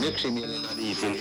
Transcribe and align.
on 0.00 0.06
yksimielinen 0.06 0.76
liitin. 0.76 1.16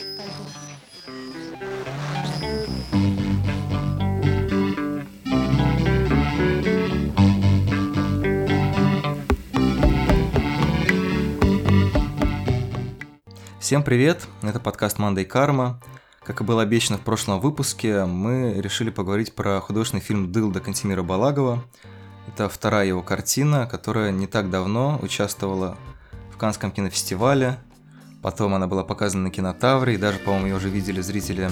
Всем 13.60 13.84
привет! 13.84 14.28
Это 14.42 14.60
подкаст 14.60 14.98
Мандай 14.98 15.26
Карма. 15.26 15.82
Как 16.24 16.42
и 16.42 16.44
было 16.44 16.62
обещано 16.62 16.98
в 16.98 17.02
прошлом 17.02 17.40
выпуске, 17.40 18.06
мы 18.06 18.54
решили 18.62 18.90
поговорить 18.90 19.34
про 19.34 19.60
художественный 19.60 20.02
фильм 20.02 20.32
«Дылда» 20.32 20.60
Кантемира 20.60 21.04
Балагова. 21.04 21.64
Это 22.28 22.50
вторая 22.50 22.88
его 22.88 23.04
картина, 23.04 23.68
которая 23.68 24.12
не 24.12 24.28
так 24.28 24.50
давно 24.50 25.00
участвовала 25.02 25.78
в 26.32 26.38
Канском 26.38 26.72
кинофестивале. 26.72 27.60
Потом 28.22 28.54
она 28.54 28.68
была 28.68 28.84
показана 28.84 29.24
на 29.24 29.32
кинотавре, 29.32 29.96
и 29.96 29.98
даже, 29.98 30.20
по-моему, 30.20 30.48
ее 30.48 30.56
уже 30.56 30.70
видели 30.70 31.02
зрители 31.02 31.50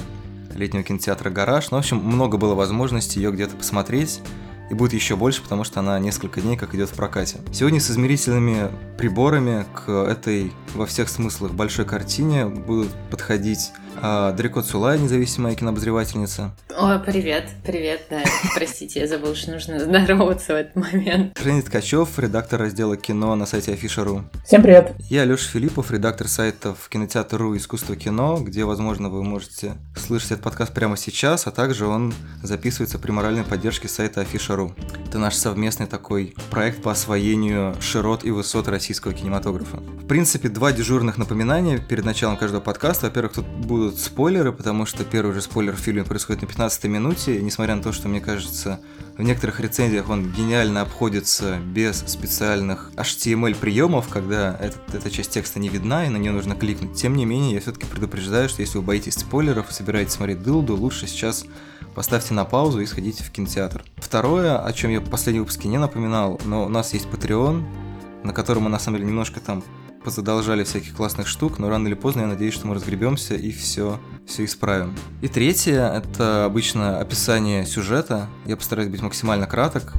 летнего 0.53 0.83
кинотеатра 0.83 1.29
«Гараж». 1.29 1.71
Ну, 1.71 1.77
в 1.77 1.79
общем, 1.79 1.97
много 1.97 2.37
было 2.37 2.55
возможностей 2.55 3.19
ее 3.21 3.31
где-то 3.31 3.55
посмотреть 3.55 4.21
и 4.69 4.73
будет 4.73 4.93
еще 4.93 5.15
больше, 5.15 5.41
потому 5.41 5.63
что 5.63 5.79
она 5.79 5.97
несколько 5.99 6.41
дней 6.41 6.57
как 6.57 6.75
идет 6.75 6.89
в 6.89 6.93
прокате. 6.93 7.39
Сегодня 7.53 7.79
с 7.79 7.89
измерительными 7.89 8.69
приборами 8.97 9.65
к 9.73 9.89
этой 9.89 10.51
во 10.75 10.85
всех 10.85 11.07
смыслах 11.07 11.53
большой 11.53 11.85
картине 11.85 12.47
будут 12.47 12.89
подходить 13.09 13.71
а, 14.01 14.31
Дрико 14.33 14.61
Цулай, 14.61 14.99
независимая 14.99 15.55
кинообозревательница. 15.55 16.55
О, 16.75 16.99
привет, 16.99 17.49
привет, 17.65 18.01
да, 18.09 18.23
простите, 18.55 18.99
я 18.99 19.07
забыл, 19.07 19.33
что 19.35 19.51
нужно 19.51 19.79
здороваться 19.79 20.53
в 20.53 20.55
этот 20.55 20.75
момент. 20.75 21.37
Женя 21.41 21.61
Ткачев, 21.63 22.19
редактор 22.19 22.59
раздела 22.59 22.97
кино 22.97 23.35
на 23.35 23.45
сайте 23.45 23.73
Афиша.ру. 23.73 24.23
Всем 24.45 24.61
привет. 24.61 24.93
Я 25.09 25.25
Леша 25.25 25.49
Филиппов, 25.49 25.91
редактор 25.91 26.27
сайтов 26.27 26.87
кинотеатр.ру 26.89 27.57
«Искусство 27.57 27.95
кино», 27.95 28.37
где, 28.39 28.63
возможно, 28.63 29.09
вы 29.09 29.23
можете 29.23 29.73
слышать 29.95 30.33
этот 30.33 30.43
подкаст 30.43 30.73
прямо 30.73 30.97
сейчас, 30.97 31.47
а 31.47 31.51
также 31.51 31.87
он 31.87 32.13
записывается 32.43 32.99
при 32.99 33.11
моральной 33.11 33.43
поддержке 33.43 33.87
сайта 33.87 34.21
Афиша.ру. 34.21 34.73
Это 35.07 35.17
наш 35.17 35.35
совместный 35.35 35.87
такой 35.87 36.35
проект 36.51 36.83
по 36.83 36.91
освоению 36.91 37.75
широт 37.81 38.23
и 38.23 38.31
высот 38.31 38.67
российского 38.67 39.13
кинематографа. 39.13 39.77
В 39.77 40.05
принципе, 40.07 40.49
два 40.49 40.71
дежурных 40.71 41.17
напоминания 41.17 41.79
перед 41.79 42.05
началом 42.05 42.37
каждого 42.37 42.61
подкаста. 42.61 43.07
Во-первых, 43.07 43.33
тут 43.33 43.45
будут 43.45 43.86
будут 43.87 44.01
спойлеры, 44.01 44.51
потому 44.51 44.85
что 44.85 45.05
первый 45.05 45.33
же 45.33 45.41
спойлер 45.41 45.73
в 45.73 45.79
фильме 45.79 46.03
происходит 46.03 46.41
на 46.41 46.47
15 46.49 46.83
минуте, 46.85 47.41
несмотря 47.41 47.75
на 47.75 47.81
то, 47.81 47.93
что, 47.93 48.09
мне 48.09 48.19
кажется, 48.19 48.81
в 49.17 49.21
некоторых 49.21 49.61
рецензиях 49.61 50.09
он 50.09 50.29
гениально 50.33 50.81
обходится 50.81 51.57
без 51.57 51.99
специальных 51.99 52.91
HTML 52.97 53.55
приемов, 53.55 54.09
когда 54.09 54.57
этот, 54.59 54.93
эта 54.93 55.09
часть 55.09 55.31
текста 55.31 55.59
не 55.59 55.69
видна 55.69 56.05
и 56.05 56.09
на 56.09 56.17
нее 56.17 56.33
нужно 56.33 56.53
кликнуть. 56.55 56.95
Тем 56.95 57.15
не 57.15 57.23
менее, 57.23 57.53
я 57.53 57.61
все-таки 57.61 57.85
предупреждаю, 57.85 58.49
что 58.49 58.61
если 58.61 58.77
вы 58.77 58.83
боитесь 58.83 59.13
спойлеров 59.13 59.69
и 59.69 59.73
собираетесь 59.73 60.13
смотреть 60.13 60.43
дылду, 60.43 60.75
лучше 60.75 61.07
сейчас 61.07 61.45
поставьте 61.95 62.33
на 62.33 62.43
паузу 62.43 62.81
и 62.81 62.85
сходите 62.85 63.23
в 63.23 63.31
кинотеатр. 63.31 63.85
Второе, 63.95 64.59
о 64.59 64.73
чем 64.73 64.91
я 64.91 64.99
в 64.99 65.09
последнем 65.09 65.43
выпуске 65.43 65.69
не 65.69 65.77
напоминал, 65.77 66.41
но 66.43 66.65
у 66.65 66.69
нас 66.69 66.93
есть 66.93 67.05
Patreon, 67.05 67.63
на 68.25 68.33
котором 68.33 68.63
мы 68.63 68.69
на 68.69 68.79
самом 68.79 68.97
деле 68.97 69.09
немножко 69.09 69.39
там 69.39 69.63
позадолжали 70.07 70.63
всяких 70.63 70.95
классных 70.95 71.27
штук, 71.27 71.59
но 71.59 71.67
рано 71.67 71.85
или 71.89 71.93
поздно 71.93 72.21
я 72.21 72.27
надеюсь, 72.27 72.53
что 72.53 72.65
мы 72.65 72.75
разгребемся 72.75 73.35
и 73.35 73.51
все, 73.51 73.99
все 74.25 74.45
исправим. 74.45 74.95
И 75.21 75.27
третье– 75.27 75.85
это 76.01 76.45
обычно 76.45 77.01
описание 77.01 77.65
сюжета. 77.65 78.29
Я 78.45 78.55
постараюсь 78.55 78.89
быть 78.89 79.01
максимально 79.01 79.47
краток. 79.47 79.95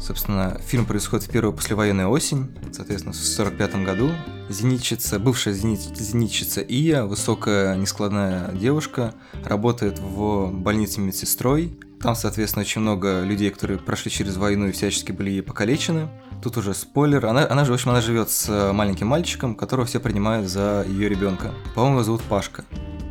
Собственно, 0.00 0.58
фильм 0.66 0.86
происходит 0.86 1.26
в 1.26 1.30
первую 1.30 1.52
послевоенную 1.52 2.08
осень, 2.08 2.56
соответственно, 2.72 3.12
в 3.12 3.16
45 3.16 3.84
году. 3.84 4.12
Зенитчица, 4.48 5.18
бывшая 5.18 5.52
зенит, 5.52 5.80
зенитчица 5.80 6.62
Ия, 6.62 7.04
высокая, 7.04 7.76
нескладная 7.76 8.50
девушка, 8.52 9.12
работает 9.44 9.98
в 9.98 10.52
больнице 10.52 11.00
медсестрой. 11.00 11.78
Там, 12.00 12.14
соответственно, 12.14 12.62
очень 12.62 12.80
много 12.80 13.22
людей, 13.24 13.50
которые 13.50 13.78
прошли 13.78 14.10
через 14.10 14.38
войну 14.38 14.68
и 14.68 14.72
всячески 14.72 15.12
были 15.12 15.42
покалечены. 15.42 16.08
Тут 16.44 16.58
уже 16.58 16.74
спойлер. 16.74 17.24
Она, 17.24 17.48
она 17.48 17.64
же, 17.64 17.70
в 17.70 17.74
общем, 17.74 17.88
она 17.88 18.02
живет 18.02 18.28
с 18.28 18.50
э, 18.50 18.72
маленьким 18.72 19.06
мальчиком, 19.06 19.54
которого 19.54 19.86
все 19.86 19.98
принимают 19.98 20.46
за 20.46 20.84
ее 20.86 21.08
ребенка. 21.08 21.54
По-моему, 21.74 21.94
его 21.94 22.04
зовут 22.04 22.22
Пашка. 22.24 22.66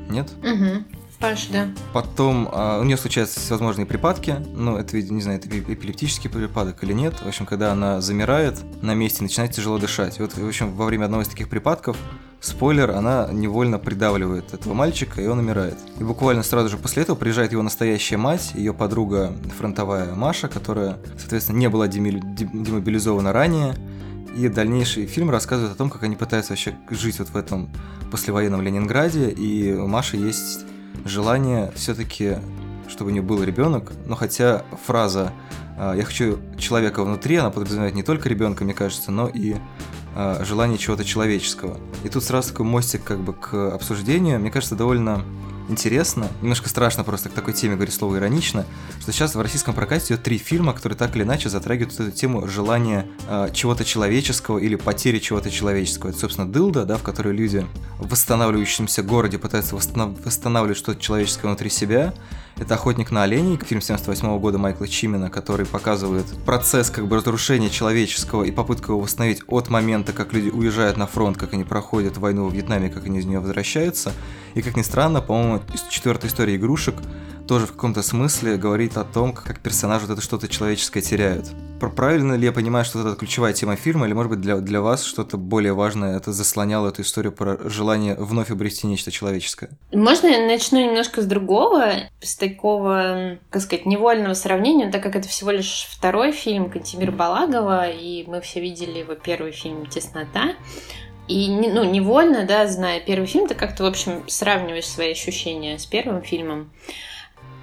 Нет? 0.07 0.31
Угу. 0.43 1.02
Паш, 1.23 1.47
да. 1.47 1.69
Потом 1.93 2.49
а, 2.51 2.81
у 2.81 2.83
нее 2.83 2.97
случаются 2.97 3.39
всевозможные 3.39 3.85
припадки. 3.85 4.35
Ну, 4.53 4.75
это, 4.75 5.01
не 5.01 5.21
знаю, 5.21 5.39
это 5.39 5.47
эпилептический 5.47 6.29
припадок 6.29 6.83
или 6.83 6.91
нет. 6.91 7.13
В 7.23 7.25
общем, 7.25 7.45
когда 7.45 7.71
она 7.71 8.01
замирает 8.01 8.59
на 8.81 8.93
месте, 8.93 9.23
начинает 9.23 9.53
тяжело 9.53 9.77
дышать. 9.77 10.19
И 10.19 10.21
вот, 10.21 10.35
в 10.35 10.45
общем, 10.45 10.73
во 10.73 10.83
время 10.83 11.05
одного 11.05 11.23
из 11.23 11.29
таких 11.29 11.47
припадков 11.47 11.95
спойлер, 12.41 12.91
она 12.91 13.29
невольно 13.31 13.79
придавливает 13.79 14.53
этого 14.53 14.73
мальчика, 14.73 15.21
и 15.21 15.27
он 15.27 15.39
умирает. 15.39 15.77
И 15.97 16.03
буквально 16.03 16.43
сразу 16.43 16.67
же 16.67 16.77
после 16.77 17.03
этого 17.03 17.15
приезжает 17.15 17.53
его 17.53 17.61
настоящая 17.61 18.17
мать, 18.17 18.51
ее 18.53 18.73
подруга 18.73 19.31
фронтовая 19.57 20.13
Маша, 20.15 20.49
которая, 20.49 20.97
соответственно, 21.17 21.55
не 21.55 21.69
была 21.69 21.87
демобилизована 21.87 23.31
ранее. 23.31 23.75
И 24.35 24.49
дальнейший 24.49 25.05
фильм 25.05 25.29
рассказывает 25.29 25.71
о 25.71 25.77
том, 25.77 25.89
как 25.89 26.03
они 26.03 26.17
пытаются 26.17 26.51
вообще 26.51 26.75
жить 26.89 27.19
вот 27.19 27.29
в 27.29 27.37
этом 27.37 27.69
послевоенном 28.11 28.61
Ленинграде, 28.61 29.29
и 29.29 29.71
у 29.71 29.87
Маши 29.87 30.17
есть 30.17 30.65
желание 31.05 31.71
все-таки, 31.75 32.37
чтобы 32.87 33.11
у 33.11 33.13
нее 33.13 33.21
был 33.21 33.43
ребенок, 33.43 33.91
но 34.05 34.15
хотя 34.15 34.63
фраза 34.85 35.31
«А, 35.77 35.95
«я 35.95 36.03
хочу 36.03 36.39
человека 36.57 37.03
внутри», 37.03 37.37
она 37.37 37.49
подразумевает 37.49 37.95
не 37.95 38.03
только 38.03 38.29
ребенка, 38.29 38.63
мне 38.63 38.73
кажется, 38.73 39.11
но 39.11 39.27
и 39.27 39.55
э, 40.15 40.43
желание 40.45 40.77
чего-то 40.77 41.03
человеческого. 41.03 41.77
И 42.03 42.09
тут 42.09 42.23
сразу 42.23 42.49
такой 42.49 42.65
мостик 42.65 43.03
как 43.03 43.19
бы 43.19 43.33
к 43.33 43.73
обсуждению. 43.73 44.39
Мне 44.39 44.51
кажется, 44.51 44.75
довольно 44.75 45.23
интересно, 45.69 46.27
немножко 46.41 46.69
страшно 46.69 47.03
просто 47.03 47.29
к 47.29 47.33
такой 47.33 47.53
теме 47.53 47.75
говорить 47.75 47.93
слово 47.93 48.17
иронично, 48.17 48.65
что 48.99 49.11
сейчас 49.11 49.35
в 49.35 49.41
российском 49.41 49.73
прокате 49.73 50.13
идет 50.13 50.23
три 50.23 50.37
фильма, 50.37 50.73
которые 50.73 50.97
так 50.97 51.15
или 51.15 51.23
иначе 51.23 51.49
затрагивают 51.49 51.99
эту 51.99 52.11
тему 52.11 52.47
желания 52.47 53.07
э, 53.27 53.49
чего-то 53.53 53.85
человеческого 53.85 54.57
или 54.57 54.75
потери 54.75 55.19
чего-то 55.19 55.49
человеческого. 55.49 56.09
Это, 56.09 56.19
собственно, 56.19 56.51
Дылда, 56.51 56.85
да, 56.85 56.97
в 56.97 57.03
которой 57.03 57.33
люди 57.33 57.65
в 57.99 58.09
восстанавливающемся 58.09 59.03
городе 59.03 59.37
пытаются 59.37 59.75
восстанов- 59.75 60.23
восстанавливать 60.23 60.77
что-то 60.77 60.99
человеческое 60.99 61.47
внутри 61.47 61.69
себя. 61.69 62.13
Это 62.57 62.75
«Охотник 62.75 63.09
на 63.09 63.23
оленей», 63.23 63.57
фильм 63.57 63.81
78 63.81 64.39
года 64.39 64.59
Майкла 64.59 64.87
Чимина, 64.87 65.31
который 65.31 65.65
показывает 65.65 66.25
процесс 66.45 66.91
как 66.91 67.07
бы 67.07 67.15
разрушения 67.15 67.71
человеческого 67.71 68.43
и 68.43 68.51
попытку 68.51 68.91
его 68.91 69.01
восстановить 69.01 69.41
от 69.47 69.69
момента, 69.69 70.13
как 70.13 70.33
люди 70.33 70.49
уезжают 70.49 70.97
на 70.97 71.07
фронт, 71.07 71.37
как 71.37 71.53
они 71.53 71.63
проходят 71.63 72.17
войну 72.17 72.47
в 72.47 72.53
Вьетнаме, 72.53 72.89
как 72.89 73.05
они 73.05 73.19
из 73.19 73.25
нее 73.25 73.39
возвращаются. 73.39 74.11
И 74.53 74.61
как 74.61 74.77
ни 74.77 74.83
странно, 74.83 75.21
по-моему, 75.21 75.52
четвертая 75.89 76.29
история 76.29 76.55
игрушек 76.55 76.95
тоже 77.47 77.65
в 77.65 77.73
каком-то 77.73 78.01
смысле 78.01 78.57
говорит 78.57 78.97
о 78.97 79.03
том, 79.03 79.33
как 79.33 79.59
персонажи 79.59 80.05
вот 80.05 80.13
это 80.13 80.21
что-то 80.21 80.47
человеческое 80.47 81.01
теряют. 81.01 81.51
Правильно 81.95 82.35
ли 82.35 82.45
я 82.45 82.53
понимаю, 82.53 82.85
что 82.85 83.01
это 83.01 83.17
ключевая 83.17 83.51
тема 83.51 83.75
фильма, 83.75 84.05
или, 84.05 84.13
может 84.13 84.29
быть, 84.29 84.39
для, 84.39 84.57
для 84.57 84.81
вас 84.81 85.03
что-то 85.03 85.37
более 85.37 85.73
важное 85.73 86.15
это 86.15 86.31
заслоняло 86.31 86.87
эту 86.87 87.01
историю 87.01 87.33
про 87.33 87.57
желание 87.69 88.15
вновь 88.15 88.51
обрести 88.51 88.87
нечто 88.87 89.11
человеческое? 89.11 89.69
Можно 89.91 90.27
я 90.27 90.47
начну 90.47 90.79
немножко 90.79 91.21
с 91.21 91.25
другого, 91.25 91.91
с 92.21 92.37
такого, 92.37 93.37
как 93.49 93.61
сказать, 93.61 93.85
невольного 93.85 94.33
сравнения, 94.33 94.89
так 94.89 95.03
как 95.03 95.17
это 95.17 95.27
всего 95.27 95.51
лишь 95.51 95.87
второй 95.89 96.31
фильм 96.31 96.69
Кантемира 96.69 97.11
Балагова, 97.11 97.89
и 97.89 98.23
мы 98.27 98.39
все 98.39 98.61
видели 98.61 98.99
его 98.99 99.15
первый 99.15 99.51
фильм 99.51 99.85
«Теснота», 99.87 100.55
и 101.27 101.49
ну, 101.49 101.83
невольно, 101.83 102.45
да, 102.45 102.67
зная 102.67 102.99
первый 102.99 103.27
фильм, 103.27 103.47
ты 103.47 103.55
как-то, 103.55 103.83
в 103.83 103.85
общем, 103.87 104.23
сравниваешь 104.27 104.87
свои 104.87 105.11
ощущения 105.11 105.79
с 105.79 105.85
первым 105.85 106.21
фильмом. 106.21 106.71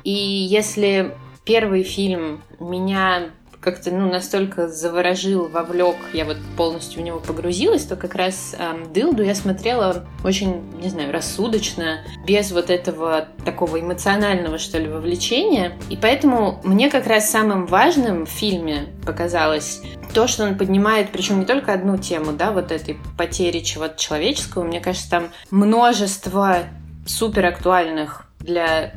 И 0.03 0.13
если 0.13 1.15
первый 1.45 1.83
фильм 1.83 2.43
меня 2.59 3.31
как-то 3.61 3.91
ну, 3.91 4.11
настолько 4.11 4.69
заворожил, 4.69 5.49
вовлек, 5.49 5.97
я 6.15 6.25
вот 6.25 6.39
полностью 6.57 7.03
в 7.03 7.05
него 7.05 7.21
погрузилась, 7.21 7.85
то 7.85 7.95
как 7.95 8.15
раз 8.15 8.55
эм, 8.59 8.91
Дылду 8.93 9.23
я 9.23 9.35
смотрела 9.35 10.07
очень, 10.25 10.63
не 10.81 10.89
знаю, 10.89 11.13
рассудочно, 11.13 12.01
без 12.27 12.53
вот 12.53 12.71
этого 12.71 13.29
такого 13.45 13.79
эмоционального, 13.81 14.59
что 14.59 14.79
ли, 14.79 14.89
вовлечения. 14.89 15.73
И 15.91 15.97
поэтому 15.97 16.61
мне 16.65 16.91
как 16.91 17.07
раз 17.07 17.31
самым 17.31 17.67
важным 17.67 18.25
в 18.25 18.31
фильме 18.31 18.87
показалось 19.05 19.83
то, 20.15 20.27
что 20.27 20.45
он 20.45 20.57
поднимает, 20.57 21.11
причем 21.13 21.41
не 21.41 21.47
только 21.47 21.75
одну 21.75 21.99
тему, 21.99 22.33
да, 22.33 22.53
вот 22.53 22.73
этой 22.73 22.97
потери 23.19 23.61
чего-то 23.61 23.99
человеческого, 23.99 24.65
мне 24.65 24.81
кажется, 24.81 25.11
там 25.11 25.25
множество 25.51 26.61
супер 27.07 27.47
актуальных 27.47 28.25
для 28.39 28.95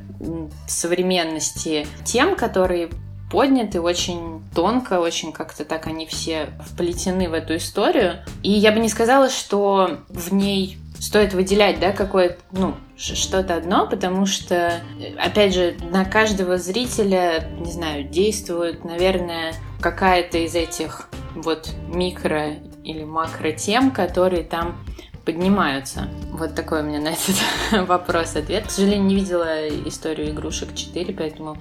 современности 0.67 1.85
тем, 2.05 2.35
которые 2.35 2.89
подняты 3.33 3.81
очень 3.81 4.43
тонко, 4.53 4.99
очень 4.99 5.33
как-то 5.33 5.65
так 5.65 5.87
они 5.87 6.05
все 6.05 6.49
вплетены 6.63 7.27
в 7.27 7.33
эту 7.33 7.55
историю. 7.55 8.19
И 8.43 8.51
я 8.51 8.71
бы 8.71 8.79
не 8.79 8.89
сказала, 8.89 9.29
что 9.29 10.01
в 10.07 10.31
ней 10.31 10.77
стоит 10.99 11.33
выделять, 11.33 11.79
да, 11.79 11.91
какое-то, 11.91 12.37
ну, 12.51 12.75
что-то 12.95 13.55
одно, 13.55 13.87
потому 13.87 14.27
что, 14.27 14.79
опять 15.19 15.55
же, 15.55 15.75
на 15.91 16.05
каждого 16.05 16.57
зрителя, 16.57 17.49
не 17.59 17.71
знаю, 17.71 18.03
действует, 18.03 18.85
наверное, 18.85 19.55
какая-то 19.81 20.37
из 20.37 20.53
этих 20.53 21.09
вот 21.33 21.71
микро 21.87 22.51
или 22.83 23.03
макро 23.03 23.51
тем, 23.51 23.89
которые 23.89 24.43
там 24.43 24.77
поднимаются. 25.25 26.09
Вот 26.31 26.55
такой 26.55 26.81
у 26.81 26.83
меня 26.83 26.99
на 26.99 27.09
этот 27.09 27.35
вопрос 27.87 28.35
ответ. 28.35 28.67
К 28.67 28.71
сожалению, 28.71 29.05
не 29.05 29.15
видела 29.15 29.67
историю 29.87 30.31
игрушек 30.31 30.75
4, 30.75 31.13
поэтому 31.13 31.57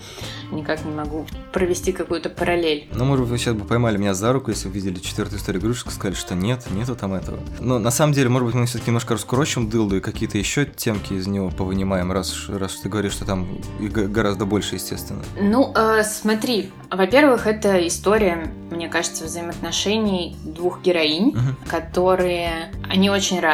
никак 0.51 0.85
не 0.85 0.93
могу 0.93 1.27
провести 1.53 1.93
какую-то 1.93 2.29
параллель. 2.29 2.89
Ну, 2.95 3.05
может 3.05 3.25
быть, 3.25 3.31
вы 3.31 3.39
сейчас 3.39 3.55
бы 3.55 3.65
поймали 3.65 3.97
меня 3.97 4.15
за 4.15 4.33
руку, 4.33 4.51
если 4.51 4.69
бы 4.69 4.75
видели 4.75 4.99
четвертую 4.99 5.39
историю 5.39 5.63
игрушек, 5.63 5.93
сказали, 5.93 6.15
что 6.15 6.35
нет, 6.35 6.67
нету 6.71 6.97
там 6.97 7.15
этого. 7.15 7.39
Но 7.61 7.79
на 7.79 7.91
самом 7.91 8.13
деле, 8.13 8.29
может 8.29 8.47
быть, 8.47 8.55
мы 8.55 8.67
все-таки 8.67 8.91
немножко 8.91 9.15
раскурочим 9.15 9.69
дылду 9.69 9.97
и 9.97 10.01
какие-то 10.01 10.39
еще 10.39 10.65
темки 10.65 11.13
из 11.13 11.27
него 11.27 11.51
повынимаем, 11.51 12.11
раз, 12.11 12.49
раз 12.49 12.77
ты 12.77 12.89
говоришь, 12.89 13.13
что 13.13 13.25
там 13.25 13.47
гораздо 13.79 14.45
больше, 14.45 14.75
естественно. 14.77 15.23
Ну, 15.41 15.73
э, 15.75 16.03
смотри, 16.03 16.71
во-первых, 16.91 17.47
это 17.47 17.87
история, 17.87 18.53
мне 18.71 18.89
кажется, 18.89 19.25
взаимоотношений 19.25 20.37
двух 20.45 20.83
героинь, 20.83 21.29
угу. 21.29 21.69
которые, 21.71 22.73
они 22.89 23.09
очень 23.09 23.41
разные, 23.41 23.52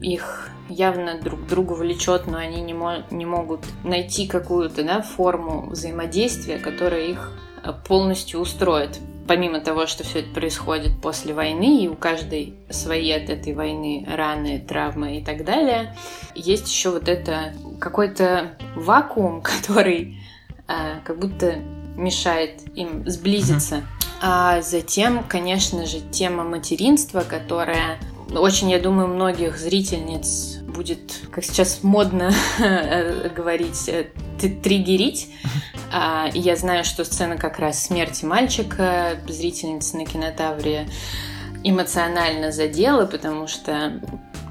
их 0.00 0.50
явно 0.68 1.20
друг 1.20 1.46
другу 1.46 1.74
влечет, 1.74 2.26
но 2.26 2.38
они 2.38 2.60
не, 2.60 2.74
мо- 2.74 3.04
не 3.10 3.24
могут 3.24 3.60
найти 3.84 4.26
какую-то 4.26 4.82
да, 4.82 5.02
форму 5.02 5.68
взаимодействия, 5.70 6.58
которая 6.58 7.06
их 7.06 7.32
э, 7.62 7.72
полностью 7.86 8.40
устроит. 8.40 8.98
Помимо 9.28 9.60
того, 9.60 9.86
что 9.86 10.04
все 10.04 10.20
это 10.20 10.30
происходит 10.30 11.00
после 11.00 11.34
войны, 11.34 11.82
и 11.82 11.88
у 11.88 11.94
каждой 11.94 12.54
свои 12.70 13.10
от 13.10 13.28
этой 13.28 13.54
войны 13.54 14.06
раны, 14.08 14.60
травмы 14.60 15.18
и 15.18 15.24
так 15.24 15.44
далее, 15.44 15.96
есть 16.34 16.68
еще 16.68 16.90
вот 16.90 17.08
это 17.08 17.54
какой-то 17.80 18.56
вакуум, 18.74 19.42
который 19.42 20.20
а, 20.68 21.00
как 21.04 21.18
будто 21.18 21.56
мешает 21.96 22.60
им 22.76 23.08
сблизиться. 23.08 23.82
А 24.22 24.62
затем, 24.62 25.24
конечно 25.24 25.84
же, 25.86 26.00
тема 26.00 26.42
материнства, 26.44 27.20
которая 27.20 27.98
очень, 28.34 28.70
я 28.70 28.78
думаю, 28.78 29.08
многих 29.08 29.56
зрительниц 29.58 30.58
будет, 30.62 31.20
как 31.30 31.44
сейчас 31.44 31.82
модно 31.82 32.32
говорить, 33.36 33.88
э, 33.88 34.08
триггерить. 34.38 35.28
А, 35.92 36.28
я 36.34 36.56
знаю, 36.56 36.84
что 36.84 37.04
сцена 37.04 37.36
как 37.36 37.58
раз 37.58 37.84
смерти 37.84 38.24
мальчика, 38.24 39.18
зрительницы 39.28 39.96
на 39.96 40.04
кинотавре, 40.04 40.88
эмоционально 41.62 42.52
задела, 42.52 43.06
потому 43.06 43.46
что 43.46 44.00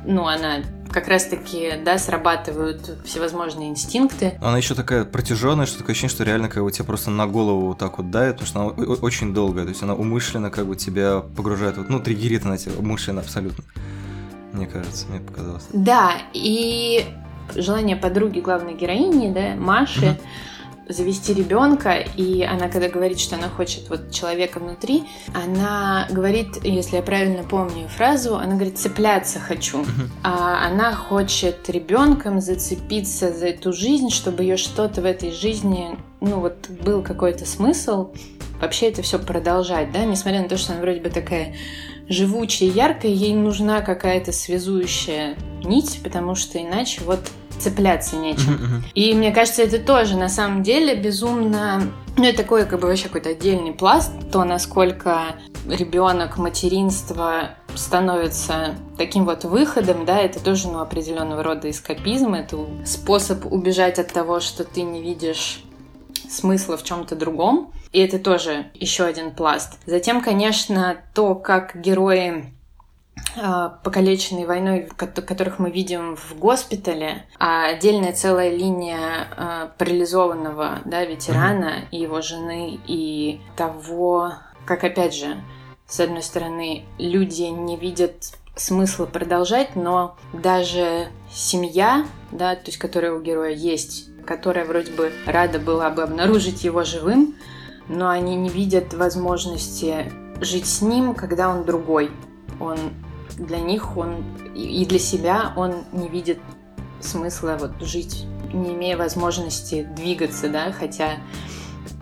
ну, 0.06 0.28
она 0.28 0.62
как 0.96 1.10
раз-таки, 1.10 1.74
да, 1.84 1.98
срабатывают 1.98 3.00
всевозможные 3.04 3.68
инстинкты. 3.68 4.38
Она 4.42 4.58
еще 4.58 4.76
такая 4.76 5.04
протяженная, 5.04 5.66
что 5.66 5.80
такое 5.80 5.92
ощущение, 5.92 6.16
что 6.16 6.24
реально 6.24 6.48
как 6.48 6.64
бы 6.64 6.72
тебя 6.72 6.86
просто 6.86 7.12
на 7.12 7.28
голову 7.28 7.68
вот 7.68 7.80
так 7.80 7.98
вот 7.98 8.10
дает, 8.12 8.40
потому 8.40 8.48
что 8.48 8.62
она 8.62 8.96
очень 9.02 9.34
долгая, 9.34 9.66
то 9.66 9.72
есть 9.72 9.84
она 9.84 9.94
умышленно 9.94 10.50
как 10.50 10.66
бы 10.66 10.78
тебя 10.78 11.20
погружает, 11.20 11.76
вот, 11.76 11.90
ну, 11.90 12.00
триггерит 12.00 12.46
она 12.46 12.56
тебя 12.56 12.76
умышленно 12.80 13.20
абсолютно. 13.20 13.66
Мне 14.54 14.68
кажется, 14.68 15.08
мне 15.10 15.20
показалось. 15.20 15.66
Да, 15.74 16.14
и 16.32 17.06
желание 17.56 17.98
подруги 17.98 18.40
главной 18.40 18.74
героини, 18.74 19.34
да, 19.34 19.62
Маши, 19.62 20.00
mm-hmm 20.00 20.20
завести 20.88 21.34
ребенка, 21.34 21.94
и 21.94 22.44
она, 22.44 22.70
когда 22.70 22.90
говорит, 22.90 23.20
что 23.20 23.36
она 23.36 23.50
хочет 23.50 23.90
вот 23.90 24.12
человека 24.12 24.60
внутри, 24.60 25.04
она 25.34 26.08
говорит, 26.12 26.64
если 26.64 26.98
я 26.98 27.02
правильно 27.02 27.44
помню 27.44 27.88
фразу, 27.88 28.36
она 28.36 28.56
говорит, 28.56 28.78
цепляться 28.78 29.40
хочу. 29.40 29.86
А 30.24 30.68
она 30.68 30.94
хочет 30.94 31.70
ребенком 31.70 32.42
зацепиться 32.42 33.34
за 33.34 33.48
эту 33.48 33.74
жизнь, 33.74 34.10
чтобы 34.10 34.44
ее 34.44 34.58
что-то 34.58 35.02
в 35.02 35.06
этой 35.06 35.32
жизни, 35.32 35.98
ну 36.22 36.40
вот 36.40 36.70
был 36.70 37.02
какой-то 37.02 37.46
смысл, 37.46 38.12
вообще 38.62 38.90
это 38.90 39.02
все 39.02 39.20
продолжать, 39.20 39.92
да, 39.92 40.06
несмотря 40.06 40.42
на 40.42 40.50
то, 40.50 40.58
что 40.58 40.74
она 40.74 40.82
вроде 40.82 41.02
бы 41.02 41.10
такая 41.10 41.56
живучая, 42.10 42.70
яркая, 42.70 43.12
ей 43.12 43.34
нужна 43.34 43.82
какая-то 43.82 44.32
связующая 44.32 45.36
нить, 45.64 46.00
потому 46.04 46.36
что 46.36 46.62
иначе 46.62 47.02
вот 47.04 47.20
цепляться 47.60 48.18
нечем. 48.18 48.84
И 48.94 49.14
мне 49.14 49.32
кажется, 49.32 49.64
это 49.64 49.80
тоже 49.80 50.18
на 50.18 50.30
самом 50.30 50.64
деле 50.64 50.96
безумно... 50.96 51.84
Ну, 52.18 52.24
это 52.24 52.44
такой 52.44 52.66
как 52.66 52.80
бы 52.80 52.88
вообще 52.88 53.08
какой-то 53.08 53.30
отдельный 53.30 53.74
пласт, 53.74 54.12
то, 54.32 54.44
насколько 54.46 55.36
ребенок, 55.68 56.38
материнство 56.38 57.50
становится 57.76 58.76
таким 58.98 59.26
вот 59.26 59.44
выходом, 59.44 60.06
да, 60.06 60.20
это 60.20 60.42
тоже, 60.42 60.70
ну, 60.70 60.80
определенного 60.80 61.44
рода 61.44 61.70
эскапизм, 61.70 62.34
это 62.34 62.58
способ 62.86 63.52
убежать 63.52 64.00
от 64.00 64.14
того, 64.14 64.40
что 64.40 64.64
ты 64.64 64.84
не 64.84 65.02
видишь 65.02 65.62
смысла 66.32 66.78
в 66.78 66.84
чем-то 66.84 67.16
другом. 67.16 67.72
И 67.92 68.00
это 68.00 68.20
тоже 68.20 68.68
еще 68.74 69.06
один 69.06 69.32
пласт. 69.32 69.80
Затем, 69.86 70.22
конечно, 70.22 70.98
то, 71.14 71.36
как 71.36 71.76
герои 71.76 72.54
а, 73.38 73.70
покалеченные 73.84 74.46
войной, 74.46 74.90
которых 74.98 75.60
мы 75.60 75.72
видим 75.72 76.16
в 76.16 76.38
госпитале, 76.38 77.26
а 77.40 77.68
отдельная 77.68 78.14
целая 78.14 78.56
линия 78.56 79.28
а, 79.36 79.72
парализованного 79.78 80.80
да, 80.86 81.06
ветерана 81.06 81.86
и 81.92 81.98
его 81.98 82.22
жены, 82.22 82.80
и 82.88 83.42
того, 83.56 84.34
как, 84.66 84.84
опять 84.84 85.16
же, 85.16 85.38
с 85.88 86.00
одной 86.00 86.24
стороны, 86.24 86.86
люди 86.98 87.44
не 87.44 87.78
видят 87.78 88.34
смысла 88.56 89.06
продолжать, 89.06 89.76
но 89.76 90.16
даже 90.34 91.08
семья, 91.32 92.06
да, 92.32 92.56
то 92.56 92.68
есть 92.68 92.78
которая 92.78 93.14
у 93.14 93.22
героя 93.22 93.52
есть, 93.52 94.10
которая 94.26 94.66
вроде 94.66 94.92
бы 94.92 95.12
рада 95.26 95.60
была 95.60 95.90
бы 95.90 96.04
обнаружить 96.04 96.64
его 96.64 96.84
живым, 96.84 97.36
но 97.88 98.10
они 98.10 98.36
не 98.36 98.50
видят 98.50 98.94
возможности 98.94 100.12
жить 100.42 100.66
с 100.66 100.82
ним, 100.82 101.14
когда 101.14 101.50
он 101.50 101.66
другой. 101.66 102.12
Он 102.60 102.78
для 103.38 103.60
них 103.60 103.98
он 103.98 104.24
и 104.56 104.86
для 104.86 105.00
себя 105.00 105.54
он 105.56 105.84
не 105.92 106.08
видит 106.08 106.40
смысла 107.02 107.58
вот 107.60 107.82
жить, 107.82 108.26
не 108.54 108.74
имея 108.74 108.98
возможности 108.98 109.84
двигаться, 109.96 110.50
да, 110.50 110.72
хотя 110.72 111.18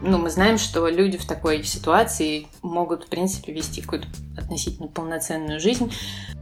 ну, 0.02 0.18
мы 0.18 0.30
знаем, 0.30 0.58
что 0.58 0.88
люди 0.88 1.18
в 1.18 1.26
такой 1.26 1.64
ситуации 1.64 2.48
могут, 2.62 3.06
в 3.06 3.08
принципе, 3.08 3.54
вести 3.54 3.82
какую-то 3.82 4.08
относительно 4.38 4.88
полноценную 4.88 5.60
жизнь. 5.60 5.92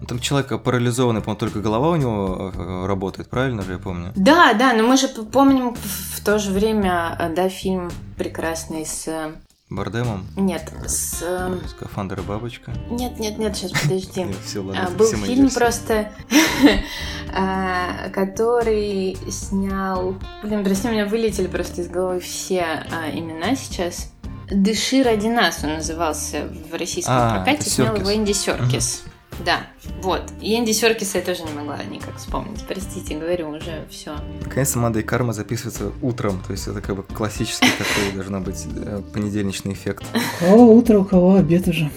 Там 0.07 0.19
человек 0.19 0.61
парализованный, 0.63 1.21
по-моему, 1.21 1.39
только 1.39 1.59
голова 1.59 1.89
у 1.89 1.95
него 1.95 2.51
э, 2.53 2.85
работает, 2.87 3.29
правильно 3.29 3.61
же 3.61 3.73
я 3.73 3.77
помню? 3.77 4.11
Да, 4.15 4.53
да, 4.53 4.73
но 4.73 4.83
мы 4.83 4.97
же 4.97 5.07
помним 5.07 5.75
в 5.75 6.23
то 6.23 6.39
же 6.39 6.51
время, 6.51 7.15
э, 7.19 7.33
да, 7.33 7.49
фильм 7.49 7.91
прекрасный 8.17 8.85
с 8.85 9.07
э, 9.07 9.31
Бардемом? 9.71 10.27
Нет, 10.35 10.69
с... 10.85 11.23
Эм, 11.23 11.61
Скафандр 11.65 12.19
и 12.19 12.23
бабочка? 12.23 12.73
Нет, 12.89 13.17
нет, 13.19 13.37
нет, 13.37 13.55
сейчас 13.55 13.71
подожди. 13.71 14.27
А, 14.75 14.89
был 14.89 15.07
фильм 15.07 15.49
просто, 15.49 16.11
а, 17.33 18.09
который 18.09 19.17
снял... 19.31 20.15
Блин, 20.43 20.65
прости, 20.65 20.89
у 20.89 20.91
меня 20.91 21.05
вылетели 21.05 21.47
просто 21.47 21.81
из 21.81 21.87
головы 21.87 22.19
все 22.19 22.85
а, 22.91 23.09
имена 23.11 23.55
сейчас. 23.55 24.11
«Дыши 24.51 25.01
ради 25.03 25.27
нас» 25.27 25.63
он 25.63 25.75
назывался 25.75 26.49
в 26.69 26.75
российском 26.75 27.29
прокате, 27.29 27.69
снял 27.69 27.95
его 27.95 28.13
Энди 28.13 28.33
Серкис. 28.33 29.03
Да, 29.45 29.67
вот. 30.01 30.21
И 30.41 30.55
Энди 30.55 30.71
Серкиса 30.71 31.17
я 31.17 31.23
тоже 31.23 31.43
не 31.43 31.51
могла 31.53 31.83
никак 31.83 32.17
вспомнить. 32.17 32.63
Простите, 32.67 33.17
говорю, 33.17 33.49
уже 33.49 33.85
все. 33.89 34.15
Наконец-то 34.43 34.79
Мада 34.79 34.99
и 34.99 35.03
Карма 35.03 35.33
записывается 35.33 35.91
утром, 36.01 36.41
то 36.45 36.51
есть 36.51 36.67
это 36.67 36.81
как 36.81 36.95
бы 36.95 37.03
классический 37.03 37.71
такой 37.77 38.15
должна 38.15 38.39
быть 38.39 38.65
э, 38.75 39.01
понедельничный 39.13 39.73
эффект. 39.73 40.03
У 40.13 40.45
кого 40.45 40.73
утро, 40.73 40.99
у 40.99 41.05
кого 41.05 41.35
обед 41.35 41.67
уже. 41.67 41.89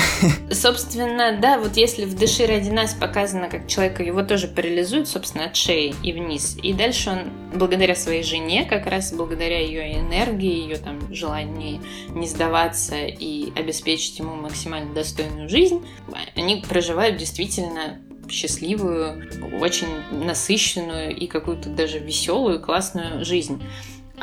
Собственно, 0.50 1.38
да, 1.40 1.58
вот 1.58 1.76
если 1.76 2.04
в 2.04 2.14
«Дыши 2.14 2.46
ради 2.46 2.70
нас» 2.70 2.94
показано, 2.94 3.48
как 3.48 3.66
человека 3.66 4.02
его 4.02 4.22
тоже 4.22 4.48
парализует, 4.48 5.08
собственно, 5.08 5.46
от 5.46 5.56
шеи 5.56 5.94
и 6.02 6.12
вниз. 6.12 6.56
И 6.62 6.72
дальше 6.72 7.10
он, 7.10 7.18
благодаря 7.54 7.94
своей 7.94 8.22
жене, 8.22 8.64
как 8.64 8.86
раз 8.86 9.12
благодаря 9.12 9.60
ее 9.60 9.98
энергии, 9.98 10.62
ее 10.62 10.76
там 10.76 11.12
желанию 11.12 11.80
не 12.10 12.26
сдаваться 12.26 12.96
и 12.96 13.52
обеспечить 13.58 14.18
ему 14.18 14.34
максимально 14.36 14.94
достойную 14.94 15.48
жизнь, 15.48 15.84
они 16.34 16.64
проживают 16.68 17.16
действительно 17.16 18.00
счастливую, 18.28 19.28
очень 19.60 19.88
насыщенную 20.10 21.14
и 21.14 21.26
какую-то 21.26 21.68
даже 21.68 21.98
веселую, 21.98 22.60
классную 22.60 23.24
жизнь. 23.24 23.62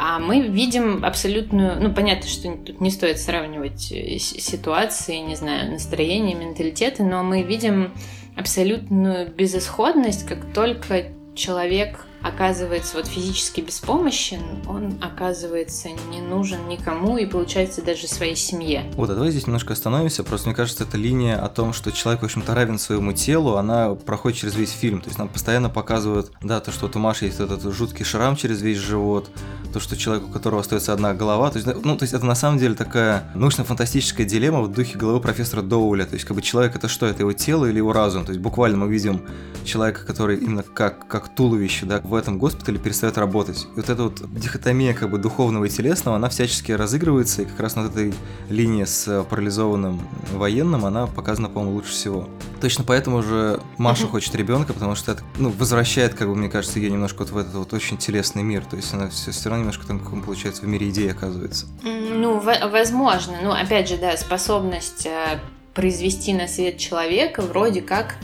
А 0.01 0.17
мы 0.17 0.39
видим 0.47 1.03
абсолютную, 1.03 1.81
ну 1.81 1.93
понятно, 1.93 2.29
что 2.29 2.49
тут 2.55 2.79
не 2.79 2.89
стоит 2.89 3.19
сравнивать 3.19 3.91
э, 3.91 4.17
ситуации, 4.17 5.17
не 5.17 5.35
знаю, 5.35 5.73
настроение, 5.73 6.35
менталитеты, 6.35 7.03
но 7.03 7.21
мы 7.21 7.43
видим 7.43 7.91
абсолютную 8.37 9.29
безысходность, 9.29 10.25
как 10.25 10.53
только 10.53 11.07
человек 11.35 12.05
оказывается 12.21 12.97
вот 12.97 13.07
физически 13.07 13.61
беспомощен, 13.61 14.41
он 14.67 14.97
оказывается 15.01 15.89
не 16.11 16.21
нужен 16.21 16.67
никому 16.67 17.17
и 17.17 17.25
получается 17.25 17.81
даже 17.81 18.07
своей 18.07 18.35
семье. 18.35 18.83
Вот, 18.95 19.09
а 19.09 19.15
давай 19.15 19.31
здесь 19.31 19.47
немножко 19.47 19.73
остановимся, 19.73 20.23
просто 20.23 20.49
мне 20.49 20.55
кажется, 20.55 20.83
эта 20.83 20.97
линия 20.97 21.38
о 21.43 21.49
том, 21.49 21.73
что 21.73 21.91
человек, 21.91 22.21
в 22.21 22.25
общем-то, 22.25 22.53
равен 22.53 22.77
своему 22.77 23.13
телу, 23.13 23.55
она 23.55 23.95
проходит 23.95 24.39
через 24.39 24.55
весь 24.55 24.71
фильм, 24.71 25.01
то 25.01 25.07
есть 25.07 25.17
нам 25.17 25.29
постоянно 25.29 25.69
показывают, 25.69 26.31
да, 26.41 26.59
то, 26.59 26.71
что 26.71 26.88
вот 26.88 26.95
у 26.95 26.99
Маши 26.99 27.25
есть 27.25 27.39
этот 27.39 27.61
жуткий 27.73 28.03
шрам 28.03 28.35
через 28.35 28.61
весь 28.61 28.77
живот, 28.77 29.29
то, 29.71 29.79
что 29.79 29.95
человек, 29.95 30.27
у 30.27 30.31
которого 30.31 30.61
остается 30.61 30.93
одна 30.93 31.13
голова, 31.13 31.51
то 31.51 31.57
есть, 31.57 31.67
ну, 31.83 31.97
то 31.97 32.03
есть 32.03 32.13
это 32.13 32.25
на 32.25 32.35
самом 32.35 32.57
деле 32.57 32.75
такая 32.75 33.31
научно-фантастическая 33.35 34.25
дилемма 34.25 34.61
в 34.61 34.71
духе 34.71 34.97
головы 34.97 35.21
профессора 35.21 35.61
Доуля, 35.61 36.05
то 36.05 36.15
есть 36.15 36.25
как 36.25 36.35
бы 36.35 36.41
человек 36.41 36.75
это 36.75 36.88
что, 36.88 37.05
это 37.05 37.21
его 37.21 37.33
тело 37.33 37.65
или 37.65 37.77
его 37.77 37.93
разум, 37.93 38.25
то 38.25 38.31
есть 38.31 38.41
буквально 38.41 38.77
мы 38.77 38.89
видим 38.89 39.21
человека, 39.63 40.05
который 40.05 40.38
именно 40.38 40.63
как, 40.63 41.07
как 41.07 41.29
туловище, 41.29 41.85
да, 41.85 42.01
в 42.09 42.15
этом 42.15 42.37
госпитале 42.37 42.79
перестает 42.79 43.17
работать. 43.17 43.67
И 43.75 43.79
вот 43.79 43.89
эта 43.89 44.03
вот 44.03 44.21
дихотомия 44.33 44.93
как 44.93 45.11
бы 45.11 45.17
духовного 45.17 45.65
и 45.65 45.69
телесного, 45.69 46.17
она 46.17 46.29
всячески 46.29 46.71
разыгрывается, 46.71 47.43
и 47.43 47.45
как 47.45 47.59
раз 47.59 47.75
на 47.75 47.81
этой 47.81 48.13
линии 48.49 48.83
с 48.83 49.23
парализованным 49.29 50.01
военным 50.33 50.85
она 50.85 51.07
показана, 51.07 51.49
по-моему, 51.49 51.75
лучше 51.75 51.91
всего. 51.91 52.27
Точно 52.61 52.83
поэтому 52.83 53.23
же 53.23 53.61
Маша 53.77 54.07
хочет 54.07 54.35
ребенка, 54.35 54.73
потому 54.73 54.95
что 54.95 55.11
это, 55.13 55.23
ну, 55.37 55.49
возвращает, 55.49 56.13
как 56.13 56.27
бы, 56.27 56.35
мне 56.35 56.49
кажется, 56.49 56.79
ее 56.79 56.89
немножко 56.89 57.19
вот 57.19 57.29
в 57.29 57.37
этот 57.37 57.53
вот 57.53 57.73
очень 57.73 57.97
телесный 57.97 58.43
мир. 58.43 58.65
То 58.65 58.75
есть 58.75 58.93
она 58.93 59.09
все, 59.09 59.31
все 59.31 59.49
равно 59.49 59.63
немножко 59.63 59.87
там, 59.87 59.99
как 59.99 60.23
получается, 60.25 60.63
в 60.63 60.67
мире 60.67 60.89
идей 60.89 61.11
оказывается. 61.11 61.67
Ну, 61.83 62.39
возможно. 62.39 63.37
Ну, 63.41 63.51
опять 63.51 63.87
же, 63.87 63.97
да, 63.97 64.17
способность 64.17 65.05
э, 65.05 65.39
произвести 65.73 66.33
на 66.33 66.47
свет 66.47 66.77
человека 66.77 67.41
вроде 67.41 67.81
как 67.81 68.15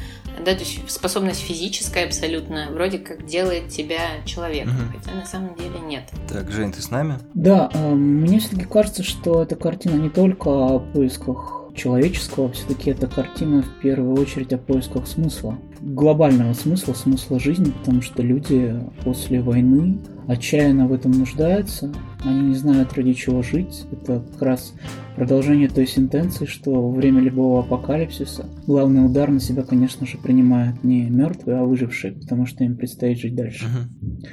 да, 0.43 0.53
то 0.53 0.59
есть 0.59 0.89
способность 0.89 1.41
физическая 1.41 2.05
абсолютно, 2.05 2.69
вроде 2.71 2.99
как 2.99 3.25
делает 3.25 3.69
тебя 3.69 4.23
человеком, 4.25 4.73
угу. 4.75 4.97
хотя 4.97 5.15
на 5.15 5.25
самом 5.25 5.55
деле 5.55 5.79
нет. 5.85 6.03
Так, 6.27 6.51
Жень, 6.51 6.71
ты 6.71 6.81
с 6.81 6.91
нами? 6.91 7.15
Да, 7.33 7.69
э, 7.73 7.93
мне 7.93 8.39
все-таки 8.39 8.65
кажется, 8.65 9.03
что 9.03 9.41
эта 9.41 9.55
картина 9.55 9.95
не 9.95 10.09
только 10.09 10.49
о 10.49 10.79
поисках 10.79 11.65
человеческого, 11.75 12.51
все-таки 12.51 12.91
эта 12.91 13.07
картина 13.07 13.61
в 13.61 13.81
первую 13.81 14.19
очередь 14.19 14.53
о 14.53 14.57
поисках 14.57 15.07
смысла. 15.07 15.57
Глобального 15.85 16.53
смысла, 16.53 16.93
смысла 16.93 17.39
жизни, 17.39 17.71
потому 17.71 18.01
что 18.01 18.23
люди 18.23 18.73
после 19.03 19.39
войны 19.39 19.99
отчаянно 20.27 20.87
в 20.87 20.93
этом 20.93 21.11
нуждаются, 21.11 21.93
они 22.23 22.47
не 22.47 22.55
знают 22.55 22.93
ради 22.93 23.13
чего 23.13 23.43
жить. 23.43 23.85
Это 23.91 24.25
как 24.33 24.41
раз 24.41 24.73
продолжение 25.15 25.69
той 25.69 25.85
сентенции, 25.85 26.45
что 26.45 26.71
во 26.71 26.91
время 26.91 27.21
любого 27.21 27.59
апокалипсиса 27.59 28.49
главный 28.65 29.05
удар 29.05 29.29
на 29.29 29.39
себя, 29.39 29.61
конечно 29.61 30.07
же, 30.07 30.17
принимают 30.17 30.83
не 30.83 31.07
мертвые, 31.07 31.59
а 31.59 31.63
выжившие, 31.65 32.13
потому 32.13 32.47
что 32.47 32.63
им 32.63 32.77
предстоит 32.77 33.19
жить 33.19 33.35
дальше. 33.35 33.65
Uh-huh. 33.65 34.27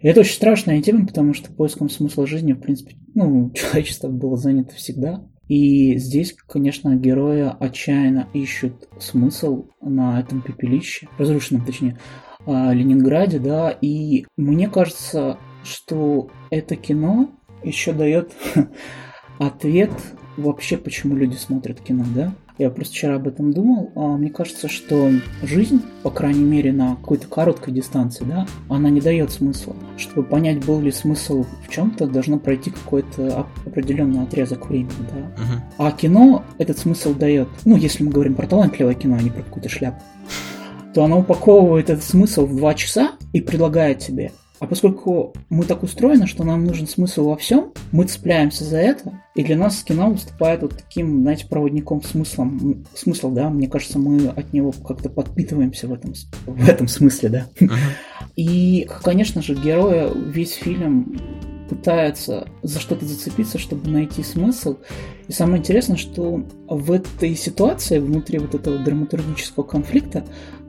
И 0.00 0.08
это 0.08 0.20
очень 0.20 0.34
страшная 0.34 0.80
тема, 0.80 1.06
потому 1.06 1.34
что 1.34 1.52
поиском 1.52 1.90
смысла 1.90 2.26
жизни, 2.26 2.54
в 2.54 2.60
принципе, 2.60 2.96
ну, 3.14 3.50
человечество 3.54 4.08
было 4.08 4.36
занято 4.36 4.74
всегда. 4.74 5.26
И 5.50 5.98
здесь, 5.98 6.36
конечно, 6.46 6.94
герои 6.94 7.52
отчаянно 7.58 8.28
ищут 8.32 8.88
смысл 9.00 9.66
на 9.80 10.20
этом 10.20 10.42
пепелище, 10.42 11.08
разрушенном, 11.18 11.66
точнее, 11.66 11.98
а, 12.46 12.72
Ленинграде, 12.72 13.40
да, 13.40 13.70
и 13.70 14.26
мне 14.36 14.68
кажется, 14.68 15.38
что 15.64 16.30
это 16.50 16.76
кино 16.76 17.32
еще 17.64 17.92
дает 17.92 18.32
ответ 19.40 19.90
вообще, 20.36 20.76
почему 20.76 21.16
люди 21.16 21.34
смотрят 21.34 21.80
кино, 21.80 22.04
да? 22.14 22.32
Я 22.60 22.68
просто 22.68 22.92
вчера 22.92 23.14
об 23.14 23.26
этом 23.26 23.54
думал. 23.54 23.90
А, 23.96 24.18
мне 24.18 24.28
кажется, 24.28 24.68
что 24.68 25.10
жизнь, 25.42 25.80
по 26.02 26.10
крайней 26.10 26.44
мере, 26.44 26.74
на 26.74 26.94
какой-то 26.96 27.26
короткой 27.26 27.72
дистанции, 27.72 28.22
да, 28.22 28.46
она 28.68 28.90
не 28.90 29.00
дает 29.00 29.30
смысла. 29.32 29.74
Чтобы 29.96 30.28
понять, 30.28 30.62
был 30.66 30.78
ли 30.78 30.92
смысл 30.92 31.46
в 31.66 31.70
чем-то, 31.70 32.06
должно 32.06 32.38
пройти 32.38 32.70
какой-то 32.70 33.46
определенный 33.64 34.22
отрезок 34.22 34.68
времени, 34.68 34.92
да. 35.10 35.42
Uh-huh. 35.42 35.88
А 35.88 35.92
кино 35.92 36.44
этот 36.58 36.78
смысл 36.78 37.14
дает. 37.14 37.48
Ну, 37.64 37.76
если 37.76 38.04
мы 38.04 38.10
говорим 38.10 38.34
про 38.34 38.46
талантливое 38.46 38.92
кино, 38.92 39.16
а 39.18 39.22
не 39.22 39.30
про 39.30 39.42
какую-то 39.42 39.70
шляпу 39.70 40.02
то 40.92 41.04
оно 41.04 41.20
упаковывает 41.20 41.88
этот 41.88 42.02
смысл 42.02 42.46
в 42.46 42.56
два 42.56 42.74
часа 42.74 43.12
и 43.32 43.40
предлагает 43.40 44.00
тебе 44.00 44.32
а 44.60 44.66
поскольку 44.66 45.32
мы 45.48 45.64
так 45.64 45.82
устроены, 45.82 46.26
что 46.26 46.44
нам 46.44 46.64
нужен 46.64 46.86
смысл 46.86 47.28
во 47.28 47.36
всем, 47.36 47.72
мы 47.92 48.04
цепляемся 48.04 48.64
за 48.64 48.76
это, 48.76 49.22
и 49.34 49.42
для 49.42 49.56
нас 49.56 49.82
кино 49.82 50.10
выступает 50.10 50.60
вот 50.60 50.76
таким, 50.76 51.22
знаете, 51.22 51.46
проводником 51.46 52.02
смыслом. 52.02 52.84
Смысл, 52.94 53.30
да, 53.30 53.48
мне 53.48 53.68
кажется, 53.68 53.98
мы 53.98 54.28
от 54.28 54.52
него 54.52 54.72
как-то 54.86 55.08
подпитываемся 55.08 55.88
в 55.88 55.94
этом, 55.94 56.12
в 56.46 56.68
этом 56.68 56.88
смысле, 56.88 57.28
да. 57.30 57.46
Uh-huh. 57.58 57.70
И, 58.36 58.86
конечно 59.02 59.40
же, 59.40 59.54
героя 59.54 60.10
весь 60.12 60.52
фильм 60.52 61.16
пытается 61.70 62.48
за 62.62 62.80
что-то 62.80 63.06
зацепиться, 63.06 63.58
чтобы 63.58 63.88
найти 63.88 64.24
смысл. 64.24 64.76
И 65.28 65.32
самое 65.32 65.60
интересное, 65.60 65.96
что 65.96 66.44
в 66.68 66.90
этой 66.90 67.36
ситуации, 67.36 68.00
внутри 68.00 68.38
вот 68.38 68.56
этого 68.56 68.78
драматургического 68.78 69.62
конфликта, 69.62 70.24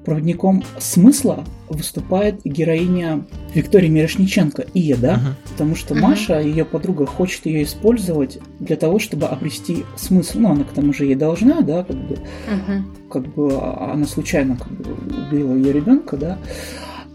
проводником 0.05 0.63
смысла 0.79 1.43
выступает 1.70 2.41
героиня 2.43 3.25
Виктория 3.53 3.89
Мирошниченко, 3.89 4.65
Ия, 4.74 4.96
да? 4.98 5.15
Uh-huh. 5.15 5.51
Потому 5.51 5.75
что 5.75 5.96
uh-huh. 5.96 6.00
Маша, 6.00 6.39
ее 6.39 6.65
подруга, 6.65 7.05
хочет 7.08 7.46
ее 7.48 7.63
использовать 7.63 8.39
для 8.60 8.75
того, 8.75 9.00
чтобы 9.00 9.25
обрести 9.27 9.84
смысл. 9.96 10.39
Ну, 10.39 10.51
она 10.51 10.63
к 10.63 10.70
тому 10.70 10.93
же 10.93 11.05
ей 11.05 11.15
должна, 11.15 11.62
да, 11.62 11.84
как 11.84 11.98
бы, 11.98 12.15
uh-huh. 12.15 12.81
как 13.10 13.34
бы 13.34 13.53
а, 13.53 13.93
она 13.93 14.05
случайно 14.05 14.58
как 14.58 14.72
бы, 14.72 14.93
убила 15.27 15.55
ее 15.55 15.74
ребенка, 15.74 16.17
да. 16.17 16.38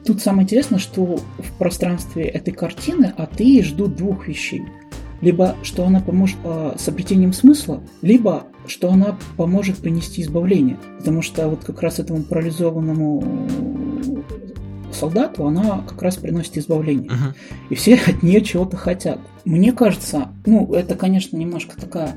Тут 0.06 0.22
самое 0.22 0.44
интересное, 0.44 0.78
что 0.78 1.18
в 1.38 1.52
пространстве 1.58 2.24
этой 2.24 2.52
картины 2.52 3.12
от 3.16 3.40
Ии 3.40 3.62
ждут 3.62 3.96
двух 3.96 4.28
вещей. 4.28 4.62
Либо 5.20 5.56
что 5.62 5.84
она 5.84 6.00
поможет 6.00 6.36
э, 6.44 6.74
с 6.78 6.88
обретением 6.88 7.32
смысла, 7.32 7.82
либо 8.02 8.44
что 8.68 8.92
она 8.92 9.18
поможет 9.36 9.78
принести 9.78 10.22
избавление. 10.22 10.78
Потому 10.98 11.22
что 11.22 11.48
вот 11.48 11.64
как 11.64 11.82
раз 11.82 11.98
этому 11.98 12.22
парализованному 12.22 13.24
солдату 14.92 15.46
она 15.46 15.82
как 15.86 16.00
раз 16.02 16.16
приносит 16.16 16.58
избавление. 16.58 17.10
Uh-huh. 17.10 17.34
И 17.70 17.74
все 17.74 17.94
от 18.06 18.22
нее 18.22 18.42
чего-то 18.42 18.76
хотят. 18.76 19.18
Мне 19.44 19.72
кажется, 19.72 20.28
ну, 20.44 20.72
это, 20.72 20.94
конечно, 20.94 21.36
немножко 21.36 21.80
такая 21.80 22.14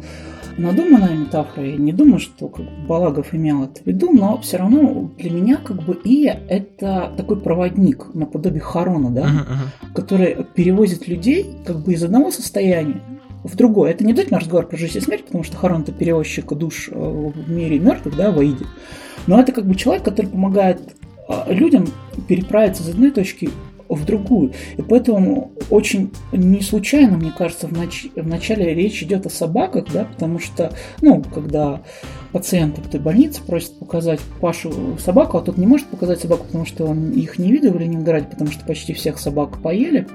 надуманная 0.60 1.16
метафора. 1.16 1.66
Я 1.66 1.78
не 1.78 1.92
думаю, 1.92 2.20
что 2.20 2.48
как 2.48 2.66
бы, 2.66 2.72
Балагов 2.88 3.34
имел 3.34 3.64
это 3.64 3.82
в 3.82 3.86
виду, 3.86 4.12
но 4.12 4.40
все 4.40 4.58
равно 4.58 5.10
для 5.18 5.32
меня 5.32 5.58
как 5.58 5.84
бы 5.84 6.00
Ия 6.04 6.40
это 6.48 7.12
такой 7.18 7.40
проводник 7.40 8.14
наподобие 8.14 8.62
Харона, 8.62 9.10
да, 9.10 9.22
uh-huh, 9.22 9.28
uh-huh. 9.28 9.94
который 9.94 10.46
перевозит 10.56 11.08
людей 11.08 11.46
как 11.66 11.84
бы 11.84 11.94
из 11.94 12.04
одного 12.04 12.32
состояния 12.32 13.02
в 13.44 13.56
другое. 13.56 13.92
Это 13.92 14.04
не 14.04 14.12
обязательно 14.12 14.40
разговор 14.40 14.68
про 14.68 14.78
жизнь 14.78 14.98
и 14.98 15.02
смерть, 15.02 15.26
потому 15.26 15.44
что 15.44 15.58
Харон 15.58 15.82
это 15.84 15.92
перевозчик 15.92 16.54
душ 16.54 16.90
э, 16.92 16.96
в 16.96 17.50
мире 17.50 17.80
мертвых, 17.80 18.16
да, 18.16 18.32
в 18.32 18.40
Аиде. 18.40 18.66
Но 19.28 19.40
это 19.40 19.52
как 19.52 19.66
бы 19.66 19.76
человек, 19.76 20.04
который 20.04 20.28
помогает 20.28 20.82
э, 21.28 21.54
людям 21.54 21.88
переправиться 22.28 22.84
из 22.84 22.90
одной 22.90 23.12
точки 23.12 23.50
в 23.90 24.06
другую. 24.06 24.54
И 24.78 24.82
поэтому 24.82 25.52
очень 25.70 26.12
не 26.32 26.62
случайно, 26.62 27.18
мне 27.18 27.34
кажется, 27.36 27.68
в, 27.68 27.74
нач... 27.74 28.08
в 28.16 28.28
начале 28.28 28.74
речь 28.74 29.02
идет 29.04 29.26
о 29.26 29.30
собаках, 29.30 29.86
да, 29.92 30.06
потому 30.06 30.40
что, 30.40 30.72
ну, 31.02 31.24
когда 31.24 31.82
пациенты 32.32 32.82
в 32.82 32.88
этой 32.88 33.00
больнице 33.00 33.42
просят 33.44 33.78
показать 33.80 34.20
Пашу 34.40 34.98
собаку, 35.00 35.38
а 35.38 35.42
тот 35.42 35.58
не 35.58 35.66
может 35.66 35.88
показать 35.88 36.20
собаку, 36.20 36.46
потому 36.46 36.66
что 36.66 36.86
он 36.86 37.12
их 37.12 37.40
не 37.40 37.52
видел 37.52 37.74
в 37.74 37.80
Ленинграде, 37.80 38.28
потому 38.28 38.52
что 38.52 38.66
почти 38.66 38.94
всех 38.94 39.18
собак 39.18 39.62
поели. 39.62 40.08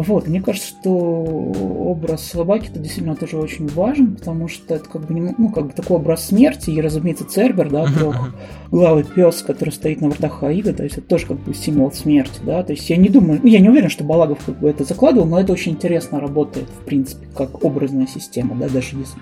Вот, 0.00 0.28
мне 0.28 0.40
кажется, 0.40 0.68
что 0.68 0.90
образ 0.90 2.22
собаки 2.22 2.68
это 2.70 2.78
действительно 2.78 3.16
тоже 3.16 3.36
очень 3.36 3.66
важен, 3.66 4.14
потому 4.14 4.46
что 4.46 4.76
это 4.76 4.88
как 4.88 5.04
бы, 5.04 5.34
ну, 5.36 5.48
как 5.48 5.66
бы 5.66 5.72
такой 5.72 5.96
образ 5.96 6.26
смерти, 6.26 6.70
и, 6.70 6.80
разумеется, 6.80 7.24
Цербер, 7.24 7.68
да, 7.68 7.84
трехглавый 7.86 9.02
пес, 9.02 9.42
который 9.42 9.70
стоит 9.70 10.00
на 10.00 10.10
вратах 10.10 10.44
Аида, 10.44 10.72
то 10.72 10.84
есть 10.84 10.98
это 10.98 11.08
тоже 11.08 11.26
как 11.26 11.40
бы 11.40 11.52
символ 11.52 11.90
смерти, 11.90 12.38
да, 12.44 12.62
то 12.62 12.74
есть 12.74 12.88
я 12.88 12.96
не 12.96 13.08
думаю, 13.08 13.40
ну, 13.42 13.48
я 13.48 13.58
не 13.58 13.68
уверен, 13.68 13.90
что 13.90 14.04
Балагов 14.04 14.38
как 14.46 14.60
бы 14.60 14.70
это 14.70 14.84
закладывал, 14.84 15.26
но 15.26 15.40
это 15.40 15.52
очень 15.52 15.72
интересно 15.72 16.20
работает, 16.20 16.68
в 16.68 16.84
принципе, 16.84 17.26
как 17.36 17.64
образная 17.64 18.06
система, 18.06 18.54
да, 18.54 18.68
даже 18.68 18.96
если 18.96 19.18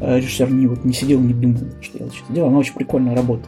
э, 0.00 0.16
режиссер 0.16 0.50
не, 0.50 0.66
вот, 0.66 0.84
не 0.84 0.94
сидел, 0.94 1.20
не 1.20 1.32
думал, 1.32 1.60
что 1.80 2.02
я 2.02 2.10
сейчас 2.10 2.26
делаю, 2.28 2.48
она 2.48 2.58
очень 2.58 2.74
прикольно 2.74 3.14
работает. 3.14 3.46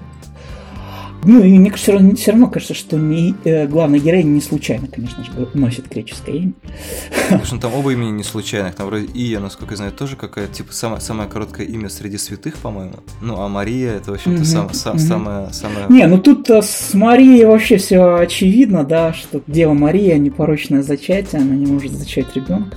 Ну, 1.24 1.42
и 1.42 1.58
мне 1.58 1.70
все 1.72 1.92
равно, 1.92 2.14
все 2.14 2.30
равно 2.32 2.48
кажется, 2.48 2.74
что 2.74 2.96
не, 2.96 3.34
э, 3.44 3.66
главная 3.66 3.98
героиня 3.98 4.30
не 4.30 4.40
случайно, 4.40 4.86
конечно 4.86 5.22
же, 5.22 5.30
носит 5.54 5.88
греческое 5.88 6.36
имя. 6.36 6.52
Что 7.44 7.58
там 7.58 7.74
оба 7.74 7.92
имени 7.92 8.10
не 8.10 8.24
случайных. 8.24 8.74
Там 8.74 8.86
вроде 8.86 9.06
Ия, 9.14 9.40
насколько 9.40 9.74
я 9.74 9.76
знаю, 9.76 9.92
тоже 9.92 10.16
какая-то, 10.16 10.54
типа, 10.54 10.72
самое, 10.72 11.00
самое 11.00 11.28
короткое 11.28 11.66
имя 11.66 11.88
среди 11.88 12.16
святых, 12.16 12.56
по-моему. 12.56 12.94
Ну, 13.20 13.38
а 13.38 13.48
Мария, 13.48 13.92
это, 13.92 14.12
в 14.12 14.14
общем-то, 14.14 14.44
сам, 14.44 14.72
сам, 14.72 14.98
самое, 14.98 15.52
самое... 15.52 15.86
Не, 15.88 16.06
ну 16.06 16.18
тут 16.18 16.48
э, 16.50 16.62
с 16.62 16.94
Марией 16.94 17.44
вообще 17.44 17.76
все 17.76 18.16
очевидно, 18.16 18.84
да, 18.84 19.12
что 19.12 19.42
Дева 19.46 19.74
Мария 19.74 20.16
непорочное 20.16 20.82
зачатие, 20.82 21.42
она 21.42 21.54
не 21.54 21.66
может 21.66 21.92
зачать 21.92 22.34
ребенка. 22.34 22.76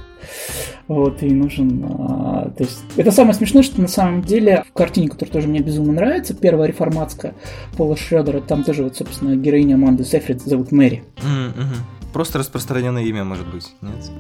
Вот, 0.87 1.23
и 1.23 1.29
нужен... 1.29 1.85
А, 1.87 2.51
то 2.57 2.63
есть, 2.63 2.83
это 2.97 3.11
самое 3.11 3.33
смешное, 3.33 3.63
что 3.63 3.81
на 3.81 3.87
самом 3.87 4.21
деле 4.21 4.63
в 4.67 4.73
картине, 4.73 5.09
которая 5.09 5.31
тоже 5.33 5.47
мне 5.47 5.59
безумно 5.59 5.93
нравится, 5.93 6.33
первая 6.33 6.67
реформатская 6.67 7.33
Пола 7.77 7.95
Шредера, 7.95 8.41
там 8.41 8.63
тоже 8.63 8.83
вот, 8.83 8.95
собственно, 8.95 9.35
героиня 9.35 9.75
Аманды 9.75 10.03
Сейфрид 10.03 10.41
зовут 10.41 10.71
Мэри. 10.71 11.03
Mm-hmm. 11.17 12.11
Просто 12.13 12.39
распространенное 12.39 13.03
имя, 13.03 13.23
может 13.23 13.47
быть, 13.47 13.73
нет? 13.81 14.11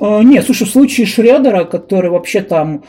А, 0.00 0.22
нет, 0.22 0.44
слушай, 0.44 0.66
в 0.66 0.70
случае 0.70 1.06
Шредера, 1.06 1.64
который 1.64 2.10
вообще 2.10 2.42
там 2.42 2.84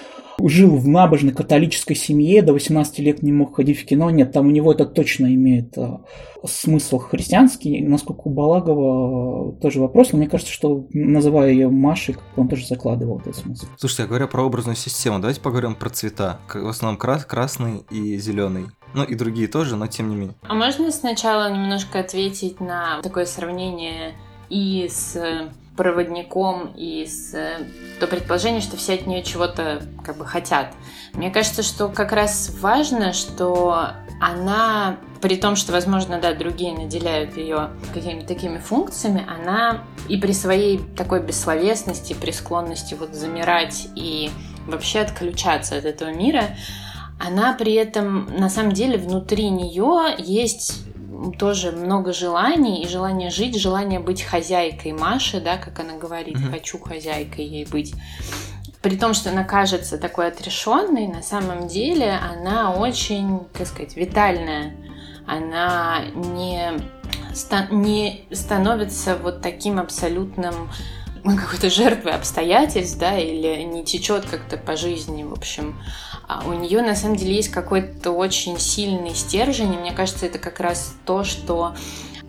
жил 0.48 0.76
в 0.78 0.88
набожной 0.88 1.34
католической 1.34 1.96
семье, 1.96 2.42
до 2.42 2.54
18 2.54 3.00
лет 3.00 3.24
не 3.24 3.32
мог 3.32 3.56
ходить 3.56 3.80
в 3.80 3.86
кино. 3.86 4.10
Нет, 4.10 4.32
там 4.32 4.48
у 4.48 4.52
него 4.52 4.72
это 4.72 4.86
точно 4.86 5.34
имеет 5.34 5.78
а, 5.78 6.02
смысл 6.46 7.00
христианский. 7.00 7.82
Насколько 7.82 8.22
у 8.26 8.30
Балагова 8.30 9.50
а, 9.50 9.62
тоже 9.62 9.80
вопрос, 9.80 10.12
но 10.12 10.20
мне 10.20 10.30
кажется, 10.30 10.54
что 10.54 10.88
называя 10.94 11.52
ее 11.52 11.70
Машей, 11.70 12.18
он 12.36 12.48
тоже 12.48 12.66
закладывал 12.66 13.20
этот 13.20 13.36
смысл. 13.36 13.66
Слушайте, 13.78 14.04
а 14.04 14.08
говоря 14.08 14.28
про 14.28 14.44
образную 14.44 14.76
систему, 14.76 15.20
давайте 15.20 15.42
поговорим 15.42 15.76
про 15.76 15.90
цвета. 15.90 16.40
В 16.54 16.68
основном 16.68 16.98
крас 16.98 17.26
красный 17.26 17.84
и 17.90 18.18
зеленый. 18.18 18.66
Ну 18.94 19.04
и 19.04 19.16
другие 19.16 19.48
тоже, 19.48 19.76
но 19.76 19.88
тем 19.88 20.10
не 20.10 20.16
менее. 20.16 20.36
А 20.42 20.54
можно 20.56 20.92
сначала 20.92 21.52
немножко 21.52 22.00
ответить 22.00 22.60
на 22.60 23.02
такое 23.02 23.26
сравнение 23.26 24.16
и 24.50 24.88
с 24.90 25.16
проводником 25.80 26.74
и 26.76 27.06
с 27.06 27.34
то 28.02 28.08
предположение, 28.08 28.60
что 28.60 28.76
все 28.76 28.96
от 28.96 29.08
нее 29.08 29.24
чего-то 29.24 29.82
как 30.04 30.18
бы 30.18 30.26
хотят. 30.26 30.74
Мне 31.14 31.32
кажется, 31.32 31.64
что 31.64 31.88
как 31.88 32.12
раз 32.12 32.54
важно, 32.60 33.14
что 33.14 33.92
она, 34.20 34.98
при 35.22 35.38
том, 35.38 35.56
что, 35.56 35.72
возможно, 35.72 36.20
да, 36.20 36.34
другие 36.34 36.74
наделяют 36.74 37.38
ее 37.38 37.70
какими-то 37.94 38.28
такими 38.28 38.58
функциями, 38.58 39.26
она 39.26 39.86
и 40.10 40.18
при 40.18 40.34
своей 40.34 40.80
такой 40.98 41.24
бессловесности, 41.24 42.12
при 42.14 42.32
склонности 42.32 42.96
вот 42.96 43.14
замирать 43.14 43.88
и 43.96 44.32
вообще 44.68 45.00
отключаться 45.00 45.78
от 45.78 45.86
этого 45.86 46.10
мира, 46.10 46.58
она 47.26 47.54
при 47.54 47.74
этом, 47.76 48.26
на 48.38 48.50
самом 48.50 48.74
деле, 48.74 48.98
внутри 48.98 49.50
нее 49.50 50.14
есть 50.18 50.84
тоже 51.38 51.72
много 51.72 52.14
желаний, 52.14 52.84
и 52.84 52.88
желание 52.88 53.30
жить, 53.30 53.60
желание 53.60 54.00
быть 54.00 54.22
хозяйкой 54.22 54.94
Маши, 54.94 55.42
да, 55.42 55.58
как 55.58 55.80
она 55.80 55.98
говорит, 55.98 56.38
mm-hmm. 56.38 56.52
хочу 56.52 56.80
хозяйкой 56.80 57.46
ей 57.46 57.66
быть. 57.66 57.94
При 58.82 58.96
том, 58.96 59.14
что 59.14 59.30
она 59.30 59.44
кажется 59.44 59.98
такой 59.98 60.28
отрешенной, 60.28 61.08
на 61.08 61.22
самом 61.22 61.68
деле 61.68 62.14
она 62.14 62.74
очень, 62.74 63.42
как 63.54 63.68
сказать, 63.68 63.96
витальная. 63.98 64.74
Она 65.28 66.06
не, 66.16 66.72
не 67.72 68.26
становится 68.32 69.18
вот 69.18 69.42
таким 69.42 69.80
абсолютным 69.80 70.70
какой-то 71.24 71.70
жертвой 71.70 72.14
обстоятельств, 72.14 72.98
да, 72.98 73.18
или 73.18 73.64
не 73.64 73.84
течет 73.84 74.26
как-то 74.26 74.58
по 74.58 74.76
жизни, 74.76 75.24
в 75.24 75.34
общем. 75.34 75.80
А 76.28 76.44
у 76.46 76.54
нее 76.54 76.82
на 76.82 76.96
самом 76.96 77.16
деле 77.16 77.36
есть 77.36 77.50
какой-то 77.50 78.12
очень 78.12 78.60
сильный 78.60 79.16
стержень, 79.16 79.74
и 79.74 79.78
мне 79.78 79.92
кажется, 79.92 80.26
это 80.26 80.40
как 80.40 80.60
раз 80.60 80.96
то, 81.06 81.24
что 81.24 81.74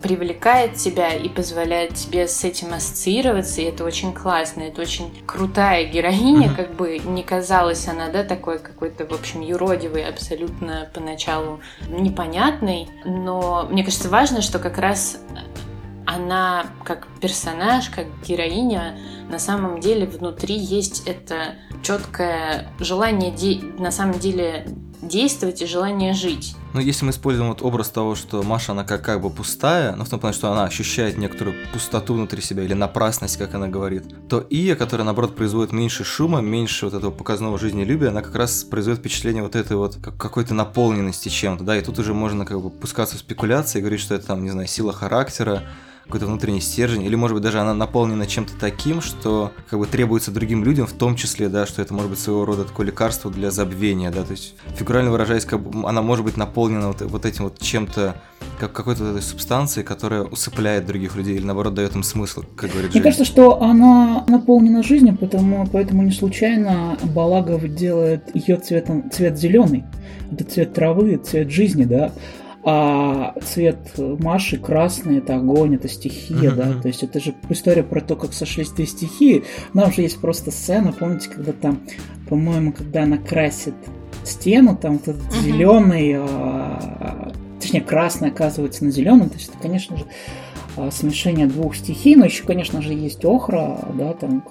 привлекает 0.01 0.75
тебя 0.75 1.13
и 1.13 1.29
позволяет 1.29 1.93
тебе 1.93 2.27
с 2.27 2.43
этим 2.43 2.73
ассоциироваться, 2.73 3.61
и 3.61 3.65
это 3.65 3.83
очень 3.85 4.13
классно, 4.13 4.61
это 4.63 4.81
очень 4.81 5.23
крутая 5.25 5.85
героиня, 5.85 6.47
mm-hmm. 6.47 6.55
как 6.55 6.75
бы 6.75 6.99
не 6.99 7.23
казалась 7.23 7.87
она, 7.87 8.09
да, 8.09 8.23
такой 8.23 8.59
какой-то, 8.59 9.05
в 9.05 9.13
общем, 9.13 9.41
юродивый, 9.41 10.05
абсолютно 10.05 10.89
поначалу 10.93 11.61
непонятный, 11.87 12.89
но 13.05 13.67
мне 13.69 13.83
кажется 13.83 14.09
важно, 14.09 14.41
что 14.41 14.59
как 14.59 14.77
раз 14.77 15.19
она 16.05 16.65
как 16.83 17.07
персонаж, 17.19 17.89
как 17.89 18.07
героиня, 18.27 18.97
на 19.29 19.39
самом 19.39 19.79
деле 19.79 20.05
внутри 20.05 20.57
есть 20.57 21.03
это 21.05 21.55
четкое 21.83 22.71
желание 22.79 23.31
де- 23.31 23.61
на 23.79 23.91
самом 23.91 24.19
деле 24.19 24.67
действовать 25.01 25.61
и 25.61 25.65
желание 25.65 26.13
жить. 26.13 26.55
Ну, 26.73 26.79
если 26.79 27.05
мы 27.05 27.11
используем 27.11 27.49
вот 27.49 27.61
образ 27.63 27.89
того, 27.89 28.15
что 28.15 28.43
Маша, 28.43 28.71
она 28.71 28.83
как, 28.83 29.03
как 29.03 29.21
бы 29.21 29.29
пустая, 29.29 29.95
ну, 29.95 30.05
в 30.05 30.09
том 30.09 30.19
плане, 30.19 30.35
что 30.35 30.51
она 30.51 30.63
ощущает 30.63 31.17
некоторую 31.17 31.55
пустоту 31.73 32.13
внутри 32.13 32.41
себя 32.41 32.63
или 32.63 32.73
напрасность, 32.73 33.37
как 33.37 33.55
она 33.55 33.67
говорит, 33.67 34.03
то 34.29 34.45
Ия, 34.49 34.75
которая, 34.75 35.05
наоборот, 35.05 35.35
производит 35.35 35.73
меньше 35.73 36.03
шума, 36.03 36.39
меньше 36.39 36.85
вот 36.85 36.93
этого 36.93 37.11
показного 37.11 37.57
жизнелюбия, 37.57 38.09
она 38.09 38.21
как 38.21 38.35
раз 38.35 38.63
производит 38.63 38.99
впечатление 38.99 39.41
вот 39.43 39.55
этой 39.55 39.75
вот 39.75 39.97
какой-то 39.97 40.53
наполненности 40.53 41.29
чем-то, 41.29 41.63
да, 41.63 41.75
и 41.77 41.81
тут 41.81 41.97
уже 41.97 42.13
можно 42.13 42.45
как 42.45 42.61
бы 42.61 42.69
пускаться 42.69 43.15
в 43.15 43.19
спекуляции 43.19 43.79
и 43.79 43.81
говорить, 43.81 44.01
что 44.01 44.13
это 44.15 44.27
там, 44.27 44.43
не 44.43 44.51
знаю, 44.51 44.67
сила 44.67 44.93
характера, 44.93 45.63
какой-то 46.11 46.27
внутренний 46.27 46.59
стержень, 46.59 47.03
или, 47.03 47.15
может 47.15 47.35
быть, 47.35 47.43
даже 47.43 47.59
она 47.61 47.73
наполнена 47.73 48.27
чем-то 48.27 48.53
таким, 48.59 49.01
что 49.01 49.53
как 49.69 49.79
бы 49.79 49.87
требуется 49.87 50.29
другим 50.31 50.63
людям, 50.63 50.85
в 50.85 50.91
том 50.91 51.15
числе, 51.15 51.47
да, 51.47 51.65
что 51.65 51.81
это 51.81 51.93
может 51.93 52.09
быть 52.09 52.19
своего 52.19 52.43
рода 52.43 52.65
такое 52.65 52.87
лекарство 52.87 53.31
для 53.31 53.49
забвения, 53.49 54.11
да, 54.11 54.23
то 54.23 54.31
есть 54.31 54.55
фигурально 54.75 55.11
выражаясь, 55.11 55.45
как 55.45 55.61
бы 55.61 55.87
она 55.87 56.01
может 56.01 56.25
быть 56.25 56.35
наполнена 56.35 56.89
вот, 56.89 57.01
вот 57.01 57.25
этим 57.25 57.45
вот 57.45 57.59
чем-то, 57.59 58.15
как 58.59 58.73
какой-то 58.73 59.03
вот 59.05 59.11
этой 59.11 59.21
субстанцией, 59.21 59.85
которая 59.85 60.23
усыпляет 60.23 60.85
других 60.85 61.15
людей 61.15 61.35
или 61.35 61.45
наоборот 61.45 61.73
дает 61.73 61.95
им 61.95 62.03
смысл, 62.03 62.43
как 62.55 62.71
говорит 62.71 62.93
Мне 62.93 63.01
кажется, 63.01 63.25
что 63.25 63.61
она 63.61 64.25
наполнена 64.27 64.83
жизнью, 64.83 65.17
потому, 65.17 65.65
поэтому 65.71 66.03
не 66.03 66.11
случайно 66.11 66.97
Балагов 67.03 67.73
делает 67.73 68.35
ее 68.35 68.57
цветом 68.57 69.09
цвет 69.11 69.39
зеленый. 69.39 69.85
Это 70.29 70.43
цвет 70.43 70.73
травы, 70.73 71.17
цвет 71.17 71.49
жизни, 71.49 71.85
да. 71.85 72.11
А 72.63 73.33
цвет 73.43 73.93
Маши 73.97 74.57
красный 74.57 75.17
это 75.17 75.35
огонь, 75.35 75.75
это 75.75 75.87
стихия, 75.87 76.51
mm-hmm. 76.51 76.55
да. 76.55 76.81
То 76.81 76.87
есть 76.87 77.01
это 77.03 77.19
же 77.19 77.33
история 77.49 77.83
про 77.83 78.01
то, 78.01 78.15
как 78.15 78.33
сошлись 78.33 78.69
две 78.69 78.85
стихии. 78.85 79.45
Нам 79.73 79.91
же 79.91 80.01
есть 80.01 80.21
просто 80.21 80.51
сцена, 80.51 80.91
помните, 80.91 81.29
когда 81.29 81.53
там, 81.53 81.79
по-моему, 82.29 82.71
когда 82.71 83.03
она 83.03 83.17
красит 83.17 83.73
стену, 84.23 84.77
там 84.77 84.99
вот 84.99 85.07
этот 85.07 85.21
mm-hmm. 85.21 85.41
зеленый, 85.41 86.13
а, 86.17 87.31
точнее 87.59 87.81
красный 87.81 88.29
оказывается 88.29 88.85
на 88.85 88.91
зеленом. 88.91 89.29
То 89.29 89.37
есть 89.37 89.49
это, 89.49 89.57
конечно 89.57 89.97
же, 89.97 90.05
смешение 90.91 91.47
двух 91.47 91.75
стихий, 91.75 92.15
но 92.15 92.25
еще, 92.25 92.43
конечно 92.43 92.81
же, 92.81 92.93
есть 92.93 93.23
охра, 93.25 93.79
да, 93.93 94.13
там, 94.13 94.43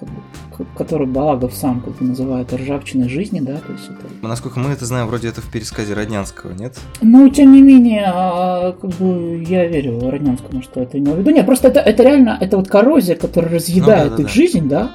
который 0.77 1.07
Балагов 1.07 1.53
сам 1.53 1.81
как 1.81 1.95
бы 1.97 2.05
называет 2.05 2.53
ржавчиной 2.53 3.09
жизни, 3.09 3.39
да, 3.39 3.57
то 3.57 3.71
есть 3.71 3.85
это... 3.85 4.27
Насколько 4.27 4.59
мы 4.59 4.71
это 4.71 4.85
знаем, 4.85 5.07
вроде 5.07 5.29
это 5.29 5.41
в 5.41 5.51
пересказе 5.51 5.93
Роднянского, 5.93 6.53
нет? 6.53 6.79
Ну, 7.01 7.29
тем 7.29 7.53
не 7.53 7.61
менее, 7.61 8.05
а, 8.05 8.73
как 8.73 8.91
бы 8.91 9.43
я 9.47 9.67
верю 9.67 10.09
Роднянскому, 10.09 10.61
что 10.61 10.81
это 10.81 10.97
имел 10.97 11.15
в 11.15 11.19
виду. 11.19 11.31
Нет, 11.31 11.45
просто 11.45 11.69
это, 11.69 11.79
это 11.79 12.03
реально, 12.03 12.37
это 12.39 12.57
вот 12.57 12.67
коррозия, 12.67 13.15
которая 13.15 13.53
разъедает 13.55 14.03
ну, 14.03 14.09
да, 14.11 14.15
да, 14.17 14.21
их 14.23 14.27
да. 14.27 14.33
жизнь, 14.33 14.67
да, 14.67 14.91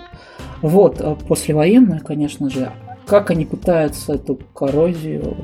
вот, 0.63 1.01
а 1.01 1.15
послевоенная, 1.15 2.01
конечно 2.01 2.51
же, 2.51 2.73
как 3.07 3.31
они 3.31 3.45
пытаются 3.45 4.15
эту 4.15 4.39
коррозию 4.53 5.37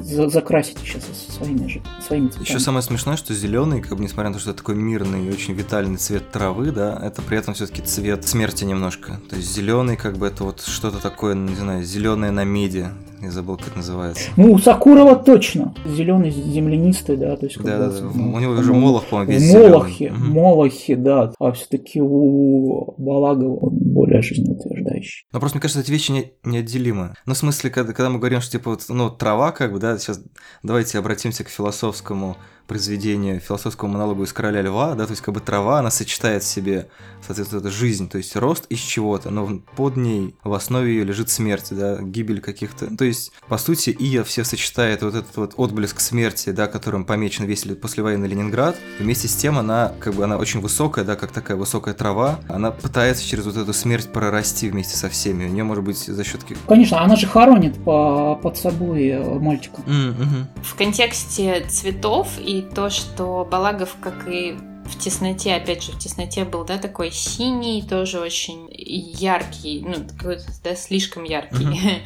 э, 0.00 0.28
закрасить 0.28 0.78
со 0.78 1.32
своими 1.32 1.66
же 1.66 1.82
своими 2.06 2.28
цветами. 2.28 2.48
Еще 2.48 2.58
самое 2.60 2.82
смешное, 2.82 3.16
что 3.16 3.34
зеленый, 3.34 3.80
как 3.80 3.96
бы 3.96 4.02
несмотря 4.02 4.30
на 4.30 4.34
то, 4.34 4.40
что 4.40 4.50
это 4.50 4.58
такой 4.58 4.76
мирный 4.76 5.26
и 5.26 5.30
очень 5.30 5.54
витальный 5.54 5.96
цвет 5.96 6.30
травы, 6.30 6.72
да, 6.72 6.98
это 7.02 7.22
при 7.22 7.38
этом 7.38 7.54
все-таки 7.54 7.82
цвет 7.82 8.26
смерти 8.26 8.64
немножко. 8.64 9.20
То 9.28 9.36
есть 9.36 9.52
зеленый, 9.52 9.96
как 9.96 10.16
бы 10.18 10.26
это 10.26 10.44
вот 10.44 10.60
что-то 10.60 10.98
такое, 10.98 11.34
не 11.34 11.54
знаю, 11.54 11.84
зеленое 11.84 12.32
на 12.32 12.44
меди. 12.44 12.88
Я 13.22 13.30
забыл, 13.30 13.58
как 13.58 13.76
называется. 13.76 14.30
Ну, 14.36 14.52
у 14.52 14.58
Сакурова 14.58 15.14
точно. 15.16 15.74
Зеленый, 15.84 16.30
землянистый, 16.30 17.16
да. 17.16 17.36
То 17.36 17.46
есть, 17.46 17.62
да, 17.62 17.78
да, 17.78 17.90
да. 17.90 18.06
У 18.06 18.38
него 18.40 18.52
уже 18.54 18.72
Молох, 18.72 19.04
по-моему, 19.06 19.32
весь 19.32 19.52
Молохи, 19.52 20.04
зеленый. 20.04 20.28
Молохи, 20.28 20.94
да. 20.94 21.32
А 21.38 21.52
все-таки 21.52 22.00
у 22.00 22.94
Балагова 22.96 23.56
он 23.56 23.78
более 23.78 24.22
жизнеутверждающий. 24.22 25.26
Но 25.32 25.40
просто, 25.40 25.58
мне 25.58 25.62
кажется, 25.62 25.82
эти 25.82 25.90
вещи 25.90 26.12
не, 26.12 26.32
неотделимы. 26.44 27.14
Ну, 27.26 27.34
в 27.34 27.36
смысле, 27.36 27.70
когда, 27.70 27.92
когда 27.92 28.08
мы 28.08 28.18
говорим, 28.18 28.40
что, 28.40 28.52
типа, 28.52 28.70
вот, 28.70 28.84
ну, 28.88 29.10
трава, 29.10 29.52
как 29.52 29.72
бы, 29.72 29.78
да, 29.78 29.98
сейчас 29.98 30.22
давайте 30.62 30.98
обратимся 30.98 31.44
к 31.44 31.48
философскому 31.48 32.36
произведение 32.70 33.40
философского 33.40 33.88
монолога 33.88 34.22
из 34.22 34.32
«Короля 34.32 34.62
льва», 34.62 34.94
да, 34.94 35.04
то 35.04 35.10
есть 35.10 35.22
как 35.22 35.34
бы 35.34 35.40
трава, 35.40 35.80
она 35.80 35.90
сочетает 35.90 36.44
в 36.44 36.46
себе, 36.46 36.86
соответственно, 37.26 37.58
это 37.58 37.70
жизнь, 37.72 38.08
то 38.08 38.16
есть 38.16 38.36
рост 38.36 38.66
из 38.68 38.78
чего-то, 38.78 39.30
но 39.30 39.60
под 39.74 39.96
ней, 39.96 40.36
в 40.44 40.54
основе 40.54 40.92
ее 40.92 41.02
лежит 41.02 41.30
смерть, 41.30 41.66
да, 41.72 42.00
гибель 42.00 42.40
каких-то, 42.40 42.96
то 42.96 43.04
есть, 43.04 43.32
по 43.48 43.58
сути, 43.58 43.90
Ия 43.90 44.22
все 44.22 44.44
сочетает 44.44 45.02
вот 45.02 45.16
этот 45.16 45.36
вот 45.36 45.54
отблеск 45.56 45.98
смерти, 45.98 46.50
да, 46.50 46.68
которым 46.68 47.04
помечен 47.04 47.44
весь 47.44 47.64
послевоенный 47.64 48.28
Ленинград, 48.28 48.76
вместе 49.00 49.26
с 49.26 49.34
тем 49.34 49.58
она, 49.58 49.92
как 49.98 50.14
бы, 50.14 50.22
она 50.22 50.36
очень 50.36 50.60
высокая, 50.60 51.04
да, 51.04 51.16
как 51.16 51.32
такая 51.32 51.56
высокая 51.56 51.94
трава, 51.94 52.38
она 52.48 52.70
пытается 52.70 53.24
через 53.26 53.46
вот 53.46 53.56
эту 53.56 53.72
смерть 53.72 54.12
прорасти 54.12 54.70
вместе 54.70 54.96
со 54.96 55.08
всеми, 55.08 55.46
у 55.46 55.48
нее 55.48 55.64
может 55.64 55.82
быть 55.82 55.98
за 55.98 56.22
счет... 56.22 56.42
Конечно, 56.68 57.02
она 57.02 57.16
же 57.16 57.26
хоронит 57.26 57.82
по, 57.82 58.36
под 58.40 58.56
собой 58.56 59.08
э, 59.08 59.38
мальчика. 59.40 59.82
Mm-hmm. 59.86 60.62
В 60.62 60.76
контексте 60.76 61.66
цветов 61.68 62.28
и 62.38 62.59
то, 62.62 62.90
что 62.90 63.46
Балагов, 63.50 63.96
как 64.00 64.28
и 64.28 64.56
в 64.84 64.98
тесноте, 64.98 65.54
опять 65.54 65.82
же, 65.82 65.92
в 65.92 65.98
тесноте 65.98 66.44
был, 66.44 66.64
да, 66.64 66.78
такой 66.78 67.10
синий, 67.10 67.82
тоже 67.82 68.20
очень 68.20 68.68
яркий, 68.72 69.84
ну, 69.86 70.04
какой-то, 70.16 70.44
да, 70.64 70.74
слишком 70.74 71.24
яркий, 71.24 71.64
uh-huh. 71.64 72.00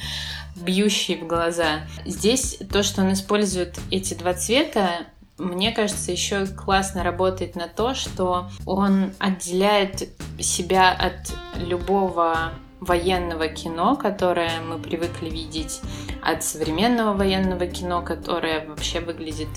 бьющий 0.57 1.17
в 1.17 1.27
глаза. 1.27 1.87
Здесь 2.05 2.59
то, 2.71 2.83
что 2.83 3.03
он 3.03 3.13
использует 3.13 3.79
эти 3.91 4.15
два 4.15 4.35
цвета, 4.35 5.07
мне 5.39 5.73
кажется, 5.73 6.13
еще 6.13 6.47
классно 6.47 7.03
работает 7.03 7.57
на 7.57 7.67
то, 7.67 7.95
что 7.95 8.49
он 8.67 9.13
отделяет 9.19 10.09
себя 10.39 10.93
от 10.93 11.33
любого 11.57 12.53
военного 12.81 13.49
кино, 13.49 13.97
которое 13.97 14.61
мы 14.61 14.79
привыкли 14.79 15.31
видеть, 15.31 15.81
от 16.23 16.45
современного 16.45 17.17
военного 17.17 17.67
кино, 17.67 18.03
которое 18.03 18.67
вообще 18.67 19.01
выглядит 19.01 19.49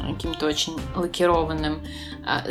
каким-то 0.00 0.46
очень 0.46 0.78
лакированным. 0.94 1.80
А, 2.26 2.44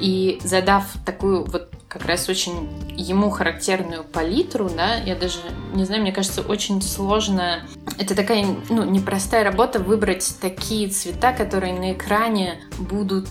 и 0.00 0.40
задав 0.42 0.84
такую 1.04 1.44
вот 1.44 1.70
как 1.94 2.06
раз 2.06 2.28
очень 2.28 2.68
ему 2.96 3.30
характерную 3.30 4.02
палитру, 4.02 4.68
да, 4.68 4.96
я 4.96 5.14
даже 5.14 5.38
не 5.74 5.84
знаю, 5.84 6.02
мне 6.02 6.10
кажется, 6.10 6.42
очень 6.42 6.82
сложно. 6.82 7.60
Это 7.98 8.16
такая, 8.16 8.44
ну, 8.68 8.84
непростая 8.84 9.44
работа 9.44 9.78
выбрать 9.78 10.36
такие 10.40 10.88
цвета, 10.88 11.32
которые 11.32 11.72
на 11.72 11.92
экране 11.92 12.60
будут 12.78 13.28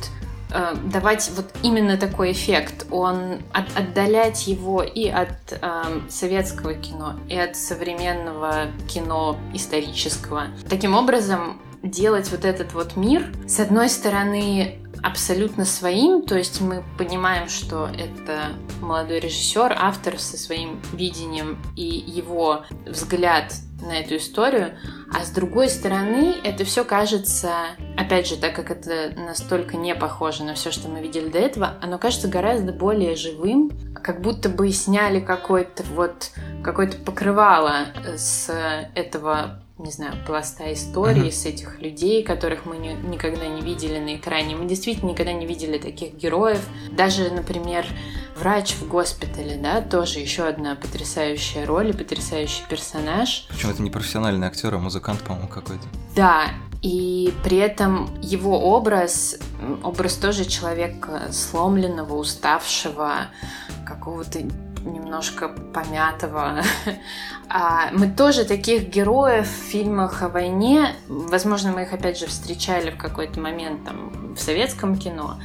э, 0.52 0.76
давать 0.86 1.30
вот 1.36 1.47
именно 1.62 1.97
такой 1.97 2.32
эффект. 2.32 2.88
Он 2.89 3.39
от, 3.52 3.65
отдалять 3.76 4.47
его 4.47 4.82
и 4.82 5.10
от 5.10 5.52
э, 5.52 5.84
советского 6.10 6.73
кино, 6.73 7.19
и 7.28 7.38
от 7.38 7.58
современного 7.58 8.67
кино 8.88 9.38
исторического. 9.54 10.45
Таким 10.69 10.95
образом, 10.95 11.60
делать 11.84 12.32
вот 12.32 12.46
этот 12.46 12.74
вот 12.74 12.96
мир, 12.96 13.32
с 13.46 13.60
одной 13.60 13.89
стороны, 13.89 14.80
абсолютно 15.04 15.65
своим, 15.65 16.22
то 16.22 16.38
есть 16.38 16.62
мы 16.62 16.84
понимаем, 16.98 17.50
что 17.50 17.88
это 17.88 18.54
молодой 18.80 19.19
режиссер, 19.19 19.76
автор 19.78 20.17
со 20.17 20.38
своим 20.38 20.80
видением 20.93 21.62
и 21.76 21.84
его 21.84 22.63
взгляд 22.88 23.54
на 23.82 24.00
эту 24.00 24.15
историю, 24.15 24.78
а 25.13 25.26
с 25.26 25.30
другой 25.32 25.67
стороны 25.67 26.36
это 26.46 26.63
все 26.63 26.86
кажется, 26.86 27.52
опять 27.98 28.28
же, 28.28 28.38
так 28.38 28.56
как 28.56 28.72
это 28.72 29.13
настолько 29.19 29.76
не 29.76 29.93
похоже 29.93 30.46
на 30.46 30.54
все, 30.54 30.72
что 30.72 30.88
мы 30.88 31.02
видели 31.02 31.28
до 31.28 31.39
этого, 31.39 31.78
оно 31.82 31.98
кажется 31.98 32.30
гораздо 32.30 32.72
более 32.72 33.17
живым, 33.17 33.72
как 34.02 34.22
будто 34.22 34.48
бы 34.48 34.72
сняли 34.72 35.19
какой-то 35.19 35.84
вот 35.93 36.32
какое-то 36.63 36.98
покрывало 36.98 37.88
с 38.15 38.50
этого 38.96 39.62
не 39.84 39.91
знаю, 39.91 40.13
пласта 40.26 40.72
истории, 40.74 41.28
uh-huh. 41.28 41.32
с 41.32 41.46
этих 41.46 41.82
людей, 41.82 42.24
которых 42.24 42.65
мы 42.65 42.78
не, 42.78 42.93
никогда 42.93 43.48
не 43.48 43.62
видели 43.62 44.00
на 44.00 44.15
экране. 44.15 44.56
Мы 44.56 44.65
действительно 44.65 45.12
никогда 45.12 45.34
не 45.34 45.46
видели 45.46 45.78
таких 45.78 46.15
героев. 46.15 46.62
Даже, 46.91 47.30
например, 47.30 47.86
врач 48.38 48.74
в 48.74 48.88
госпитале, 48.88 49.58
да, 49.58 49.82
тоже 49.82 50.19
еще 50.19 50.43
одна 50.43 50.76
потрясающая 50.76 51.65
роль 51.65 51.89
и 51.89 51.93
потрясающий 51.93 52.63
персонаж. 52.69 53.46
Причем 53.50 53.69
это 53.69 53.82
не 53.82 53.91
профессиональный 53.91 54.48
актер, 54.48 54.74
а 54.74 54.80
музыкант, 54.80 55.22
по-моему, 55.22 55.50
какой-то. 55.50 55.84
Да, 56.15 56.46
и 56.82 57.34
при 57.43 57.58
этом 57.58 58.10
его 58.22 58.76
образ, 58.76 59.38
образ 59.84 60.15
тоже 60.15 60.46
человека 60.46 61.30
сломленного, 61.32 62.15
уставшего, 62.15 63.28
какого-то 63.86 64.39
немножко 64.86 65.50
помятого. 65.50 66.62
А 67.56 67.91
мы 67.91 68.08
тоже 68.08 68.46
таких 68.46 68.88
героев 68.88 69.48
в 69.48 69.69
фильмах 69.69 70.24
о 70.24 70.30
войне, 70.30 70.96
возможно, 71.08 71.72
мы 71.72 71.84
их 71.84 71.93
опять 71.93 72.17
же 72.17 72.26
встречали 72.26 72.89
в 72.89 72.98
какой-то 72.98 73.39
момент 73.39 73.84
там 73.84 74.34
в 74.34 74.39
советском 74.39 74.98
кино, 74.98 75.38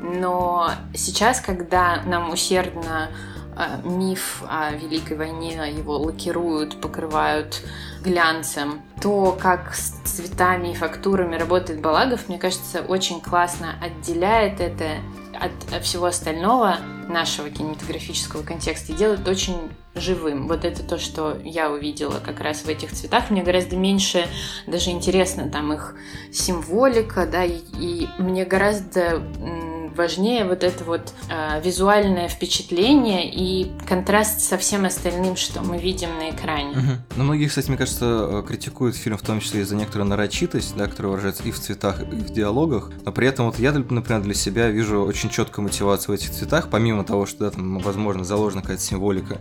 но 0.00 0.70
сейчас, 0.94 1.40
когда 1.40 2.02
нам 2.04 2.30
усердно 2.30 3.08
а, 3.56 3.80
миф 3.82 4.44
о 4.48 4.72
Великой 4.72 5.16
войне, 5.16 5.54
его 5.76 5.96
лакируют, 5.96 6.78
покрывают 6.80 7.62
глянцем. 8.04 8.82
То, 9.00 9.36
как 9.40 9.74
с 9.74 9.92
цветами 10.04 10.72
и 10.72 10.74
фактурами 10.74 11.36
работает 11.36 11.80
Балагов, 11.80 12.28
мне 12.28 12.38
кажется, 12.38 12.82
очень 12.82 13.20
классно 13.20 13.74
отделяет 13.82 14.60
это 14.60 14.98
от 15.36 15.84
всего 15.84 16.06
остального 16.06 16.78
нашего 17.08 17.50
кинематографического 17.50 18.42
контекста 18.42 18.92
и 18.92 18.96
делает 18.96 19.26
очень 19.28 19.56
живым. 19.94 20.48
Вот 20.48 20.64
это 20.64 20.82
то, 20.82 20.98
что 20.98 21.38
я 21.44 21.70
увидела 21.70 22.18
как 22.24 22.40
раз 22.40 22.62
в 22.62 22.68
этих 22.68 22.92
цветах. 22.92 23.30
Мне 23.30 23.42
гораздо 23.42 23.76
меньше 23.76 24.26
даже 24.66 24.90
интересно 24.90 25.48
там 25.48 25.72
их 25.72 25.94
символика, 26.32 27.26
да, 27.26 27.44
и, 27.44 27.60
и 27.78 28.08
мне 28.18 28.44
гораздо 28.44 29.22
важнее 29.96 30.44
вот 30.44 30.62
это 30.62 30.84
вот 30.84 31.12
э, 31.28 31.60
визуальное 31.62 32.28
впечатление 32.28 33.30
и 33.30 33.70
контраст 33.88 34.40
со 34.40 34.58
всем 34.58 34.84
остальным, 34.84 35.36
что 35.36 35.62
мы 35.62 35.78
видим 35.78 36.10
на 36.18 36.30
экране. 36.30 36.70
Угу. 36.70 36.90
Ну, 37.16 37.24
многие, 37.24 37.46
кстати, 37.46 37.68
мне 37.68 37.78
кажется, 37.78 38.04
э, 38.04 38.42
критикуют 38.46 38.96
фильм 38.96 39.16
в 39.16 39.22
том 39.22 39.40
числе 39.40 39.62
из-за 39.62 39.76
некоторой 39.76 40.06
нарочитость, 40.06 40.76
да, 40.76 40.86
которая 40.86 41.12
выражается 41.12 41.42
и 41.42 41.50
в 41.50 41.58
цветах, 41.58 42.02
и 42.02 42.16
в 42.16 42.30
диалогах, 42.30 42.90
но 43.04 43.12
при 43.12 43.26
этом 43.26 43.46
вот 43.46 43.58
я, 43.58 43.72
например, 43.72 44.22
для 44.22 44.34
себя 44.34 44.68
вижу 44.68 45.02
очень 45.02 45.30
четкую 45.30 45.64
мотивацию 45.64 46.16
в 46.16 46.18
этих 46.18 46.30
цветах, 46.30 46.68
помимо 46.70 47.04
того, 47.04 47.26
что 47.26 47.44
да, 47.44 47.50
там, 47.50 47.78
возможно, 47.78 48.24
заложена 48.24 48.62
какая-то 48.62 48.82
символика, 48.82 49.40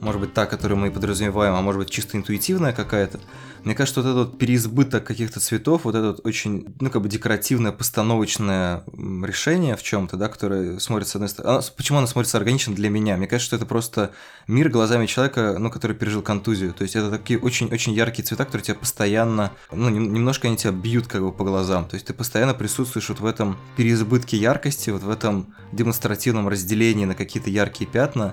может 0.00 0.20
быть, 0.20 0.34
та, 0.34 0.46
которую 0.46 0.78
мы 0.78 0.90
подразумеваем, 0.90 1.54
а 1.54 1.62
может 1.62 1.78
быть, 1.80 1.90
чисто 1.90 2.16
интуитивная 2.16 2.72
какая-то. 2.72 3.20
Мне 3.64 3.74
кажется, 3.74 4.00
вот 4.00 4.08
этот 4.08 4.28
вот 4.28 4.38
переизбыток 4.38 5.02
каких-то 5.02 5.40
цветов, 5.40 5.84
вот 5.84 5.96
это 5.96 6.08
вот 6.08 6.20
очень, 6.24 6.72
ну, 6.78 6.88
как 6.88 7.02
бы 7.02 7.08
декоративное, 7.08 7.72
постановочное 7.72 8.84
решение 8.94 9.74
в 9.74 9.82
чем-то, 9.82 10.16
да, 10.16 10.28
которое 10.28 10.78
смотрится, 10.78 11.12
с 11.12 11.16
одной 11.16 11.28
стороны... 11.28 11.62
Почему 11.76 11.98
оно 11.98 12.06
смотрится 12.06 12.38
органично 12.38 12.76
для 12.76 12.90
меня? 12.90 13.16
Мне 13.16 13.26
кажется, 13.26 13.48
что 13.48 13.56
это 13.56 13.66
просто 13.66 14.12
мир 14.46 14.68
глазами 14.68 15.06
человека, 15.06 15.56
ну, 15.58 15.70
который 15.70 15.96
пережил 15.96 16.22
контузию. 16.22 16.74
То 16.74 16.82
есть 16.82 16.94
это 16.94 17.10
такие 17.10 17.40
очень-очень 17.40 17.92
яркие 17.92 18.24
цвета, 18.24 18.44
которые 18.44 18.64
тебя 18.66 18.76
постоянно, 18.76 19.50
ну, 19.72 19.88
немножко 19.88 20.46
они 20.46 20.56
тебя 20.56 20.72
бьют 20.72 21.08
как 21.08 21.22
бы 21.22 21.32
по 21.32 21.42
глазам. 21.42 21.88
То 21.88 21.94
есть 21.94 22.06
ты 22.06 22.14
постоянно 22.14 22.54
присутствуешь 22.54 23.08
вот 23.08 23.18
в 23.18 23.26
этом 23.26 23.58
переизбытке 23.76 24.36
яркости, 24.36 24.90
вот 24.90 25.02
в 25.02 25.10
этом 25.10 25.54
демонстративном 25.72 26.46
разделении 26.46 27.04
на 27.04 27.16
какие-то 27.16 27.50
яркие 27.50 27.90
пятна, 27.90 28.32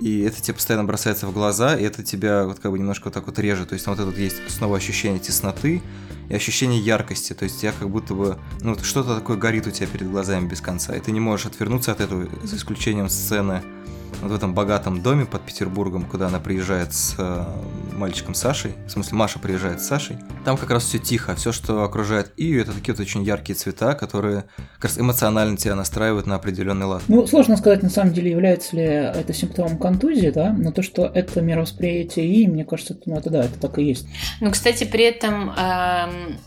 и 0.00 0.22
это 0.22 0.40
тебе 0.40 0.54
постоянно 0.54 0.84
бросается 0.84 1.26
в 1.26 1.32
глаза, 1.32 1.76
и 1.76 1.84
это 1.84 2.02
тебя 2.02 2.44
вот 2.44 2.58
как 2.58 2.70
бы 2.70 2.78
немножко 2.78 3.04
вот 3.04 3.14
так 3.14 3.26
вот 3.26 3.38
режет. 3.38 3.68
То 3.68 3.74
есть 3.74 3.84
там 3.84 3.94
вот 3.94 4.08
это 4.08 4.20
есть 4.20 4.36
снова 4.48 4.76
ощущение 4.76 5.20
тесноты 5.20 5.82
и 6.28 6.34
ощущение 6.34 6.80
яркости. 6.80 7.32
То 7.32 7.44
есть 7.44 7.62
я 7.62 7.72
как 7.72 7.90
будто 7.90 8.14
бы, 8.14 8.38
ну, 8.62 8.76
что-то 8.82 9.14
такое 9.14 9.36
горит 9.36 9.66
у 9.66 9.70
тебя 9.70 9.86
перед 9.86 10.10
глазами 10.10 10.48
без 10.48 10.60
конца, 10.60 10.96
и 10.96 11.00
ты 11.00 11.12
не 11.12 11.20
можешь 11.20 11.46
отвернуться 11.46 11.92
от 11.92 12.00
этого, 12.00 12.28
за 12.42 12.56
исключением 12.56 13.08
сцены 13.08 13.62
вот 14.22 14.30
в 14.30 14.34
этом 14.34 14.54
богатом 14.54 15.02
доме 15.02 15.26
под 15.26 15.42
Петербургом, 15.42 16.04
куда 16.04 16.26
она 16.26 16.40
приезжает 16.40 16.92
с 16.92 17.14
э, 17.18 17.44
мальчиком 17.96 18.34
Сашей, 18.34 18.74
в 18.86 18.90
смысле 18.90 19.16
Маша 19.16 19.38
приезжает 19.38 19.80
с 19.80 19.86
Сашей, 19.86 20.16
там 20.44 20.56
как 20.56 20.70
раз 20.70 20.84
все 20.84 20.98
тихо, 20.98 21.34
все, 21.34 21.52
что 21.52 21.84
окружает 21.84 22.32
Ию, 22.36 22.62
это 22.62 22.72
такие 22.72 22.94
вот 22.94 23.00
очень 23.00 23.22
яркие 23.22 23.56
цвета, 23.56 23.94
которые 23.94 24.44
как 24.76 24.84
раз 24.84 24.98
эмоционально 24.98 25.56
тебя 25.56 25.74
настраивают 25.74 26.26
на 26.26 26.36
определенный 26.36 26.86
лад. 26.86 27.02
Ну, 27.08 27.26
сложно 27.26 27.56
сказать, 27.56 27.82
на 27.82 27.90
самом 27.90 28.12
деле, 28.12 28.30
является 28.30 28.76
ли 28.76 28.82
это 28.82 29.32
симптомом 29.32 29.78
контузии, 29.78 30.30
да, 30.30 30.52
но 30.52 30.72
то, 30.72 30.82
что 30.82 31.06
это 31.06 31.40
мировосприятие 31.40 32.26
И, 32.26 32.46
мне 32.46 32.64
кажется, 32.64 32.96
ну, 33.06 33.16
это 33.16 33.30
да, 33.30 33.44
это 33.44 33.58
так 33.58 33.78
и 33.78 33.84
есть. 33.84 34.06
Ну, 34.40 34.50
кстати, 34.50 34.84
при 34.84 35.04
этом 35.04 35.50
эм 35.50 36.38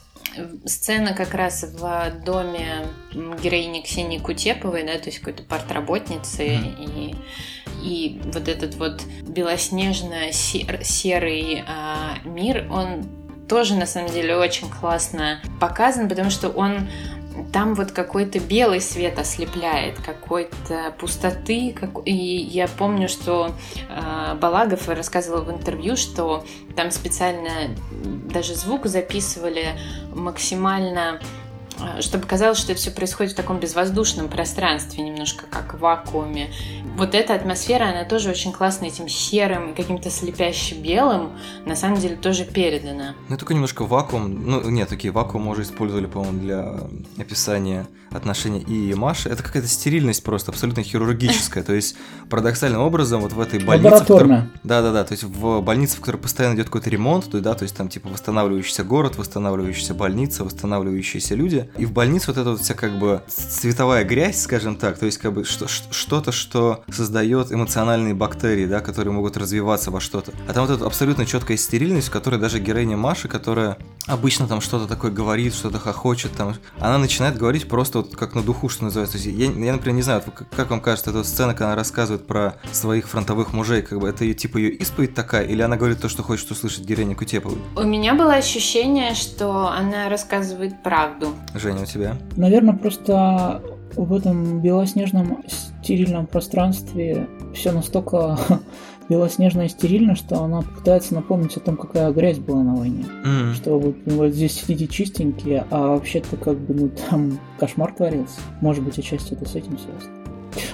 сцена 0.65 1.13
как 1.13 1.33
раз 1.33 1.63
в 1.63 2.11
доме 2.25 2.87
героини 3.13 3.81
Ксении 3.81 4.19
Кутеповой, 4.19 4.83
да, 4.83 4.97
то 4.97 5.07
есть 5.07 5.19
какой-то 5.19 5.43
портработницы 5.43 6.43
mm-hmm. 6.43 7.11
и 7.11 7.15
и 7.83 8.21
вот 8.25 8.47
этот 8.47 8.75
вот 8.75 9.01
белоснежно-серый 9.23 11.63
э, 11.67 12.15
мир, 12.23 12.67
он 12.71 13.03
тоже 13.49 13.75
на 13.75 13.85
самом 13.85 14.09
деле 14.09 14.37
очень 14.37 14.69
классно 14.69 15.41
показан, 15.59 16.07
потому 16.07 16.29
что 16.29 16.47
он 16.49 16.87
там 17.51 17.75
вот 17.75 17.91
какой-то 17.91 18.39
белый 18.39 18.81
свет 18.81 19.17
ослепляет, 19.19 19.99
какой-то 19.99 20.93
пустоты. 20.99 21.75
Как... 21.79 21.89
И 22.05 22.13
я 22.13 22.67
помню, 22.67 23.09
что 23.09 23.53
э, 23.89 24.35
Балагов 24.35 24.87
рассказывал 24.87 25.43
в 25.43 25.51
интервью, 25.51 25.95
что 25.95 26.45
там 26.75 26.91
специально 26.91 27.75
даже 28.31 28.55
звук 28.55 28.85
записывали 28.85 29.67
максимально 30.13 31.19
чтобы 31.99 32.25
казалось, 32.25 32.57
что 32.57 32.71
это 32.71 32.81
все 32.81 32.91
происходит 32.91 33.33
в 33.33 33.35
таком 33.35 33.59
безвоздушном 33.59 34.29
пространстве, 34.29 35.03
немножко 35.03 35.45
как 35.49 35.73
в 35.73 35.79
вакууме. 35.79 36.49
Вот 36.97 37.15
эта 37.15 37.33
атмосфера, 37.33 37.85
она 37.85 38.05
тоже 38.05 38.29
очень 38.29 38.51
классно 38.51 38.85
этим 38.85 39.09
серым 39.09 39.71
и 39.71 39.75
каким-то 39.75 40.09
слепящим 40.09 40.81
белым 40.81 41.31
на 41.65 41.75
самом 41.75 41.97
деле 41.99 42.15
тоже 42.15 42.45
передана. 42.45 43.15
Ну, 43.29 43.37
только 43.37 43.53
немножко 43.53 43.83
вакуум. 43.83 44.45
Ну, 44.45 44.69
нет, 44.69 44.89
такие 44.89 45.11
вакуум 45.11 45.47
уже 45.47 45.63
использовали, 45.63 46.05
по-моему, 46.05 46.39
для 46.39 46.77
описания 47.17 47.87
отношений 48.11 48.59
и 48.59 48.93
Маши. 48.93 49.29
Это 49.29 49.41
какая-то 49.41 49.67
стерильность 49.67 50.23
просто, 50.23 50.51
абсолютно 50.51 50.83
хирургическая. 50.83 51.63
То 51.63 51.73
есть, 51.73 51.95
парадоксальным 52.29 52.81
образом, 52.81 53.21
вот 53.21 53.33
в 53.33 53.39
этой 53.39 53.59
больнице... 53.59 54.05
Да-да-да, 54.63 55.03
то 55.03 55.13
есть 55.13 55.23
в 55.23 55.61
больнице, 55.61 55.97
в 55.97 55.99
которой 55.99 56.17
постоянно 56.17 56.55
идет 56.55 56.65
какой-то 56.67 56.89
ремонт, 56.89 57.29
то, 57.29 57.39
да, 57.41 57.53
то 57.55 57.63
есть 57.63 57.75
там 57.75 57.89
типа 57.89 58.09
восстанавливающийся 58.09 58.83
город, 58.83 59.17
восстанавливающаяся 59.17 59.93
больница, 59.93 60.43
восстанавливающиеся 60.43 61.35
люди, 61.35 61.69
и 61.77 61.86
в 61.86 61.91
больнице 61.91 62.27
вот 62.27 62.38
эта 62.38 62.51
вот 62.51 62.62
вся 62.62 62.73
как 62.73 62.97
бы 62.99 63.21
цветовая 63.27 64.03
грязь, 64.03 64.41
скажем 64.41 64.75
так, 64.75 64.97
то 64.97 65.05
есть 65.05 65.17
как 65.17 65.33
бы 65.33 65.43
что-то, 65.43 66.31
что 66.31 66.83
создает 66.91 67.51
эмоциональные 67.51 68.13
бактерии, 68.13 68.65
да, 68.65 68.79
которые 68.79 69.13
могут 69.13 69.38
развиваться 69.38 69.91
во 69.91 69.99
что-то. 69.99 70.31
А 70.47 70.53
там 70.53 70.65
вот 70.65 70.75
эта 70.75 70.86
абсолютно 70.86 71.25
четкая 71.25 71.57
стерильность, 71.57 72.07
в 72.07 72.12
которой 72.12 72.39
даже 72.39 72.59
героиня 72.59 72.97
Маши, 72.97 73.27
которая 73.27 73.77
обычно 74.07 74.47
там 74.47 74.62
что-то 74.62 74.88
такое 74.88 75.12
говорит, 75.12 75.53
что-то 75.53 75.79
хохочет, 75.79 76.33
там, 76.33 76.55
она 76.79 76.97
начинает 76.97 77.38
говорить 77.38 77.67
просто 77.67 77.99
вот 77.99 78.15
как 78.15 78.36
на 78.36 78.41
духу, 78.41 78.69
что 78.69 78.83
называется. 78.83 79.17
Я, 79.17 79.45
я 79.45 79.73
например, 79.73 79.95
не 79.95 80.01
знаю, 80.01 80.21
вот 80.25 80.47
как 80.55 80.69
вам 80.69 80.81
кажется, 80.81 81.09
эта 81.12 81.23
сцена, 81.23 81.53
когда 81.53 81.67
она 81.67 81.75
рассказывает 81.75 82.27
про 82.27 82.55
своих 82.71 83.07
фронтовых 83.07 83.53
мужей, 83.53 83.81
как 83.81 83.99
бы 83.99 84.07
это 84.07 84.31
типа 84.33 84.57
ее 84.57 84.71
исповедь 84.71 85.13
такая, 85.13 85.45
или 85.45 85.62
она 85.62 85.77
говорит 85.77 86.01
то, 86.01 86.09
что 86.09 86.23
хочет 86.23 86.49
услышать 86.51 86.86
героиня 86.86 87.15
Кутеповой? 87.15 87.57
У 87.75 87.83
меня 87.83 88.13
было 88.13 88.33
ощущение, 88.33 89.13
что 89.15 89.67
она 89.67 90.09
рассказывает 90.09 90.83
правду. 90.83 91.33
Женя, 91.55 91.83
у 91.83 91.85
тебя? 91.85 92.17
Наверное, 92.35 92.73
просто 92.73 93.61
в 93.95 94.13
этом 94.13 94.61
белоснежном 94.61 95.43
стерильном 95.47 96.25
пространстве 96.25 97.27
все 97.53 97.71
настолько 97.71 98.37
белоснежно 99.09 99.63
и 99.63 99.69
стерильно, 99.69 100.15
что 100.15 100.41
она 100.43 100.61
пытается 100.61 101.13
напомнить 101.13 101.55
о 101.57 101.59
том, 101.59 101.77
какая 101.77 102.11
грязь 102.11 102.39
была 102.39 102.63
на 102.63 102.75
войне. 102.75 103.05
М. 103.25 103.53
Что 103.53 103.77
вот, 103.77 103.95
ну, 104.05 104.17
вот 104.17 104.33
здесь 104.33 104.53
сидите 104.53 104.87
чистенькие, 104.87 105.65
а 105.69 105.89
вообще-то 105.89 106.37
как 106.37 106.57
бы 106.57 106.73
ну 106.73 106.91
там 107.09 107.39
кошмар 107.59 107.93
творился. 107.93 108.39
Может 108.61 108.83
быть, 108.83 108.97
отчасти 108.97 109.33
это 109.33 109.47
с 109.47 109.55
этим 109.55 109.77
связано. 109.77 110.23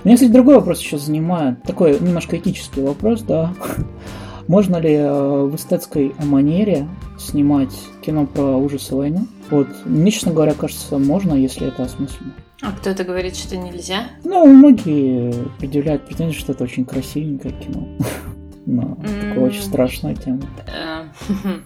Меня, 0.04 0.16
кстати, 0.16 0.32
другой 0.32 0.56
вопрос 0.56 0.82
еще 0.82 0.98
занимает. 0.98 1.64
Такой 1.64 2.00
немножко 2.00 2.38
этический 2.38 2.82
вопрос, 2.82 3.22
да. 3.22 3.54
Можно 4.48 4.78
ли 4.78 4.94
э, 4.94 5.44
в 5.44 5.56
эстетской 5.56 6.14
манере 6.24 6.88
снимать 7.18 7.74
кино 8.02 8.26
про 8.26 8.58
ужасы 8.58 8.96
войны? 8.96 9.28
Вот, 9.52 9.68
честно 10.06 10.32
говоря, 10.34 10.54
кажется, 10.54 10.98
можно, 10.98 11.34
если 11.34 11.68
это 11.68 11.84
осмысленно. 11.84 12.34
А 12.62 12.72
кто-то 12.72 13.04
говорит, 13.04 13.36
что 13.36 13.56
нельзя. 13.58 14.10
Ну, 14.24 14.46
многие 14.46 15.34
предъявляют 15.60 16.06
претензии, 16.06 16.38
что 16.38 16.52
это 16.52 16.64
очень 16.66 16.86
красивенькое 16.86 17.54
кино. 17.54 17.88
На 18.66 18.96
такую 18.96 19.42
очень 19.44 19.62
М. 19.62 19.64
страшную 19.64 20.16
тему. 20.16 20.42
Э, 20.68 21.06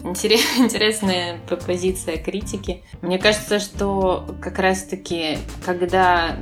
Интересная 0.04 1.38
п- 1.48 1.56
позиция 1.56 2.16
критики. 2.16 2.82
Мне 3.02 3.18
кажется, 3.18 3.58
что 3.58 4.34
как 4.40 4.58
раз-таки, 4.58 5.38
когда 5.64 6.36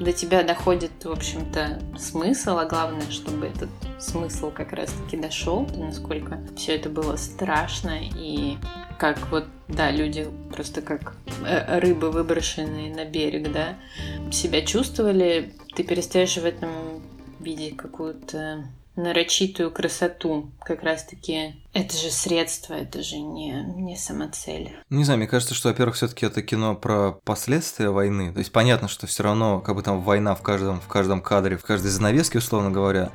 до 0.00 0.12
тебя 0.12 0.42
доходит, 0.42 0.92
в 1.04 1.10
общем-то, 1.10 1.80
смысл, 1.98 2.58
а 2.58 2.66
главное, 2.66 3.10
чтобы 3.10 3.46
этот 3.46 3.70
смысл 3.98 4.50
как 4.50 4.72
раз-таки 4.72 5.16
дошел, 5.16 5.66
насколько 5.76 6.40
все 6.56 6.76
это 6.76 6.88
было 6.88 7.16
страшно 7.16 7.98
и 8.00 8.56
как 8.98 9.30
вот, 9.30 9.46
да, 9.66 9.90
люди 9.90 10.28
просто 10.52 10.82
как 10.82 11.14
э, 11.44 11.78
рыбы, 11.80 12.10
выброшенные 12.10 12.94
на 12.94 13.04
берег, 13.04 13.50
да, 13.50 13.76
себя 14.30 14.60
чувствовали, 14.62 15.54
ты 15.74 15.82
перестаешь 15.82 16.36
в 16.36 16.44
этом 16.44 16.70
видеть 17.40 17.76
какую-то 17.76 18.66
нарочитую 19.02 19.70
красоту. 19.70 20.50
Как 20.60 20.82
раз-таки 20.82 21.54
это 21.72 21.96
же 21.96 22.10
средство, 22.10 22.74
это 22.74 23.02
же 23.02 23.16
не, 23.16 23.52
не 23.76 23.96
самоцель. 23.96 24.76
Не 24.90 25.04
знаю, 25.04 25.18
мне 25.18 25.26
кажется, 25.26 25.54
что, 25.54 25.68
во-первых, 25.68 25.96
все-таки 25.96 26.26
это 26.26 26.42
кино 26.42 26.74
про 26.74 27.12
последствия 27.24 27.90
войны. 27.90 28.32
То 28.32 28.38
есть 28.38 28.52
понятно, 28.52 28.88
что 28.88 29.06
все 29.06 29.22
равно, 29.22 29.60
как 29.60 29.76
бы 29.76 29.82
там 29.82 30.02
война 30.02 30.34
в 30.34 30.42
каждом, 30.42 30.80
в 30.80 30.88
каждом 30.88 31.22
кадре, 31.22 31.56
в 31.56 31.64
каждой 31.64 31.88
занавеске, 31.88 32.38
условно 32.38 32.70
говоря. 32.70 33.10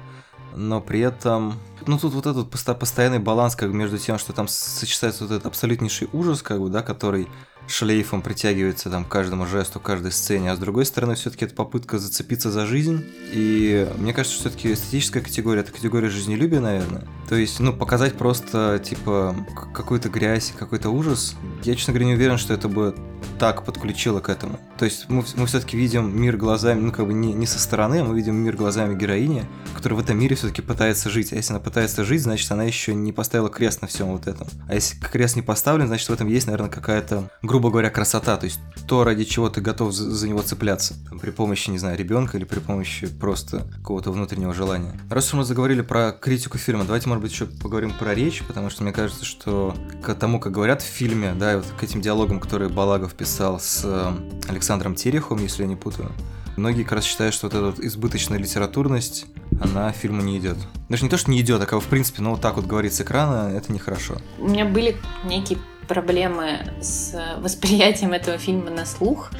Но 0.55 0.79
при 0.79 1.01
этом, 1.01 1.59
ну 1.85 1.99
тут 1.99 2.13
вот 2.13 2.25
этот 2.25 2.49
посто- 2.49 2.75
постоянный 2.75 3.19
баланс 3.19 3.57
как 3.57 3.71
между 3.71 3.97
тем, 3.97 4.17
что 4.17 4.31
там 4.31 4.47
сочетается 4.47 5.25
вот 5.25 5.33
этот 5.33 5.47
абсолютнейший 5.47 6.07
ужас, 6.13 6.41
как 6.41 6.61
бы, 6.61 6.69
да, 6.69 6.81
который 6.81 7.27
шлейфом 7.67 8.21
притягивается 8.21 8.89
там 8.89 9.05
к 9.05 9.09
каждому 9.09 9.45
жесту, 9.45 9.79
к 9.79 9.83
каждой 9.83 10.11
сцене, 10.11 10.51
а 10.51 10.55
с 10.55 10.59
другой 10.59 10.85
стороны 10.85 11.15
все-таки 11.15 11.45
это 11.45 11.55
попытка 11.55 11.99
зацепиться 11.99 12.51
за 12.51 12.65
жизнь. 12.65 13.05
И 13.31 13.87
мне 13.97 14.13
кажется, 14.13 14.39
все-таки 14.39 14.73
эстетическая 14.73 15.23
категория 15.23 15.61
это 15.61 15.71
категория 15.71 16.09
жизнелюбия, 16.09 16.59
наверное. 16.59 17.07
То 17.27 17.35
есть, 17.35 17.59
ну, 17.59 17.73
показать 17.73 18.15
просто 18.15 18.79
типа 18.83 19.35
какую-то 19.73 20.09
грязь, 20.09 20.53
какой-то 20.57 20.89
ужас. 20.89 21.35
Я, 21.63 21.75
честно 21.75 21.93
говоря, 21.93 22.07
не 22.07 22.13
уверен, 22.15 22.37
что 22.37 22.53
это 22.53 22.69
бы 22.69 22.95
так 23.39 23.63
подключило 23.63 24.19
к 24.19 24.29
этому. 24.29 24.59
То 24.77 24.85
есть 24.85 25.09
мы, 25.09 25.23
мы 25.35 25.45
все-таки 25.45 25.77
видим 25.77 26.19
мир 26.19 26.37
глазами, 26.37 26.81
ну 26.81 26.91
как 26.91 27.07
бы 27.07 27.13
не, 27.13 27.33
не 27.33 27.45
со 27.45 27.59
стороны, 27.59 27.99
а 27.99 28.03
мы 28.03 28.15
видим 28.15 28.35
мир 28.35 28.55
глазами 28.55 28.95
героини, 28.95 29.45
которая 29.75 29.99
в 29.99 30.03
этом 30.03 30.19
мире 30.19 30.35
все-таки 30.35 30.61
пытается 30.61 31.09
жить. 31.09 31.31
А 31.33 31.35
если 31.35 31.53
она 31.53 31.59
пытается 31.59 32.03
жить, 32.03 32.21
значит 32.21 32.51
она 32.51 32.63
еще 32.63 32.93
не 32.93 33.11
поставила 33.11 33.49
крест 33.49 33.81
на 33.81 33.87
всем 33.87 34.07
вот 34.07 34.27
этом. 34.27 34.47
А 34.67 34.73
если 34.73 34.97
крест 34.99 35.35
не 35.35 35.41
поставлен, 35.41 35.87
значит 35.87 36.09
в 36.09 36.13
этом 36.13 36.27
есть, 36.27 36.47
наверное, 36.47 36.69
какая-то, 36.69 37.29
грубо 37.41 37.69
говоря, 37.69 37.89
красота. 37.89 38.37
То 38.37 38.45
есть 38.45 38.59
то, 38.87 39.03
ради 39.03 39.23
чего 39.23 39.49
ты 39.49 39.61
готов 39.61 39.93
за, 39.93 40.11
за 40.11 40.27
него 40.27 40.41
цепляться. 40.41 40.95
Там, 41.09 41.19
при 41.19 41.31
помощи, 41.31 41.69
не 41.69 41.79
знаю, 41.79 41.97
ребенка 41.97 42.37
или 42.37 42.45
при 42.45 42.59
помощи 42.59 43.07
просто 43.07 43.67
какого-то 43.77 44.11
внутреннего 44.11 44.53
желания. 44.53 44.99
Раз 45.09 45.27
уж 45.27 45.33
мы 45.33 45.43
заговорили 45.43 45.81
про 45.81 46.11
критику 46.11 46.57
фильма, 46.57 46.83
давайте, 46.83 47.09
может 47.09 47.21
быть, 47.21 47.31
еще 47.31 47.45
поговорим 47.45 47.91
про 47.91 48.13
речь, 48.13 48.43
потому 48.43 48.69
что 48.69 48.83
мне 48.83 48.91
кажется, 48.91 49.25
что 49.25 49.75
к 50.03 50.13
тому, 50.13 50.39
как 50.39 50.51
говорят 50.51 50.81
в 50.81 50.85
фильме, 50.85 51.33
да, 51.33 51.57
вот 51.57 51.65
к 51.79 51.83
этим 51.83 52.01
диалогам, 52.01 52.39
которые 52.39 52.69
Балагов 52.69 53.14
писал 53.17 53.59
с 53.59 53.81
э, 53.83 54.11
Александром 54.47 54.95
Тереховым, 54.95 55.43
если 55.43 55.63
я 55.63 55.67
не 55.67 55.75
путаю, 55.75 56.11
многие 56.57 56.83
как 56.83 56.93
раз 56.93 57.05
считают, 57.05 57.33
что 57.33 57.47
вот 57.47 57.53
эта 57.53 57.65
вот 57.65 57.79
избыточная 57.79 58.37
литературность, 58.37 59.25
она 59.59 59.91
фильму 59.91 60.21
не 60.21 60.37
идет. 60.37 60.57
Даже 60.89 61.03
не 61.03 61.09
то, 61.09 61.17
что 61.17 61.31
не 61.31 61.41
идет, 61.41 61.61
а 61.61 61.65
как 61.65 61.81
в 61.81 61.87
принципе, 61.87 62.21
ну 62.21 62.31
вот 62.31 62.41
так 62.41 62.55
вот 62.55 62.65
говорить 62.65 62.93
с 62.93 63.01
экрана, 63.01 63.51
это 63.55 63.71
нехорошо. 63.71 64.17
У 64.39 64.47
меня 64.47 64.65
были 64.65 64.97
некие 65.23 65.59
проблемы 65.87 66.73
с 66.81 67.37
восприятием 67.39 68.13
этого 68.13 68.37
фильма 68.37 68.71
на 68.71 68.85
слух, 68.85 69.31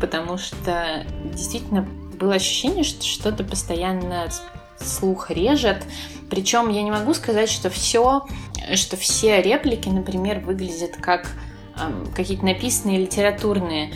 потому 0.00 0.38
что 0.38 1.04
действительно 1.24 1.82
было 2.18 2.34
ощущение, 2.34 2.84
что 2.84 3.04
что-то 3.04 3.44
постоянно 3.44 4.28
слух 4.78 5.30
режет. 5.30 5.84
Причем 6.28 6.68
я 6.68 6.82
не 6.82 6.90
могу 6.90 7.14
сказать, 7.14 7.50
что 7.50 7.70
все, 7.70 8.26
что 8.74 8.96
все 8.96 9.42
реплики, 9.42 9.88
например, 9.88 10.40
выглядят 10.40 10.96
как 10.96 11.26
эм, 11.26 11.40
какие-то 12.14 12.44
написанные 12.44 12.98
литературные. 12.98 13.92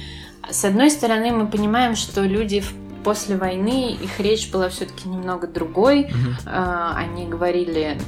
С 0.51 0.65
одной 0.65 0.91
стороны, 0.91 1.33
мы 1.33 1.47
понимаем, 1.47 1.97
что 1.97 2.23
люди 2.23 2.61
в- 2.61 2.75
после 3.03 3.37
войны, 3.37 3.93
их 3.93 4.21
речь 4.21 4.51
была 4.51 4.69
все-таки 4.69 5.09
немного 5.09 5.47
другой. 5.47 6.11
Э, 6.47 6.91
Они 6.95 7.27
говорили 7.27 7.99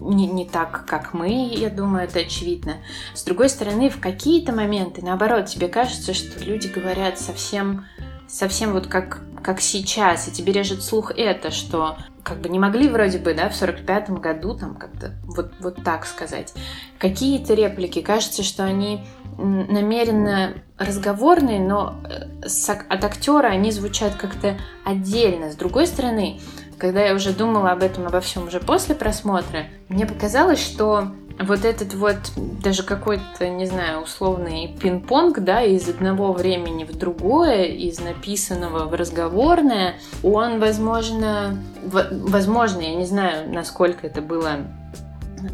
не, 0.00 0.26
не 0.26 0.44
так, 0.46 0.84
как 0.86 1.14
мы, 1.14 1.48
я 1.52 1.68
думаю, 1.70 2.04
это 2.04 2.20
очевидно. 2.20 2.74
С 3.14 3.24
другой 3.24 3.48
стороны, 3.48 3.88
в 3.90 3.98
какие-то 4.00 4.52
моменты, 4.52 5.02
наоборот, 5.04 5.46
тебе 5.46 5.66
кажется, 5.68 6.14
что 6.14 6.44
люди 6.44 6.68
говорят 6.68 7.18
совсем, 7.18 7.86
совсем 8.28 8.72
вот 8.72 8.86
как, 8.86 9.20
как 9.42 9.60
сейчас, 9.60 10.28
и 10.28 10.32
тебе 10.32 10.52
режет 10.52 10.82
слух 10.84 11.10
это, 11.16 11.50
что 11.50 11.96
как 12.22 12.40
бы 12.40 12.48
не 12.48 12.58
могли 12.58 12.88
вроде 12.88 13.18
бы, 13.18 13.34
да, 13.34 13.48
в 13.48 13.52
45-м 13.60 14.16
году 14.16 14.54
там 14.56 14.74
как-то 14.76 15.12
вот, 15.24 15.52
вот 15.60 15.82
так 15.84 16.06
сказать. 16.06 16.52
Какие-то 16.98 17.54
реплики, 17.54 18.00
кажется, 18.00 18.42
что 18.42 18.64
они 18.64 19.04
намеренно 19.38 20.54
разговорные, 20.78 21.60
но 21.60 21.94
э, 22.08 22.46
от 22.88 23.04
актера 23.04 23.48
они 23.48 23.70
звучат 23.70 24.14
как-то 24.14 24.56
отдельно. 24.84 25.50
С 25.50 25.56
другой 25.56 25.86
стороны, 25.86 26.40
когда 26.78 27.04
я 27.04 27.14
уже 27.14 27.32
думала 27.32 27.70
об 27.70 27.82
этом, 27.82 28.06
обо 28.06 28.20
всем 28.20 28.46
уже 28.48 28.60
после 28.60 28.94
просмотра, 28.94 29.66
мне 29.88 30.06
показалось, 30.06 30.62
что 30.62 31.12
вот 31.38 31.64
этот 31.64 31.94
вот 31.94 32.16
даже 32.36 32.82
какой-то, 32.82 33.48
не 33.48 33.66
знаю, 33.66 34.02
условный 34.02 34.74
пинг-понг, 34.80 35.40
да, 35.40 35.62
из 35.62 35.88
одного 35.88 36.32
времени 36.32 36.84
в 36.84 36.96
другое, 36.96 37.64
из 37.64 38.00
написанного 38.00 38.86
в 38.86 38.94
разговорное, 38.94 39.96
он, 40.22 40.58
возможно, 40.58 41.58
возможно, 41.82 42.80
я 42.80 42.94
не 42.94 43.04
знаю, 43.04 43.52
насколько 43.52 44.06
это 44.06 44.22
было 44.22 44.60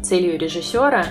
целью 0.01 0.39
режиссера, 0.39 1.05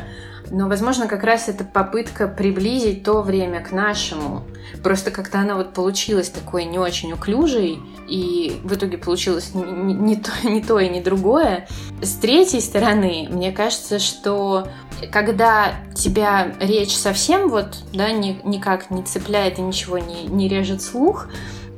но, 0.50 0.68
возможно, 0.68 1.06
как 1.06 1.24
раз 1.24 1.48
это 1.48 1.64
попытка 1.64 2.28
приблизить 2.28 3.04
то 3.04 3.22
время 3.22 3.60
к 3.62 3.72
нашему. 3.72 4.42
Просто 4.82 5.10
как-то 5.10 5.38
она 5.40 5.56
вот 5.56 5.72
получилась 5.72 6.28
такой 6.28 6.64
не 6.64 6.78
очень 6.78 7.12
уклюжей, 7.12 7.78
и 8.08 8.60
в 8.64 8.74
итоге 8.74 8.98
получилось 8.98 9.54
не, 9.54 9.94
не- 9.94 10.16
то, 10.16 10.30
не 10.44 10.62
то 10.62 10.78
и 10.78 10.88
не 10.88 11.00
другое. 11.00 11.66
С 12.02 12.14
третьей 12.16 12.60
стороны, 12.60 13.28
мне 13.30 13.52
кажется, 13.52 13.98
что 13.98 14.68
когда 15.10 15.72
тебя 15.94 16.52
речь 16.60 16.96
совсем 16.96 17.48
вот, 17.48 17.78
да, 17.92 18.10
ни- 18.12 18.40
никак 18.44 18.90
не 18.90 19.02
цепляет 19.02 19.58
и 19.58 19.62
ничего 19.62 19.98
не, 19.98 20.24
не 20.24 20.48
режет 20.48 20.82
слух, 20.82 21.28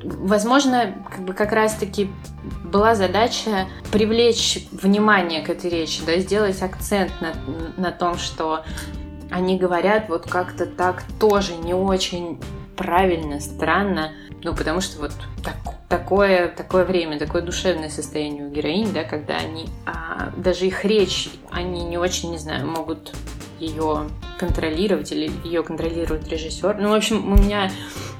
возможно, 0.05 0.95
как 1.11 1.21
бы 1.25 1.33
как 1.33 1.53
раз-таки 1.53 2.11
была 2.65 2.95
задача 2.95 3.67
привлечь 3.91 4.67
внимание 4.73 5.43
к 5.43 5.51
этой 5.51 5.71
речи, 5.71 6.03
да, 6.07 6.19
сделать 6.19 6.61
акцент 6.63 7.13
на, 7.21 7.33
на 7.77 7.91
том, 7.91 8.19
что 8.19 8.65
они 9.31 9.59
говорят 9.59 10.09
вот 10.09 10.29
как-то 10.29 10.67
так 10.67 11.03
тоже 11.19 11.57
не 11.57 11.75
очень 11.75 12.41
правильно, 12.77 13.41
странно, 13.41 14.13
ну, 14.43 14.55
потому 14.55 14.81
что 14.81 15.01
вот 15.01 15.13
так- 15.43 15.75
такое, 15.89 16.49
такое 16.49 16.85
время, 16.85 17.19
такое 17.19 17.43
душевное 17.43 17.89
состояние 17.89 18.47
у 18.47 18.51
героинь, 18.51 18.93
да, 18.93 19.05
когда 19.05 19.37
они, 19.37 19.67
а, 19.87 20.33
даже 20.37 20.67
их 20.67 20.85
речь, 20.85 21.31
они 21.51 21.85
не 21.85 21.99
очень, 21.99 22.31
не 22.31 22.39
знаю, 22.39 22.67
могут 22.67 23.15
ее 23.61 24.09
контролировать 24.39 25.13
или 25.13 25.31
ее 25.45 25.63
контролирует 25.63 26.29
режиссер. 26.29 26.77
Ну, 26.81 26.91
в 26.91 26.95
общем, 26.95 27.33
у 27.33 27.37
меня 27.37 27.71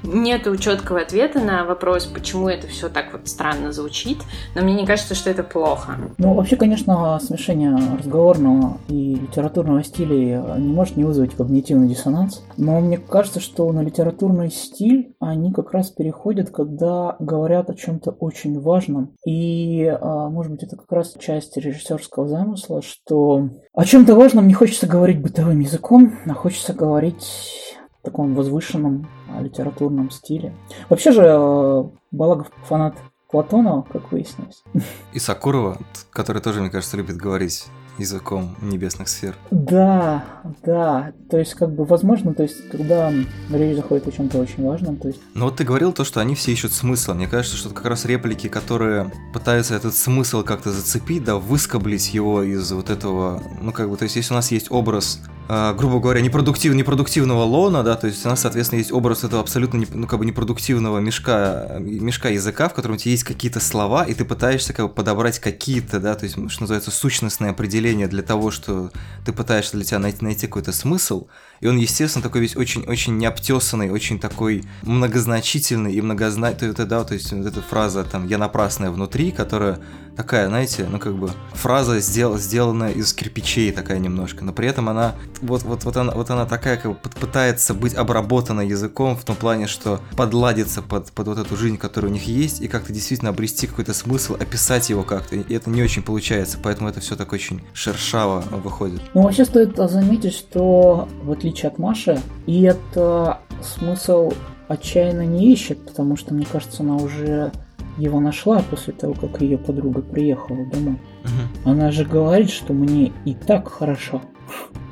нету 0.03 0.55
четкого 0.57 1.01
ответа 1.01 1.39
на 1.39 1.65
вопрос, 1.65 2.05
почему 2.05 2.47
это 2.47 2.67
все 2.67 2.89
так 2.89 3.11
вот 3.11 3.27
странно 3.27 3.71
звучит, 3.71 4.17
но 4.55 4.61
мне 4.61 4.73
не 4.73 4.85
кажется, 4.85 5.15
что 5.15 5.29
это 5.29 5.43
плохо. 5.43 5.97
Ну, 6.17 6.33
вообще, 6.33 6.55
конечно, 6.55 7.19
смешение 7.21 7.75
разговорного 7.97 8.77
и 8.87 9.15
литературного 9.15 9.83
стилей 9.83 10.37
не 10.59 10.73
может 10.73 10.97
не 10.97 11.03
вызвать 11.03 11.35
когнитивный 11.35 11.87
диссонанс, 11.87 12.43
но 12.57 12.79
мне 12.79 12.97
кажется, 12.97 13.39
что 13.39 13.71
на 13.71 13.81
литературный 13.81 14.51
стиль 14.51 15.15
они 15.19 15.51
как 15.51 15.71
раз 15.71 15.89
переходят, 15.89 16.49
когда 16.49 17.15
говорят 17.19 17.69
о 17.69 17.75
чем-то 17.75 18.11
очень 18.11 18.59
важном. 18.59 19.13
И, 19.25 19.85
а, 19.85 20.29
может 20.29 20.51
быть, 20.51 20.63
это 20.63 20.75
как 20.75 20.91
раз 20.91 21.15
часть 21.19 21.57
режиссерского 21.57 22.27
замысла, 22.27 22.81
что 22.81 23.49
о 23.73 23.85
чем-то 23.85 24.15
важном 24.15 24.47
не 24.47 24.53
хочется 24.53 24.87
говорить 24.87 25.21
бытовым 25.21 25.34
языком, 25.61 26.17
а 26.25 26.33
хочется 26.33 26.73
говорить 26.73 27.77
в 27.99 28.05
таком 28.05 28.35
возвышенном 28.35 29.07
а, 29.29 29.41
литературном 29.41 30.11
стиле. 30.11 30.55
Вообще 30.89 31.11
же 31.11 31.23
э, 31.23 31.83
Балагов 32.11 32.51
фанат 32.63 32.95
Платонова, 33.29 33.81
как 33.81 34.11
выяснилось. 34.11 34.63
И 35.11 35.19
Сакурова, 35.19 35.77
который 36.11 36.41
тоже, 36.41 36.61
мне 36.61 36.69
кажется, 36.69 36.95
любит 36.97 37.17
говорить 37.17 37.65
языком 37.97 38.55
небесных 38.61 39.09
сфер. 39.09 39.35
Да, 39.51 40.23
да. 40.63 41.13
То 41.29 41.37
есть, 41.37 41.53
как 41.53 41.71
бы, 41.71 41.85
возможно, 41.85 42.33
то 42.33 42.43
есть, 42.43 42.69
когда 42.69 43.11
речь 43.51 43.75
заходит 43.75 44.07
о 44.07 44.11
чем-то 44.11 44.37
очень 44.37 44.65
важном, 44.65 44.97
то 44.97 45.07
есть... 45.07 45.19
Ну 45.33 45.45
вот 45.45 45.57
ты 45.57 45.63
говорил 45.63 45.93
то, 45.93 46.03
что 46.03 46.19
они 46.19 46.35
все 46.35 46.51
ищут 46.51 46.73
смысла. 46.73 47.13
Мне 47.13 47.27
кажется, 47.27 47.57
что 47.57 47.69
это 47.69 47.75
как 47.75 47.85
раз 47.85 48.05
реплики, 48.05 48.47
которые 48.47 49.11
пытаются 49.33 49.75
этот 49.75 49.95
смысл 49.95 50.43
как-то 50.43 50.71
зацепить, 50.71 51.23
да, 51.23 51.37
выскоблить 51.37 52.13
его 52.13 52.43
из 52.43 52.71
вот 52.71 52.89
этого, 52.89 53.41
ну 53.61 53.71
как 53.71 53.89
бы, 53.89 53.97
то 53.97 54.03
есть, 54.03 54.15
если 54.15 54.33
у 54.33 54.35
нас 54.35 54.51
есть 54.51 54.71
образ 54.71 55.21
грубо 55.47 55.99
говоря, 55.99 56.21
непродуктив, 56.21 56.73
непродуктивного 56.73 57.43
лона, 57.43 57.83
да, 57.83 57.95
то 57.95 58.07
есть 58.07 58.25
у 58.25 58.29
нас, 58.29 58.41
соответственно, 58.41 58.79
есть 58.79 58.91
образ 58.91 59.23
этого 59.23 59.41
абсолютно 59.41 59.77
не, 59.77 59.87
ну, 59.93 60.07
как 60.07 60.19
бы 60.19 60.25
непродуктивного 60.25 60.99
мешка, 60.99 61.77
мешка 61.79 62.29
языка, 62.29 62.67
в 62.67 62.73
котором 62.73 62.95
у 62.95 62.97
тебя 62.97 63.11
есть 63.11 63.23
какие-то 63.23 63.59
слова, 63.59 64.03
и 64.03 64.13
ты 64.13 64.25
пытаешься 64.25 64.73
как 64.73 64.87
бы 64.87 64.93
подобрать 64.93 65.39
какие-то, 65.39 65.99
да, 65.99 66.15
то 66.15 66.23
есть, 66.23 66.35
что 66.49 66.63
называется, 66.63 66.91
сущностные 66.91 67.51
определения 67.51 68.07
для 68.07 68.23
того, 68.23 68.49
что 68.49 68.91
ты 69.23 69.33
пытаешься 69.33 69.77
для 69.77 69.85
тебя 69.85 69.99
найти, 69.99 70.23
найти 70.23 70.47
какой-то 70.47 70.71
смысл, 70.71 71.27
и 71.59 71.67
он, 71.67 71.77
естественно, 71.77 72.23
такой 72.23 72.41
весь 72.41 72.55
очень-очень 72.55 73.17
необтесанный, 73.17 73.89
очень 73.89 74.19
такой 74.19 74.63
многозначительный 74.83 75.93
и 75.93 76.01
многозна... 76.01 76.51
Да, 76.53 77.03
то 77.03 77.13
есть 77.13 77.31
вот 77.31 77.45
эта 77.45 77.61
фраза 77.61 78.03
там 78.03 78.27
«я 78.27 78.37
напрасная 78.37 78.91
внутри», 78.91 79.31
которая 79.31 79.79
такая, 80.15 80.47
знаете, 80.47 80.87
ну 80.89 80.99
как 80.99 81.15
бы 81.17 81.29
фраза 81.53 81.99
сдел, 81.99 82.37
сделанная 82.37 82.91
из 82.91 83.13
кирпичей 83.13 83.71
такая 83.71 83.99
немножко, 83.99 84.43
но 84.43 84.53
при 84.53 84.67
этом 84.67 84.89
она 84.89 85.15
вот, 85.41 85.63
вот, 85.63 85.83
вот, 85.83 85.97
она, 85.97 86.13
вот 86.13 86.29
она 86.29 86.45
такая 86.45 86.77
как 86.77 86.91
бы 86.91 86.97
пытается 86.97 87.73
быть 87.73 87.93
обработана 87.93 88.61
языком 88.61 89.17
в 89.17 89.23
том 89.23 89.35
плане, 89.35 89.67
что 89.67 89.99
подладиться 90.15 90.81
под, 90.81 91.11
под 91.11 91.27
вот 91.27 91.37
эту 91.37 91.57
жизнь, 91.57 91.77
которая 91.77 92.11
у 92.11 92.13
них 92.13 92.27
есть, 92.27 92.61
и 92.61 92.67
как-то 92.67 92.93
действительно 92.93 93.31
обрести 93.31 93.67
какой-то 93.67 93.93
смысл, 93.93 94.35
описать 94.35 94.89
его 94.89 95.03
как-то, 95.03 95.35
и 95.35 95.53
это 95.53 95.69
не 95.69 95.83
очень 95.83 96.01
получается, 96.01 96.57
поэтому 96.61 96.89
это 96.89 96.99
все 97.01 97.15
так 97.15 97.33
очень 97.33 97.61
шершаво 97.73 98.41
выходит. 98.51 99.01
Ну 99.13 99.23
вообще 99.23 99.45
стоит 99.45 99.75
заметить, 99.75 100.33
что 100.33 101.09
вот 101.23 101.43
отличие 101.45 101.69
от 101.69 101.77
Маши. 101.77 102.19
И 102.47 102.63
это 102.63 103.41
смысл 103.61 104.33
отчаянно 104.67 105.25
не 105.25 105.53
ищет, 105.53 105.85
потому 105.85 106.15
что, 106.15 106.33
мне 106.33 106.45
кажется, 106.51 106.81
она 106.81 106.95
уже 106.95 107.51
его 107.99 108.19
нашла 108.19 108.63
после 108.63 108.93
того, 108.93 109.13
как 109.13 109.41
ее 109.41 109.59
подруга 109.59 110.01
приехала 110.01 110.65
домой. 110.65 110.99
Угу. 111.23 111.69
Она 111.69 111.91
же 111.91 112.03
говорит, 112.03 112.49
что 112.49 112.73
мне 112.73 113.13
и 113.25 113.35
так 113.35 113.71
хорошо, 113.71 114.23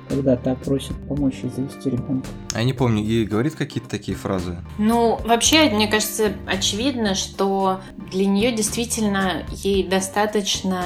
когда 0.10 0.36
та 0.36 0.54
просит 0.54 0.96
помочь 1.08 1.40
ей 1.42 1.50
завести 1.50 1.90
ребенка. 1.90 2.28
А 2.54 2.60
я 2.60 2.66
не 2.66 2.74
помню, 2.74 3.04
ей 3.04 3.26
говорит 3.26 3.56
какие-то 3.56 3.90
такие 3.90 4.16
фразы? 4.16 4.58
Ну, 4.78 5.20
вообще, 5.26 5.72
мне 5.72 5.88
кажется, 5.88 6.34
очевидно, 6.46 7.16
что 7.16 7.82
для 8.12 8.28
нее 8.28 8.52
действительно 8.52 9.44
ей 9.50 9.88
достаточно 9.88 10.84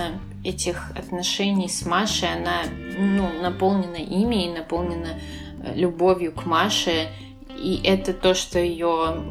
этих 0.47 0.91
отношений 0.95 1.67
с 1.67 1.86
Машей, 1.86 2.30
она 2.34 2.62
ну, 2.97 3.30
наполнена 3.41 3.97
ими 3.97 4.45
и 4.45 4.53
наполнена 4.53 5.19
любовью 5.76 6.32
к 6.32 6.46
Маше, 6.46 7.10
и 7.58 7.82
это 7.84 8.13
то, 8.13 8.34
что 8.34 8.60
ее 8.60 9.24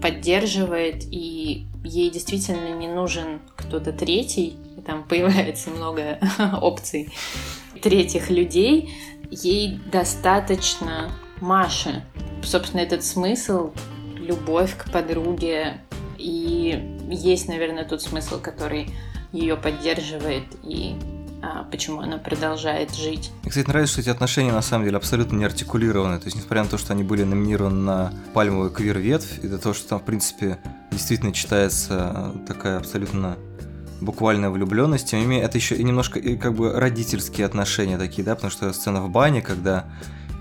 поддерживает, 0.00 1.04
и 1.10 1.66
ей 1.84 2.10
действительно 2.10 2.74
не 2.74 2.88
нужен 2.88 3.40
кто-то 3.56 3.92
третий, 3.92 4.56
там 4.86 5.04
появляется 5.04 5.70
много 5.70 6.18
опций 6.60 7.12
третьих 7.80 8.30
людей, 8.30 8.94
ей 9.30 9.80
достаточно 9.90 11.10
Маши. 11.40 12.04
Собственно, 12.42 12.80
этот 12.80 13.04
смысл, 13.04 13.72
любовь 14.16 14.76
к 14.76 14.90
подруге, 14.90 15.80
и 16.18 16.98
есть, 17.08 17.48
наверное, 17.48 17.84
тот 17.84 18.02
смысл, 18.02 18.40
который 18.40 18.90
ее 19.32 19.56
поддерживает 19.56 20.44
и 20.62 20.94
почему 21.70 22.00
она 22.00 22.18
продолжает 22.18 22.94
жить. 22.94 23.30
Мне, 23.42 23.50
кстати, 23.50 23.66
нравится, 23.66 23.94
что 23.94 24.00
эти 24.02 24.10
отношения 24.10 24.52
на 24.52 24.62
самом 24.62 24.84
деле 24.84 24.96
абсолютно 24.96 25.36
не 25.36 25.44
артикулированы. 25.44 26.18
То 26.18 26.26
есть, 26.26 26.36
несмотря 26.36 26.62
на 26.62 26.68
то, 26.68 26.78
что 26.78 26.92
они 26.92 27.02
были 27.02 27.24
номинированы 27.24 27.82
на 27.82 28.12
пальмовую 28.34 28.70
квир-ветвь, 28.70 29.42
и 29.42 29.48
то, 29.48 29.72
что 29.74 29.88
там, 29.88 30.00
в 30.00 30.04
принципе, 30.04 30.58
действительно 30.90 31.32
читается 31.32 32.32
такая 32.46 32.78
абсолютно 32.78 33.36
буквальная 34.00 34.50
влюбленность, 34.50 35.10
тем 35.10 35.20
не 35.20 35.26
менее, 35.26 35.44
это 35.46 35.58
еще 35.58 35.76
и 35.76 35.82
немножко 35.82 36.18
и 36.18 36.36
как 36.36 36.54
бы 36.54 36.72
родительские 36.72 37.46
отношения 37.46 37.98
такие, 37.98 38.24
да, 38.24 38.34
потому 38.34 38.50
что 38.50 38.72
сцена 38.72 39.00
в 39.00 39.08
бане, 39.08 39.42
когда 39.42 39.86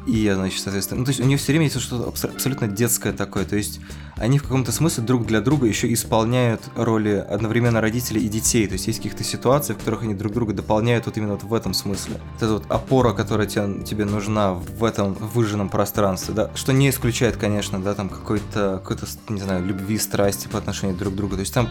и 0.05 0.31
значит, 0.33 0.61
соответственно, 0.61 0.99
ну, 0.99 1.05
то 1.05 1.09
есть 1.09 1.19
у 1.19 1.23
нее 1.23 1.37
все 1.37 1.51
время 1.51 1.65
есть 1.65 1.79
что-то 1.79 2.07
абсолютно 2.07 2.67
детское 2.67 3.13
такое, 3.13 3.45
то 3.45 3.55
есть 3.55 3.79
они 4.17 4.39
в 4.39 4.43
каком-то 4.43 4.71
смысле 4.71 5.03
друг 5.03 5.25
для 5.25 5.41
друга 5.41 5.67
еще 5.67 5.91
исполняют 5.93 6.61
роли 6.75 7.25
одновременно 7.29 7.81
родителей 7.81 8.25
и 8.25 8.29
детей, 8.29 8.65
то 8.67 8.73
есть 8.73 8.87
есть 8.87 8.99
каких-то 8.99 9.23
ситуации, 9.23 9.73
в 9.73 9.77
которых 9.77 10.03
они 10.03 10.13
друг 10.13 10.33
друга 10.33 10.53
дополняют 10.53 11.05
вот 11.05 11.17
именно 11.17 11.33
вот 11.33 11.43
в 11.43 11.53
этом 11.53 11.73
смысле. 11.73 12.15
Вот 12.33 12.43
эта 12.43 12.53
вот 12.53 12.65
опора, 12.69 13.13
которая 13.13 13.47
тебе, 13.47 13.83
тебе 13.83 14.05
нужна 14.05 14.53
в 14.53 14.83
этом 14.83 15.13
выжженном 15.13 15.69
пространстве, 15.69 16.33
да, 16.33 16.51
что 16.55 16.73
не 16.73 16.89
исключает, 16.89 17.37
конечно, 17.37 17.81
да, 17.81 17.93
там 17.93 18.09
какой-то, 18.09 18.81
какой-то, 18.83 19.05
не 19.29 19.41
знаю, 19.41 19.65
любви, 19.65 19.97
страсти 19.97 20.47
по 20.47 20.57
отношению 20.57 20.97
друг 20.97 21.13
к 21.13 21.17
другу, 21.17 21.35
то 21.35 21.41
есть 21.41 21.53
там 21.53 21.69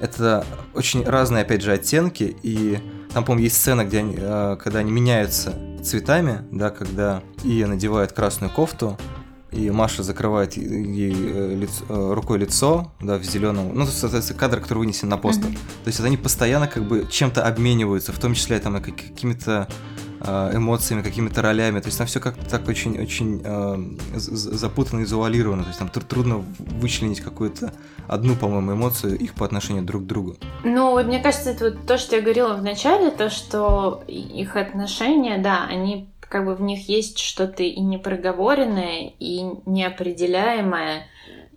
это 0.00 0.44
очень 0.74 1.04
разные, 1.04 1.42
опять 1.42 1.62
же, 1.62 1.72
оттенки, 1.72 2.36
и 2.42 2.78
там, 3.12 3.24
по-моему, 3.24 3.44
есть 3.44 3.56
сцена, 3.56 3.84
где 3.84 3.98
они, 3.98 4.14
э, 4.18 4.56
когда 4.62 4.80
они 4.80 4.90
меняются 4.90 5.54
цветами, 5.82 6.44
да, 6.52 6.70
когда 6.70 7.22
Ия 7.42 7.66
надевает 7.66 8.12
красную 8.12 8.52
кофту, 8.52 8.98
и 9.50 9.70
Маша 9.70 10.02
закрывает 10.02 10.56
ей 10.56 11.14
э, 11.14 11.54
лицо, 11.54 11.84
э, 11.88 12.14
рукой 12.14 12.38
лицо, 12.38 12.92
да, 13.00 13.16
в 13.16 13.22
зеленом. 13.24 13.70
Ну, 13.74 13.86
соответственно, 13.86 14.38
кадр, 14.38 14.60
который 14.60 14.78
вынесен 14.78 15.08
на 15.08 15.16
постер. 15.16 15.50
Mm-hmm. 15.50 15.84
То 15.84 15.88
есть 15.88 16.00
они 16.00 16.16
постоянно 16.18 16.68
как 16.68 16.84
бы 16.86 17.06
чем-то 17.10 17.46
обмениваются, 17.46 18.12
в 18.12 18.18
том 18.18 18.34
числе 18.34 18.58
там 18.58 18.80
какими-то 18.82 19.68
Э, 19.68 19.72
эмоциями, 20.20 21.02
какими-то 21.02 21.42
ролями. 21.42 21.80
То 21.80 21.86
есть 21.86 21.98
там 21.98 22.06
все 22.06 22.20
как-то 22.20 22.48
так 22.48 22.66
очень-очень 22.68 23.42
э, 23.44 25.00
и 25.00 25.04
завуалировано. 25.04 25.62
То 25.62 25.68
есть 25.68 25.78
там 25.78 25.88
трудно 25.88 26.44
вычленить 26.58 27.20
какую-то 27.20 27.72
одну, 28.06 28.34
по-моему, 28.34 28.72
эмоцию 28.72 29.18
их 29.18 29.34
по 29.34 29.44
отношению 29.44 29.84
друг 29.84 30.04
к 30.04 30.06
другу. 30.06 30.36
Ну, 30.64 31.02
мне 31.04 31.20
кажется, 31.20 31.50
это 31.50 31.70
вот 31.70 31.86
то, 31.86 31.98
что 31.98 32.16
я 32.16 32.22
говорила 32.22 32.54
в 32.54 32.62
начале, 32.62 33.10
то, 33.10 33.30
что 33.30 34.02
их 34.08 34.56
отношения, 34.56 35.38
да, 35.38 35.66
они 35.66 36.08
как 36.20 36.44
бы 36.44 36.54
в 36.54 36.62
них 36.62 36.88
есть 36.88 37.18
что-то 37.18 37.62
и 37.62 37.80
непроговоренное, 37.80 39.12
и 39.18 39.44
неопределяемое. 39.66 41.06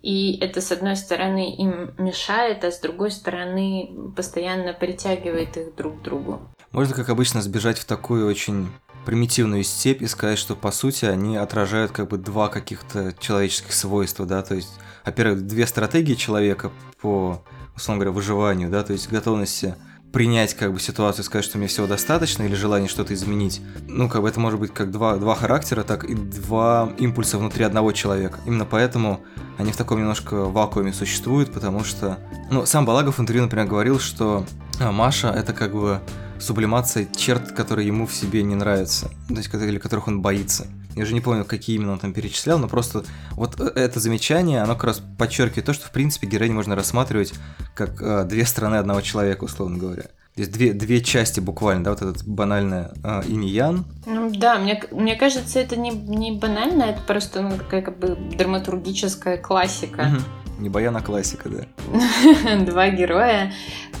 И 0.02 0.38
это, 0.40 0.60
с 0.60 0.72
одной 0.72 0.96
стороны, 0.96 1.54
им 1.54 1.92
мешает, 1.96 2.64
а 2.64 2.72
с 2.72 2.80
другой 2.80 3.12
стороны, 3.12 3.90
постоянно 4.16 4.72
притягивает 4.72 5.56
их 5.56 5.76
друг 5.76 6.00
к 6.00 6.02
другу. 6.02 6.40
Можно, 6.72 6.94
как 6.94 7.10
обычно, 7.10 7.42
сбежать 7.42 7.78
в 7.78 7.84
такую 7.84 8.26
очень 8.26 8.68
примитивную 9.04 9.62
степь 9.62 10.00
и 10.00 10.06
сказать, 10.06 10.38
что 10.38 10.56
по 10.56 10.70
сути 10.70 11.04
они 11.04 11.36
отражают 11.36 11.92
как 11.92 12.08
бы 12.08 12.16
два 12.16 12.48
каких-то 12.48 13.14
человеческих 13.18 13.72
свойства, 13.72 14.24
да, 14.26 14.42
то 14.42 14.54
есть, 14.54 14.70
во-первых, 15.04 15.46
две 15.46 15.66
стратегии 15.66 16.14
человека 16.14 16.70
по, 17.00 17.42
условно 17.76 18.04
говоря, 18.04 18.14
выживанию, 18.14 18.70
да, 18.70 18.82
то 18.82 18.92
есть 18.92 19.10
готовности 19.10 19.74
принять 20.12 20.54
как 20.54 20.72
бы 20.72 20.78
ситуацию, 20.78 21.24
сказать, 21.24 21.44
что 21.44 21.58
мне 21.58 21.66
всего 21.66 21.86
достаточно, 21.86 22.42
или 22.42 22.54
желание 22.54 22.88
что-то 22.88 23.14
изменить. 23.14 23.62
Ну, 23.88 24.08
как 24.08 24.22
бы 24.22 24.28
это 24.28 24.38
может 24.40 24.60
быть 24.60 24.72
как 24.72 24.90
два, 24.90 25.16
два 25.16 25.34
характера, 25.34 25.82
так 25.82 26.04
и 26.04 26.14
два 26.14 26.92
импульса 26.98 27.38
внутри 27.38 27.64
одного 27.64 27.92
человека. 27.92 28.38
Именно 28.44 28.66
поэтому 28.66 29.20
они 29.58 29.72
в 29.72 29.76
таком 29.76 29.98
немножко 29.98 30.44
вакууме 30.44 30.92
существуют, 30.92 31.52
потому 31.52 31.82
что... 31.82 32.18
Ну, 32.50 32.66
сам 32.66 32.84
Балагов 32.84 33.18
в 33.18 33.22
интервью, 33.22 33.44
например, 33.44 33.66
говорил, 33.66 33.98
что 33.98 34.44
а, 34.80 34.92
Маша— 34.92 35.28
это 35.36 35.54
как 35.54 35.72
бы 35.72 36.00
сублимация 36.42 37.06
черт, 37.16 37.52
которые 37.52 37.86
ему 37.86 38.06
в 38.06 38.14
себе 38.14 38.42
не 38.42 38.54
нравятся, 38.54 39.10
то 39.28 39.34
есть 39.34 39.52
или 39.54 39.78
которых 39.78 40.08
он 40.08 40.20
боится. 40.20 40.66
Я 40.94 41.04
уже 41.04 41.14
не 41.14 41.20
помню, 41.20 41.44
какие 41.44 41.76
именно 41.76 41.92
он 41.92 41.98
там 41.98 42.12
перечислял, 42.12 42.58
но 42.58 42.68
просто 42.68 43.04
вот 43.32 43.58
э, 43.60 43.64
это 43.74 43.98
замечание, 43.98 44.62
оно 44.62 44.74
как 44.74 44.84
раз 44.84 45.02
подчеркивает 45.18 45.64
то, 45.66 45.72
что 45.72 45.86
в 45.86 45.90
принципе 45.90 46.26
героиню 46.26 46.54
можно 46.54 46.76
рассматривать 46.76 47.32
как 47.74 48.02
э, 48.02 48.24
две 48.24 48.44
стороны 48.44 48.76
одного 48.76 49.00
человека, 49.00 49.44
условно 49.44 49.78
говоря. 49.78 50.04
Здесь 50.34 50.48
две, 50.48 50.72
две 50.72 51.02
части 51.02 51.40
буквально, 51.40 51.84
да, 51.84 51.90
вот 51.90 52.02
этот 52.02 52.26
банальное 52.26 52.90
э, 53.04 53.22
инь-ян. 53.28 53.84
Ну 54.06 54.30
да, 54.30 54.58
мне, 54.58 54.82
мне 54.90 55.16
кажется, 55.16 55.58
это 55.58 55.76
не, 55.76 55.90
не 55.90 56.32
банально, 56.32 56.84
это 56.84 57.00
просто 57.02 57.42
ну, 57.42 57.56
такая 57.56 57.82
как 57.82 57.98
бы 57.98 58.16
драматургическая 58.36 59.38
классика. 59.38 60.10
Угу. 60.14 60.62
Не 60.62 60.68
баяна 60.68 61.00
классика, 61.00 61.48
да. 61.48 62.56
Два 62.64 62.90
героя, 62.90 63.52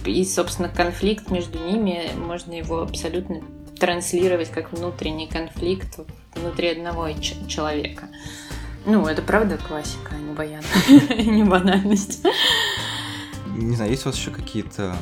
и, 0.04 0.24
собственно, 0.24 0.68
конфликт 0.68 1.30
между 1.30 1.58
ними, 1.58 2.10
можно 2.16 2.52
его 2.52 2.80
абсолютно 2.82 3.42
транслировать 3.78 4.50
как 4.50 4.72
внутренний 4.72 5.26
конфликт 5.26 6.00
внутри 6.34 6.68
одного 6.68 7.08
человека. 7.48 8.08
Ну, 8.86 9.06
это 9.06 9.22
правда 9.22 9.58
классика, 9.58 10.12
а 10.12 10.18
не 10.18 10.34
баян, 10.34 10.62
не 11.18 11.44
банальность. 11.44 12.24
Не 13.56 13.76
знаю, 13.76 13.90
есть 13.90 14.04
у 14.06 14.08
вас 14.08 14.16
еще 14.16 14.30
какие-то 14.30 14.96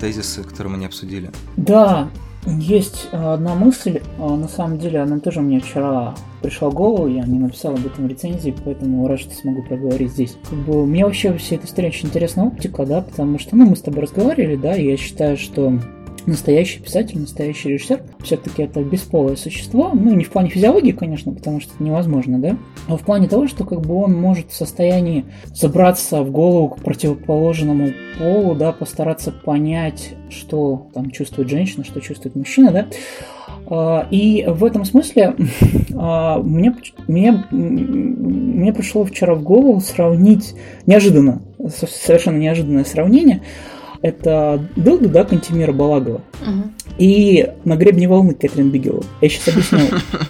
тезисы, 0.00 0.42
которые 0.42 0.72
мы 0.72 0.78
не 0.78 0.86
обсудили? 0.86 1.30
Да, 1.56 2.10
Есть 2.46 3.08
одна 3.12 3.54
мысль, 3.54 4.00
на 4.18 4.48
самом 4.48 4.78
деле 4.78 5.00
она 5.00 5.18
тоже 5.18 5.40
мне 5.40 5.60
вчера 5.60 6.14
пришла 6.40 6.70
в 6.70 6.74
голову, 6.74 7.08
я 7.08 7.24
не 7.24 7.38
написал 7.38 7.74
об 7.74 7.84
этом 7.84 8.06
рецензии, 8.06 8.54
поэтому 8.64 9.06
рад, 9.06 9.20
что 9.20 9.34
смогу 9.34 9.62
проговорить 9.64 10.12
здесь. 10.12 10.36
Как 10.48 10.58
бы, 10.60 10.86
мне 10.86 11.04
вообще 11.04 11.36
вся 11.36 11.56
эта 11.56 11.86
очень 11.86 12.08
интересна 12.08 12.46
оптика, 12.46 12.86
да, 12.86 13.02
потому 13.02 13.38
что, 13.38 13.56
ну, 13.56 13.66
мы 13.68 13.76
с 13.76 13.82
тобой 13.82 14.04
разговаривали, 14.04 14.56
да, 14.56 14.76
и 14.76 14.86
я 14.86 14.96
считаю, 14.96 15.36
что 15.36 15.78
настоящий 16.28 16.80
писатель, 16.80 17.18
настоящий 17.18 17.70
режиссер, 17.70 18.02
все-таки 18.22 18.62
это 18.62 18.82
бесполое 18.82 19.36
существо, 19.36 19.90
ну, 19.94 20.14
не 20.14 20.24
в 20.24 20.30
плане 20.30 20.50
физиологии, 20.50 20.92
конечно, 20.92 21.32
потому 21.32 21.60
что 21.60 21.74
это 21.74 21.82
невозможно, 21.82 22.38
да, 22.38 22.56
а 22.86 22.96
в 22.96 23.02
плане 23.02 23.28
того, 23.28 23.48
что 23.48 23.64
как 23.64 23.80
бы 23.80 23.94
он 23.94 24.14
может 24.14 24.50
в 24.50 24.54
состоянии 24.54 25.24
забраться 25.52 26.22
в 26.22 26.30
голову 26.30 26.68
к 26.68 26.82
противоположному 26.82 27.88
полу, 28.18 28.54
да, 28.54 28.72
постараться 28.72 29.32
понять, 29.32 30.14
что 30.30 30.88
там 30.94 31.10
чувствует 31.10 31.48
женщина, 31.48 31.84
что 31.84 32.00
чувствует 32.00 32.36
мужчина, 32.36 32.70
да, 32.70 32.86
а, 33.66 34.06
и 34.10 34.44
в 34.46 34.64
этом 34.64 34.84
смысле 34.84 35.34
а, 35.94 36.38
мне, 36.38 36.74
мне, 37.06 37.44
мне 37.50 38.72
пришло 38.72 39.04
вчера 39.04 39.34
в 39.34 39.42
голову 39.42 39.80
сравнить 39.80 40.54
неожиданно, 40.86 41.42
совершенно 41.68 42.36
неожиданное 42.36 42.84
сравнение– 42.84 43.42
это 44.02 44.64
Дылда, 44.76 45.08
да, 45.08 45.24
Кантимира 45.24 45.72
Балагова. 45.72 46.20
Угу. 46.40 46.70
И 46.98 47.48
на 47.64 47.76
гребне 47.76 48.08
волны 48.08 48.34
Кэтрин 48.34 48.70
Бигелова. 48.70 49.04
Я 49.20 49.28
сейчас 49.28 49.48
объясню, 49.48 49.80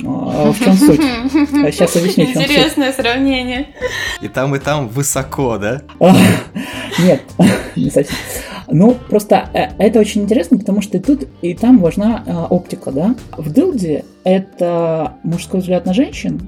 а, 0.06 0.52
в 0.52 0.58
чем 0.58 0.74
суть. 0.74 1.00
Сейчас 1.72 1.96
а, 1.96 1.98
объясню, 1.98 2.26
в 2.26 2.32
чем 2.32 2.42
Интересное 2.42 2.92
сравнение. 2.92 3.68
И 4.20 4.28
там, 4.28 4.54
и 4.54 4.58
там 4.58 4.88
высоко, 4.88 5.58
да? 5.58 5.82
Нет, 6.98 7.22
не 7.76 7.90
совсем. 7.90 8.16
Ну, 8.70 8.96
просто 9.08 9.48
э, 9.54 9.68
это 9.78 9.98
очень 9.98 10.22
интересно, 10.22 10.58
потому 10.58 10.82
что 10.82 10.98
и 10.98 11.00
тут, 11.00 11.26
и 11.40 11.54
там 11.54 11.78
важна 11.78 12.46
оптика, 12.50 12.90
да. 12.90 13.14
В 13.36 13.50
Дылде 13.50 14.04
это 14.24 15.14
мужской 15.22 15.60
взгляд 15.60 15.86
на 15.86 15.94
женщин, 15.94 16.38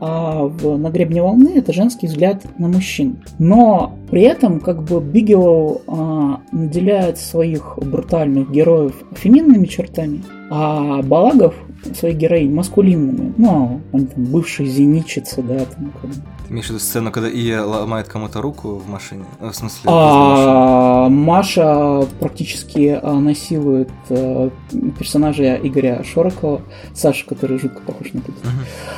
а 0.00 0.44
в 0.44 0.78
«На 0.78 0.90
гребне 0.90 1.22
волны» 1.22 1.52
это 1.56 1.72
женский 1.72 2.06
взгляд 2.06 2.42
на 2.58 2.68
мужчин. 2.68 3.18
Но 3.38 3.92
при 4.10 4.22
этом 4.22 4.60
как 4.60 4.82
бы 4.82 5.00
Бигелоу 5.00 5.82
а, 5.86 6.40
наделяет 6.52 7.18
своих 7.18 7.78
брутальных 7.78 8.50
героев 8.50 8.94
феминными 9.12 9.66
чертами, 9.66 10.22
а 10.52 11.00
Балагов 11.02 11.54
своих 11.96 12.16
героинь 12.16 12.52
маскулинными. 12.52 13.32
Ну, 13.38 13.80
они 13.92 14.06
там 14.06 14.24
бывшие 14.24 14.68
зенитчицы, 14.68 15.42
да, 15.42 15.64
там 15.64 15.92
как 16.00 16.10
бы. 16.10 16.16
Ты 16.46 16.52
имеешь 16.52 16.66
в 16.66 16.70
виду 16.70 16.80
сцену, 16.80 17.12
когда 17.12 17.28
Ия 17.28 17.62
ломает 17.62 18.08
кому-то 18.08 18.42
руку 18.42 18.74
в 18.74 18.88
машине? 18.88 19.24
Э, 19.40 19.50
в 19.50 19.54
смысле, 19.54 19.82
а, 19.86 21.08
Маша 21.08 22.04
практически 22.18 22.98
а, 23.00 23.14
насилует 23.20 23.90
а, 24.10 24.50
персонажа 24.98 25.54
Игоря 25.62 26.02
Шорокова, 26.02 26.62
Саша, 26.94 27.24
который 27.26 27.58
жутко 27.60 27.80
похож 27.82 28.12
на 28.12 28.20
Путина. 28.20 28.50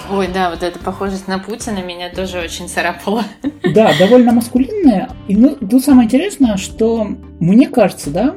Угу. 0.08 0.16
Ой, 0.18 0.28
да, 0.32 0.48
вот 0.50 0.62
эта 0.62 0.78
похожесть 0.78 1.28
на 1.28 1.38
Путина 1.38 1.82
меня 1.82 2.08
тоже 2.08 2.40
очень 2.40 2.68
царапала. 2.68 3.24
Да, 3.74 3.92
довольно 3.98 4.32
маскулинная. 4.32 5.10
И 5.28 5.36
ну, 5.36 5.54
тут 5.56 5.82
самое 5.82 6.06
интересное, 6.06 6.56
что 6.58 7.08
мне 7.38 7.68
кажется, 7.68 8.10
да, 8.10 8.34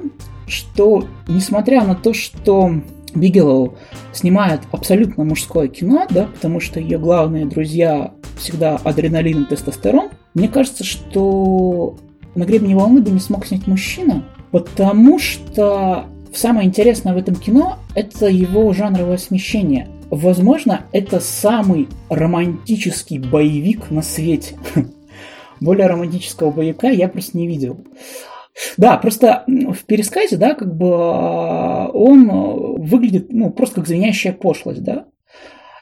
что 0.47 1.05
несмотря 1.27 1.83
на 1.83 1.95
то, 1.95 2.13
что 2.13 2.73
Бигелоу 3.15 3.75
снимает 4.13 4.61
абсолютно 4.71 5.23
мужское 5.23 5.67
кино, 5.67 6.05
да, 6.09 6.27
потому 6.27 6.59
что 6.59 6.79
ее 6.79 6.99
главные 6.99 7.45
друзья 7.45 8.13
всегда 8.37 8.75
адреналин 8.83 9.43
и 9.43 9.45
тестостерон. 9.45 10.09
Мне 10.33 10.47
кажется, 10.47 10.83
что 10.83 11.95
на 12.35 12.43
гребне 12.43 12.75
волны 12.75 13.01
бы 13.01 13.11
не 13.11 13.19
смог 13.19 13.45
снять 13.45 13.67
мужчина, 13.67 14.23
потому 14.51 15.17
что 15.19 16.05
самое 16.33 16.67
интересное 16.67 17.13
в 17.13 17.17
этом 17.17 17.35
кино– 17.35 17.79
это 17.95 18.27
его 18.27 18.71
жанровое 18.73 19.17
смещение. 19.17 19.87
Возможно, 20.11 20.81
это 20.91 21.19
самый 21.19 21.87
романтический 22.09 23.17
боевик 23.17 23.89
на 23.89 24.01
свете. 24.01 24.55
Более 25.59 25.87
романтического 25.87 26.51
боевика 26.51 26.89
я 26.89 27.07
просто 27.07 27.37
не 27.37 27.47
видел. 27.47 27.77
Да, 28.77 28.97
просто 28.97 29.43
в 29.47 29.83
пересказе, 29.85 30.37
да, 30.37 30.53
как 30.53 30.75
бы 30.75 30.89
а, 30.93 31.89
он 31.93 32.27
выглядит, 32.81 33.31
ну, 33.31 33.49
просто 33.49 33.75
как 33.75 33.87
звенящая 33.87 34.33
пошлость, 34.33 34.83
да. 34.83 35.05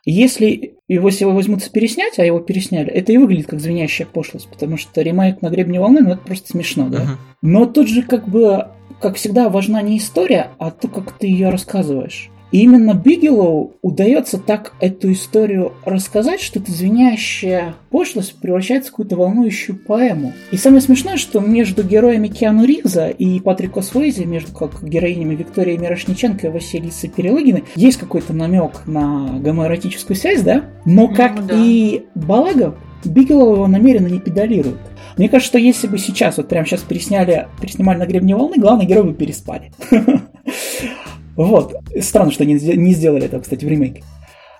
Если 0.05 0.75
его 0.87 1.11
сегодня 1.11 1.37
возьмутся 1.37 1.71
переснять, 1.71 2.19
а 2.19 2.25
его 2.25 2.39
пересняли, 2.39 2.89
это 2.89 3.13
и 3.13 3.17
выглядит 3.17 3.47
как 3.47 3.61
звенящая 3.61 4.05
пошлость, 4.05 4.49
потому 4.49 4.75
что 4.77 5.01
ремейк 5.01 5.41
на 5.41 5.49
гребне 5.49 5.79
волны, 5.79 6.01
ну, 6.01 6.11
это 6.11 6.21
просто 6.23 6.49
смешно, 6.49 6.89
да. 6.89 6.97
Uh-huh. 6.97 7.17
Но 7.41 7.65
тут 7.65 7.87
же, 7.87 8.01
как 8.01 8.27
бы, 8.27 8.67
как 8.99 9.15
всегда, 9.15 9.47
важна 9.47 9.81
не 9.81 9.97
история, 9.97 10.49
а 10.57 10.71
то, 10.71 10.89
как 10.89 11.17
ты 11.17 11.27
ее 11.27 11.49
рассказываешь. 11.49 12.32
И 12.53 12.59
именно 12.59 12.93
Бигелоу 12.93 13.73
удается 13.81 14.37
так 14.37 14.73
эту 14.79 15.11
историю 15.11 15.73
рассказать, 15.85 16.39
что 16.39 16.59
эта 16.59 16.71
звенящая 16.71 17.73
пошлость 17.89 18.39
превращается 18.39 18.89
в 18.89 18.91
какую-то 18.91 19.15
волнующую 19.15 19.75
поэму. 19.75 20.33
И 20.51 20.57
самое 20.57 20.81
смешное, 20.81 21.17
что 21.17 21.39
между 21.39 21.83
героями 21.83 22.27
Киану 22.27 22.63
Ривза 22.63 23.09
и 23.09 23.39
Патрика 23.39 23.81
Суэйзи, 23.81 24.25
между 24.25 24.53
как 24.53 24.83
героинями 24.83 25.33
Виктории 25.33 25.75
Мирошниченко 25.77 26.47
и 26.47 26.49
Василисы 26.51 27.07
Перелыгиной, 27.07 27.63
есть 27.75 27.97
какой-то 27.97 28.33
намек 28.33 28.85
на 28.85 29.39
гомоэротическую 29.39 30.15
связь, 30.15 30.43
да? 30.43 30.65
Но 30.85 31.07
как 31.07 31.39
ну, 31.39 31.47
да. 31.47 31.55
и 31.57 32.03
Балагов, 32.13 32.75
Бигелоу 33.03 33.53
его 33.55 33.67
намеренно 33.67 34.07
не 34.07 34.19
педалирует. 34.19 34.77
Мне 35.17 35.27
кажется, 35.27 35.49
что 35.49 35.57
если 35.57 35.87
бы 35.87 35.97
сейчас, 35.97 36.37
вот 36.37 36.49
прямо 36.49 36.67
сейчас 36.67 36.81
пересняли, 36.81 37.47
переснимали 37.59 37.97
на 37.97 38.05
гребне 38.05 38.35
волны, 38.35 38.57
главный 38.57 38.85
герой 38.85 39.05
бы 39.05 39.13
переспали. 39.15 39.71
Вот. 41.35 41.75
Странно, 41.99 42.31
что 42.31 42.43
они 42.43 42.53
не 42.53 42.93
сделали 42.93 43.25
это, 43.25 43.39
кстати, 43.39 43.65
в 43.65 43.67
ремейке. 43.67 44.03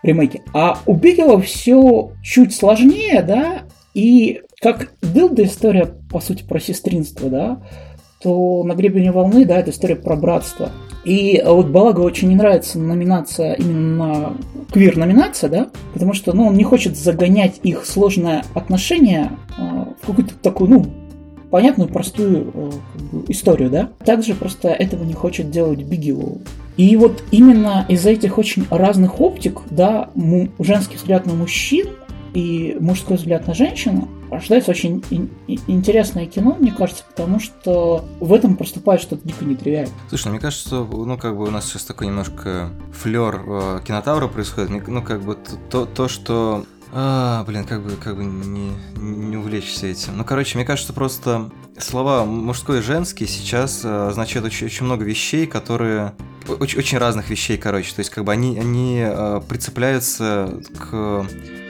ремейке. 0.02 0.42
А 0.54 0.80
у 0.86 0.96
Бигела 0.96 1.40
все 1.42 2.12
чуть 2.22 2.56
сложнее, 2.56 3.22
да, 3.22 3.64
и 3.94 4.42
как 4.62 4.92
Дилда 5.02 5.44
история, 5.44 5.94
по 6.10 6.20
сути, 6.20 6.44
про 6.44 6.60
сестринство, 6.60 7.30
да, 7.30 7.62
то 8.22 8.64
на 8.64 8.74
гребне 8.74 9.12
волны, 9.12 9.46
да, 9.46 9.58
это 9.58 9.72
история 9.72 9.98
про 9.98 10.16
братство. 10.16 10.72
И 11.04 11.44
вот 11.46 11.68
Балага 11.68 12.00
очень 12.00 12.30
не 12.30 12.36
нравится 12.36 12.80
номинация, 12.80 13.56
именно 13.56 14.38
квир-номинация, 14.72 15.50
да, 15.50 15.70
потому 15.94 16.14
что, 16.14 16.32
ну, 16.34 16.48
он 16.48 16.56
не 16.56 16.64
хочет 16.64 16.96
загонять 16.96 17.60
их 17.64 17.86
сложное 17.86 18.46
отношение 18.54 19.32
э, 19.58 19.62
в 20.02 20.08
какую-то 20.08 20.36
такую, 20.36 20.70
ну, 20.70 20.86
понятную, 21.54 21.88
простую 21.88 22.52
э, 22.52 22.72
как 22.94 23.02
бы, 23.04 23.26
историю, 23.32 23.70
да. 23.70 23.92
Также 24.04 24.34
просто 24.34 24.70
этого 24.70 25.04
не 25.04 25.14
хочет 25.14 25.52
делать 25.52 25.84
Бигилу. 25.84 26.42
И 26.78 26.96
вот 26.98 27.24
именно 27.30 27.86
из-за 27.90 28.10
этих 28.10 28.40
очень 28.40 28.66
разных 28.72 29.22
оптик, 29.22 29.62
да, 29.70 30.10
женский 30.58 30.96
взгляд 30.96 31.28
на 31.28 31.34
мужчин 31.34 31.90
и 32.34 32.76
мужской 32.80 33.18
взгляд 33.18 33.46
на 33.46 33.54
женщину, 33.54 34.08
рождается 34.32 34.72
очень 34.72 35.04
интересное 35.68 36.26
кино, 36.26 36.58
мне 36.60 36.72
кажется, 36.72 37.04
потому 37.08 37.40
что 37.40 38.04
в 38.20 38.34
этом 38.34 38.56
проступает 38.58 39.00
что-то 39.00 39.28
дико 39.28 39.46
нетривиальное. 39.46 39.94
Слушай, 40.10 40.26
ну, 40.26 40.32
мне 40.32 40.40
кажется, 40.40 40.68
что, 40.68 40.84
ну, 40.86 41.20
как 41.20 41.38
бы 41.38 41.44
у 41.44 41.52
нас 41.52 41.70
сейчас 41.70 41.84
такой 41.84 42.08
немножко 42.08 42.72
флер 42.92 43.44
э, 43.46 43.80
кинотавра 43.86 44.28
происходит, 44.28 44.88
ну, 44.88 45.04
как 45.04 45.22
бы 45.22 45.38
то, 45.70 45.86
то 45.86 46.08
что 46.08 46.66
а, 46.96 47.44
блин, 47.46 47.66
как 47.66 47.82
бы, 47.82 47.92
как 47.96 48.16
бы 48.16 48.24
не, 48.24 48.72
не 48.98 49.36
увлечься 49.36 49.88
этим. 49.88 50.16
Ну, 50.16 50.24
короче, 50.24 50.58
мне 50.58 50.66
кажется, 50.66 50.94
просто 50.94 51.50
слова 51.80 52.24
мужской 52.24 52.80
и 52.80 52.82
женский 52.82 53.26
сейчас 53.26 53.84
э, 53.84 54.08
означают 54.10 54.46
очень, 54.46 54.68
очень 54.68 54.86
много 54.86 55.04
вещей, 55.04 55.48
которые... 55.48 56.14
Очень, 56.48 56.80
очень 56.80 56.98
разных 57.00 57.30
вещей, 57.30 57.58
короче. 57.58 57.96
То 57.96 58.02
есть, 58.02 58.12
как 58.12 58.26
бы 58.26 58.32
они, 58.32 58.60
они 58.60 59.02
э, 59.04 59.42
прицепляются 59.48 60.62
к 60.78 61.26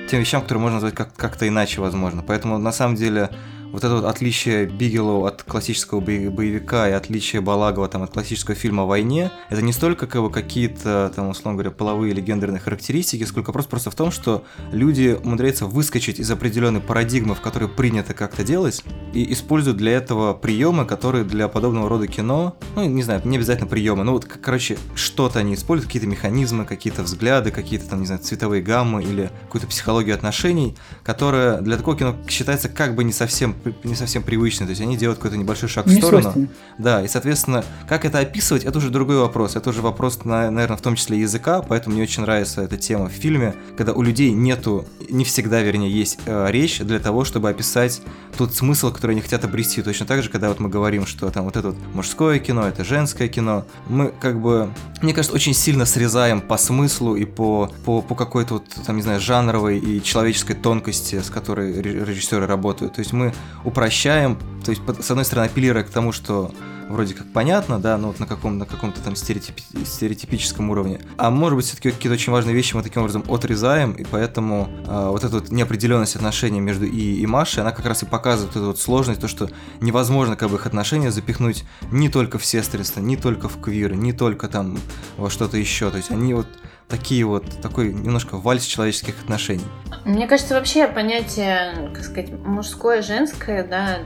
тем 0.09 0.19
вещам, 0.19 0.41
которые 0.41 0.61
можно 0.61 0.75
назвать 0.75 0.95
как- 0.95 1.15
как-то 1.15 1.47
иначе, 1.47 1.79
возможно. 1.79 2.21
Поэтому, 2.21 2.57
на 2.57 2.73
самом 2.73 2.95
деле, 2.95 3.29
вот 3.73 3.83
это 3.83 3.95
вот 3.95 4.05
отличие 4.05 4.67
Бигелоу 4.67 5.25
от 5.25 5.41
классического 5.41 5.99
боевика 5.99 6.87
и 6.87 6.91
отличие 6.91 7.41
Балагова 7.41 7.87
там, 7.89 8.03
от 8.03 8.11
классического 8.11 8.55
фильма 8.55 8.83
о 8.83 8.85
войне, 8.85 9.31
это 9.49 9.63
не 9.63 9.73
столько 9.73 10.05
как 10.05 10.21
бы, 10.21 10.29
какие-то, 10.29 11.11
там, 11.15 11.29
условно 11.29 11.57
говоря, 11.57 11.71
половые 11.71 12.13
или 12.13 12.21
гендерные 12.21 12.59
характеристики, 12.59 13.23
сколько 13.23 13.51
просто, 13.51 13.71
просто 13.71 13.89
в 13.89 13.95
том, 13.95 14.11
что 14.11 14.43
люди 14.71 15.17
умудряются 15.23 15.65
выскочить 15.65 16.19
из 16.19 16.29
определенной 16.29 16.81
парадигмы, 16.81 17.33
в 17.33 17.41
которой 17.41 17.67
принято 17.67 18.13
как-то 18.13 18.43
делать, 18.43 18.83
и 19.11 19.33
используют 19.33 19.77
для 19.77 19.93
этого 19.93 20.35
приемы, 20.35 20.85
которые 20.85 21.25
для 21.25 21.47
подобного 21.47 21.89
рода 21.89 22.05
кино, 22.05 22.55
ну, 22.75 22.85
не 22.85 23.01
знаю, 23.01 23.21
не 23.25 23.37
обязательно 23.37 23.67
приемы, 23.67 24.03
но 24.03 24.11
вот, 24.11 24.25
короче, 24.25 24.77
что-то 24.93 25.39
они 25.39 25.55
используют, 25.55 25.87
какие-то 25.87 26.07
механизмы, 26.07 26.65
какие-то 26.65 27.01
взгляды, 27.01 27.49
какие-то 27.49 27.89
там, 27.89 28.01
не 28.01 28.05
знаю, 28.05 28.21
цветовые 28.21 28.61
гаммы 28.61 29.01
или 29.03 29.31
какую-то 29.45 29.65
психологию 29.65 30.13
отношений, 30.13 30.75
которая 31.03 31.59
для 31.61 31.77
такого 31.77 31.97
кино 31.97 32.15
считается 32.29 32.69
как 32.69 32.93
бы 32.93 33.03
не 33.03 33.13
совсем 33.13 33.55
не 33.83 33.95
совсем 33.95 34.23
привычный, 34.23 34.65
то 34.65 34.71
есть 34.71 34.81
они 34.81 34.97
делают 34.97 35.19
какой-то 35.19 35.37
небольшой 35.37 35.69
шаг 35.69 35.85
в 35.85 35.89
Не 35.89 35.97
сторону. 35.97 36.21
свойственно. 36.21 36.47
Да, 36.77 37.03
и, 37.03 37.07
соответственно, 37.07 37.63
как 37.87 38.05
это 38.05 38.19
описывать, 38.19 38.63
это 38.63 38.77
уже 38.77 38.89
другой 38.89 39.17
вопрос. 39.19 39.55
Это 39.55 39.69
уже 39.69 39.81
вопрос, 39.81 40.23
на- 40.25 40.49
наверное, 40.51 40.77
в 40.77 40.81
том 40.81 40.95
числе 40.95 41.19
языка, 41.19 41.61
поэтому 41.61 41.95
мне 41.95 42.03
очень 42.03 42.23
нравится 42.23 42.61
эта 42.61 42.77
тема 42.77 43.07
в 43.09 43.11
фильме, 43.11 43.55
когда 43.77 43.93
у 43.93 44.01
людей 44.01 44.31
нету, 44.31 44.85
не 45.09 45.23
всегда, 45.25 45.61
вернее, 45.61 45.89
есть 45.91 46.19
э, 46.25 46.47
речь 46.49 46.79
для 46.79 46.99
того, 46.99 47.23
чтобы 47.25 47.49
описать 47.49 48.01
тот 48.37 48.53
смысл, 48.53 48.91
который 48.91 49.11
они 49.11 49.21
хотят 49.21 49.43
обрести. 49.45 49.81
Точно 49.81 50.05
так 50.05 50.23
же, 50.23 50.29
когда 50.29 50.49
вот 50.49 50.59
мы 50.59 50.69
говорим, 50.69 51.05
что 51.05 51.29
там 51.29 51.45
вот 51.45 51.55
это 51.57 51.69
вот 51.69 51.77
мужское 51.93 52.39
кино, 52.39 52.67
это 52.67 52.83
женское 52.83 53.27
кино, 53.27 53.65
мы 53.87 54.11
как 54.19 54.41
бы, 54.41 54.69
мне 55.01 55.13
кажется, 55.13 55.35
очень 55.35 55.53
сильно 55.53 55.85
срезаем 55.85 56.41
по 56.41 56.57
смыслу 56.57 57.15
и 57.15 57.25
по, 57.25 57.71
по, 57.85 58.01
по 58.01 58.15
какой-то 58.15 58.55
вот, 58.55 58.65
там, 58.85 58.95
не 58.97 59.01
знаю, 59.03 59.19
жанровой 59.19 59.77
и 59.77 60.01
человеческой 60.01 60.55
тонкости, 60.55 61.19
с 61.21 61.29
которой 61.29 61.79
ре- 61.81 62.03
режиссеры 62.05 62.45
работают. 62.47 62.93
То 62.95 62.99
есть 62.99 63.13
мы 63.13 63.33
упрощаем, 63.63 64.37
то 64.63 64.71
есть, 64.71 64.81
с 65.01 65.11
одной 65.11 65.25
стороны, 65.25 65.47
апеллируя 65.47 65.83
к 65.83 65.89
тому, 65.89 66.11
что 66.11 66.53
вроде 66.89 67.13
как 67.13 67.31
понятно, 67.31 67.79
да, 67.79 67.97
но 67.97 68.07
вот 68.07 68.19
на, 68.19 68.27
каком, 68.27 68.57
на 68.57 68.65
каком-то 68.65 69.01
там 69.01 69.13
стереотипи- 69.13 69.85
стереотипическом 69.85 70.69
уровне. 70.69 70.99
А 71.17 71.29
может 71.29 71.55
быть, 71.55 71.65
все-таки 71.65 71.91
какие-то 71.91 72.13
очень 72.13 72.31
важные 72.31 72.55
вещи 72.55 72.75
мы 72.75 72.83
таким 72.83 73.01
образом 73.01 73.23
отрезаем, 73.27 73.93
и 73.93 74.03
поэтому 74.03 74.69
а, 74.87 75.09
вот 75.09 75.23
эта 75.23 75.35
вот 75.35 75.51
неопределенность 75.51 76.15
отношений 76.15 76.59
между 76.59 76.85
И 76.85 77.13
и 77.13 77.25
Машей, 77.25 77.61
она 77.61 77.71
как 77.71 77.85
раз 77.85 78.03
и 78.03 78.05
показывает 78.05 78.55
эту 78.55 78.67
вот 78.67 78.79
сложность, 78.79 79.21
то, 79.21 79.27
что 79.27 79.49
невозможно 79.81 80.35
как 80.35 80.49
бы 80.49 80.55
их 80.55 80.65
отношения 80.65 81.11
запихнуть 81.11 81.63
не 81.91 82.09
только 82.09 82.37
в 82.37 82.45
сестринство, 82.45 82.99
не 82.99 83.17
только 83.17 83.49
в 83.49 83.59
квир, 83.61 83.95
не 83.95 84.13
только 84.13 84.47
там 84.47 84.77
во 85.17 85.29
что-то 85.29 85.57
еще. 85.57 85.89
То 85.89 85.97
есть 85.97 86.11
они 86.11 86.33
вот 86.33 86.47
такие 86.87 87.25
вот, 87.25 87.45
такой 87.61 87.93
немножко 87.93 88.37
вальс 88.37 88.63
человеческих 88.65 89.21
отношений. 89.23 89.65
Мне 90.05 90.27
кажется, 90.27 90.53
вообще 90.55 90.87
понятие, 90.87 91.89
как 91.93 92.03
сказать, 92.03 92.31
мужское, 92.31 93.01
женское, 93.01 93.63
да, 93.63 93.99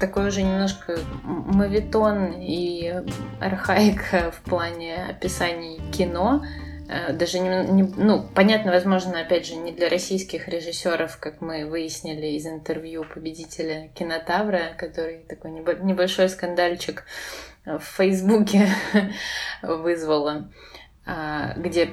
такой 0.00 0.28
уже 0.28 0.42
немножко 0.42 0.98
мавитон 1.22 2.32
и 2.40 2.92
архаика 3.40 4.32
в 4.32 4.40
плане 4.48 4.96
описаний 5.10 5.80
кино. 5.92 6.44
Э, 6.88 7.12
Даже 7.12 7.38
не, 7.38 7.48
не- 7.70 7.94
ну, 7.96 8.26
понятно, 8.34 8.72
возможно, 8.72 9.20
опять 9.20 9.46
же, 9.46 9.54
не 9.54 9.70
для 9.72 9.88
российских 9.88 10.48
режиссеров, 10.48 11.18
как 11.18 11.40
мы 11.40 11.66
выяснили 11.66 12.26
из 12.36 12.46
интервью 12.46 13.04
победителя 13.04 13.88
Кинотавра, 13.94 14.74
который 14.76 15.18
такой 15.28 15.52
небо- 15.52 15.78
небольшой 15.80 16.28
скандальчик 16.28 17.04
в 17.64 17.78
Фейсбуке 17.96 18.68
вызвало, 19.62 20.50
а, 21.06 21.54
где, 21.56 21.90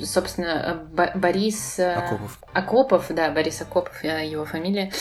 собственно, 0.00 0.86
Бо- 0.92 1.12
Борис... 1.14 1.78
э, 1.78 1.94
Акопов. 1.94 2.38
Акопов, 2.52 3.06
да, 3.10 3.30
Борис 3.30 3.60
Акопов, 3.60 4.04
э, 4.04 4.26
его 4.26 4.44
фамилия, 4.44 4.92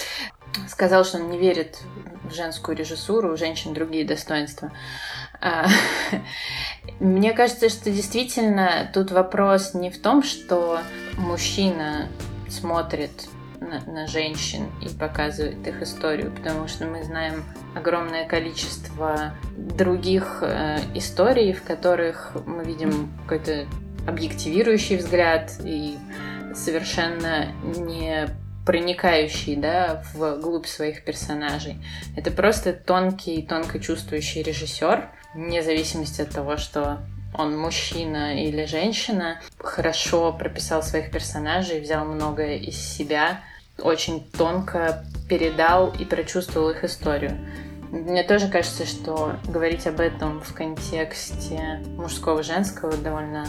сказал, 0.68 1.06
что 1.06 1.18
он 1.18 1.30
не 1.30 1.38
верит 1.38 1.80
в 2.24 2.34
женскую 2.34 2.78
режиссуру, 2.78 3.34
у 3.34 3.38
женщин 3.38 3.74
другие 3.74 4.06
достоинства. 4.06 4.72
А, 5.40 5.68
Мне 7.00 7.34
кажется, 7.34 7.70
что 7.70 7.90
действительно 7.90 8.90
тут 8.94 9.12
вопрос 9.12 9.74
не 9.74 9.90
в 9.90 10.02
том, 10.02 10.24
что 10.24 10.80
мужчина 11.18 12.10
смотрит 12.50 13.12
на, 13.60 13.80
на 13.92 14.08
женщин 14.08 14.68
и 14.82 14.90
показывает 14.90 15.66
их 15.68 15.82
историю, 15.82 16.32
потому 16.32 16.68
что 16.68 16.86
мы 16.86 17.04
знаем 17.04 17.44
огромное 17.76 18.28
количество 18.28 19.34
других 19.56 20.40
э, 20.42 20.80
историй, 20.96 21.54
в 21.54 21.64
которых 21.64 22.36
мы 22.46 22.64
видим 22.64 23.12
какой-то 23.24 23.66
объективирующий 24.08 24.98
взгляд 24.98 25.52
и 25.64 25.98
совершенно 26.54 27.52
не 27.64 28.28
проникающий 28.66 29.56
да, 29.56 30.04
в 30.14 30.40
глубь 30.40 30.68
своих 30.68 31.04
персонажей. 31.04 31.78
Это 32.16 32.32
просто 32.32 32.74
тонкий, 32.74 33.42
тонко 33.42 33.80
чувствующий 33.80 34.44
режиссер, 34.44 35.10
вне 35.34 35.64
зависимости 35.64 36.22
от 36.22 36.30
того, 36.30 36.58
что 36.58 37.00
он 37.34 37.58
мужчина 37.58 38.44
или 38.44 38.66
женщина, 38.66 39.40
хорошо 39.58 40.34
прописал 40.34 40.84
своих 40.84 41.12
персонажей, 41.12 41.80
взял 41.80 42.06
многое 42.06 42.58
из 42.58 42.78
себя, 42.78 43.42
очень 43.80 44.30
тонко 44.32 45.06
передал 45.30 45.92
и 45.98 46.06
прочувствовал 46.06 46.70
их 46.70 46.84
историю. 46.84 47.38
Мне 47.92 48.24
тоже 48.24 48.48
кажется, 48.48 48.86
что 48.86 49.36
говорить 49.48 49.86
об 49.86 50.00
этом 50.00 50.42
в 50.42 50.54
контексте 50.54 51.84
мужского-женского 51.98 52.94
довольно 52.98 53.46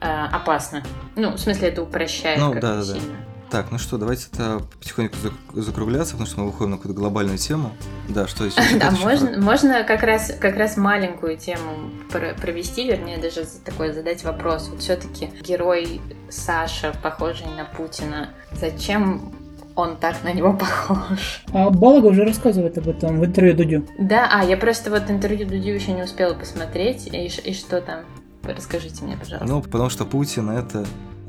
э, 0.00 0.06
опасно. 0.06 0.82
Ну, 1.16 1.32
в 1.32 1.38
смысле, 1.38 1.68
это 1.68 1.82
упрощает 1.82 2.38
Ну, 2.40 2.52
как-то 2.52 2.66
да-да-да. 2.68 2.94
сильно. 3.00 3.16
Так, 3.50 3.72
ну 3.72 3.78
что, 3.78 3.98
давайте 3.98 4.26
это 4.32 4.60
потихоньку 4.78 5.16
зак- 5.16 5.60
закругляться, 5.60 6.12
потому 6.12 6.26
что 6.28 6.38
мы 6.40 6.46
выходим 6.46 6.70
на 6.70 6.76
какую-то 6.76 7.00
глобальную 7.00 7.36
тему. 7.36 7.72
Да, 8.08 8.28
что 8.28 8.44
еще? 8.44 8.60
Да, 8.78 8.92
можно, 8.92 9.40
можно 9.40 9.82
как 9.82 10.04
раз, 10.04 10.32
как 10.40 10.56
раз 10.56 10.76
маленькую 10.76 11.36
тему 11.36 11.90
про- 12.12 12.34
провести, 12.34 12.84
вернее, 12.86 13.18
даже 13.18 13.44
такой 13.64 13.92
задать 13.92 14.22
вопрос. 14.22 14.68
Вот 14.68 14.80
все-таки 14.80 15.32
герой 15.42 16.00
Саша, 16.28 16.92
похожий 17.02 17.48
на 17.56 17.64
Путина, 17.64 18.30
зачем 18.52 19.32
он 19.76 19.96
так 19.96 20.22
на 20.24 20.32
него 20.32 20.52
похож? 20.52 21.42
А 21.52 21.70
Балага 21.70 22.06
уже 22.06 22.24
рассказывает 22.24 22.76
об 22.78 22.88
этом 22.88 23.20
в 23.20 23.24
интервью 23.24 23.54
Дудю. 23.54 23.86
Да, 23.98 24.28
а, 24.32 24.44
я 24.44 24.56
просто 24.56 24.90
вот 24.90 25.10
интервью 25.10 25.46
Дудю 25.46 25.70
еще 25.70 25.92
не 25.92 26.02
успела 26.02 26.34
посмотреть. 26.34 27.08
И, 27.12 27.26
и 27.26 27.54
что 27.54 27.80
там? 27.80 28.00
Расскажите 28.42 29.04
мне, 29.04 29.16
пожалуйста. 29.16 29.46
Ну, 29.46 29.62
потому 29.62 29.90
что 29.90 30.04
Путин 30.04 30.50
это... 30.50 30.84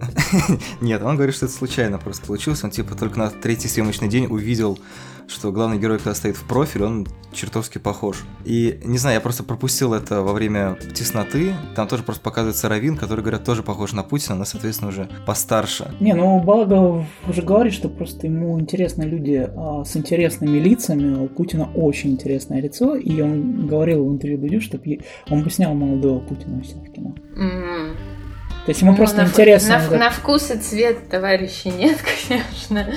Нет, 0.82 1.02
он 1.02 1.16
говорит, 1.16 1.36
что 1.36 1.46
это 1.46 1.56
случайно 1.56 1.98
просто 1.98 2.26
получилось. 2.26 2.64
Он 2.64 2.72
типа 2.72 2.96
только 2.96 3.20
на 3.20 3.30
третий 3.30 3.68
съемочный 3.68 4.08
день 4.08 4.26
увидел, 4.26 4.80
что 5.28 5.52
главный 5.52 5.80
герой, 5.80 5.98
когда 5.98 6.14
стоит 6.14 6.36
в 6.36 6.44
профиль, 6.44 6.84
он 6.84 7.08
чертовски 7.32 7.78
похож. 7.78 8.24
И, 8.44 8.80
не 8.84 8.98
знаю, 8.98 9.16
я 9.16 9.22
просто 9.22 9.44
пропустил 9.44 9.94
это 9.94 10.22
во 10.22 10.34
время 10.34 10.78
тесноты. 10.94 11.54
Там 11.76 11.88
тоже 11.88 12.04
просто 12.04 12.22
показывается 12.22 12.68
Равин, 12.68 12.98
который, 12.98 13.22
говорят, 13.22 13.44
тоже 13.46 13.64
похож 13.64 13.94
на 13.94 14.04
Путина, 14.04 14.36
но, 14.36 14.46
соответственно, 14.46 14.90
уже 14.90 15.10
постарше. 15.26 15.92
Не, 16.00 16.14
ну 16.14 16.42
Балага 16.42 17.06
уже 17.28 17.42
говорит, 17.42 17.74
что 17.74 17.88
просто 17.88 18.28
ему 18.28 18.60
интересны 18.60 19.04
люди 19.04 19.50
а, 19.56 19.86
с 19.86 19.96
интересными 19.96 20.58
лицами. 20.60 21.24
У 21.24 21.28
Путина 21.28 21.70
очень 21.74 22.12
интересное 22.12 22.62
лицо, 22.62 22.96
и 22.96 23.22
он 23.22 23.68
говорил 23.68 24.06
в 24.06 24.12
интервью 24.12 24.38
Дудю, 24.40 24.62
что 24.62 24.80
он 25.30 25.44
бы 25.44 25.50
снял 25.50 25.74
молодого 25.74 26.20
Путина 26.20 26.60
у 26.60 26.64
себя 26.64 26.82
в 26.82 26.92
кино. 26.92 27.16
М. 27.38 27.96
То 28.66 28.70
есть 28.72 28.82
ему 28.82 28.92
Ну, 28.92 28.98
просто 28.98 29.24
на, 29.24 29.28
интересно. 29.28 29.80
На, 29.90 29.98
на 29.98 30.10
вкус 30.12 30.52
и 30.52 30.58
цвет 30.58 31.10
товарища 31.10 31.70
нет, 31.70 31.98
конечно. 32.28 32.94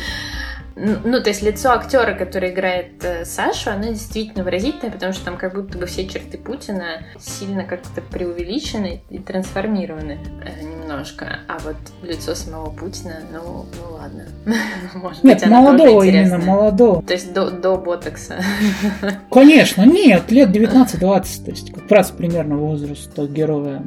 Ну, 0.76 1.22
то 1.22 1.28
есть 1.28 1.42
лицо 1.42 1.72
актера, 1.72 2.14
который 2.14 2.50
играет 2.50 3.04
э, 3.04 3.24
Сашу, 3.24 3.70
оно 3.70 3.84
действительно 3.84 4.42
выразительное, 4.42 4.90
потому 4.90 5.12
что 5.12 5.24
там 5.24 5.36
как 5.36 5.54
будто 5.54 5.78
бы 5.78 5.86
все 5.86 6.06
черты 6.06 6.36
Путина 6.36 7.04
сильно 7.20 7.64
как-то 7.64 8.00
преувеличены 8.00 9.02
и 9.08 9.18
трансформированы 9.18 10.18
э, 10.44 10.62
немножко. 10.64 11.40
А 11.48 11.58
вот 11.60 11.76
лицо 12.02 12.34
самого 12.34 12.70
Путина, 12.70 13.20
ну, 13.32 13.66
ну 13.76 13.94
ладно. 13.94 14.26
Может 14.94 15.22
быть, 15.22 15.24
Нет, 15.24 15.40
тоже 15.40 15.52
молодого 15.52 16.02
именно, 16.02 16.38
молодого. 16.38 17.02
То 17.02 17.12
есть 17.12 17.32
до, 17.32 17.50
до 17.50 17.76
ботокса. 17.76 18.36
Конечно, 19.30 19.82
нет, 19.82 20.30
лет 20.30 20.50
19-20, 20.50 20.98
то 21.44 21.50
есть 21.50 21.72
как 21.72 21.90
раз 21.90 22.10
примерно 22.10 22.56
возраста 22.56 23.26
героя 23.26 23.82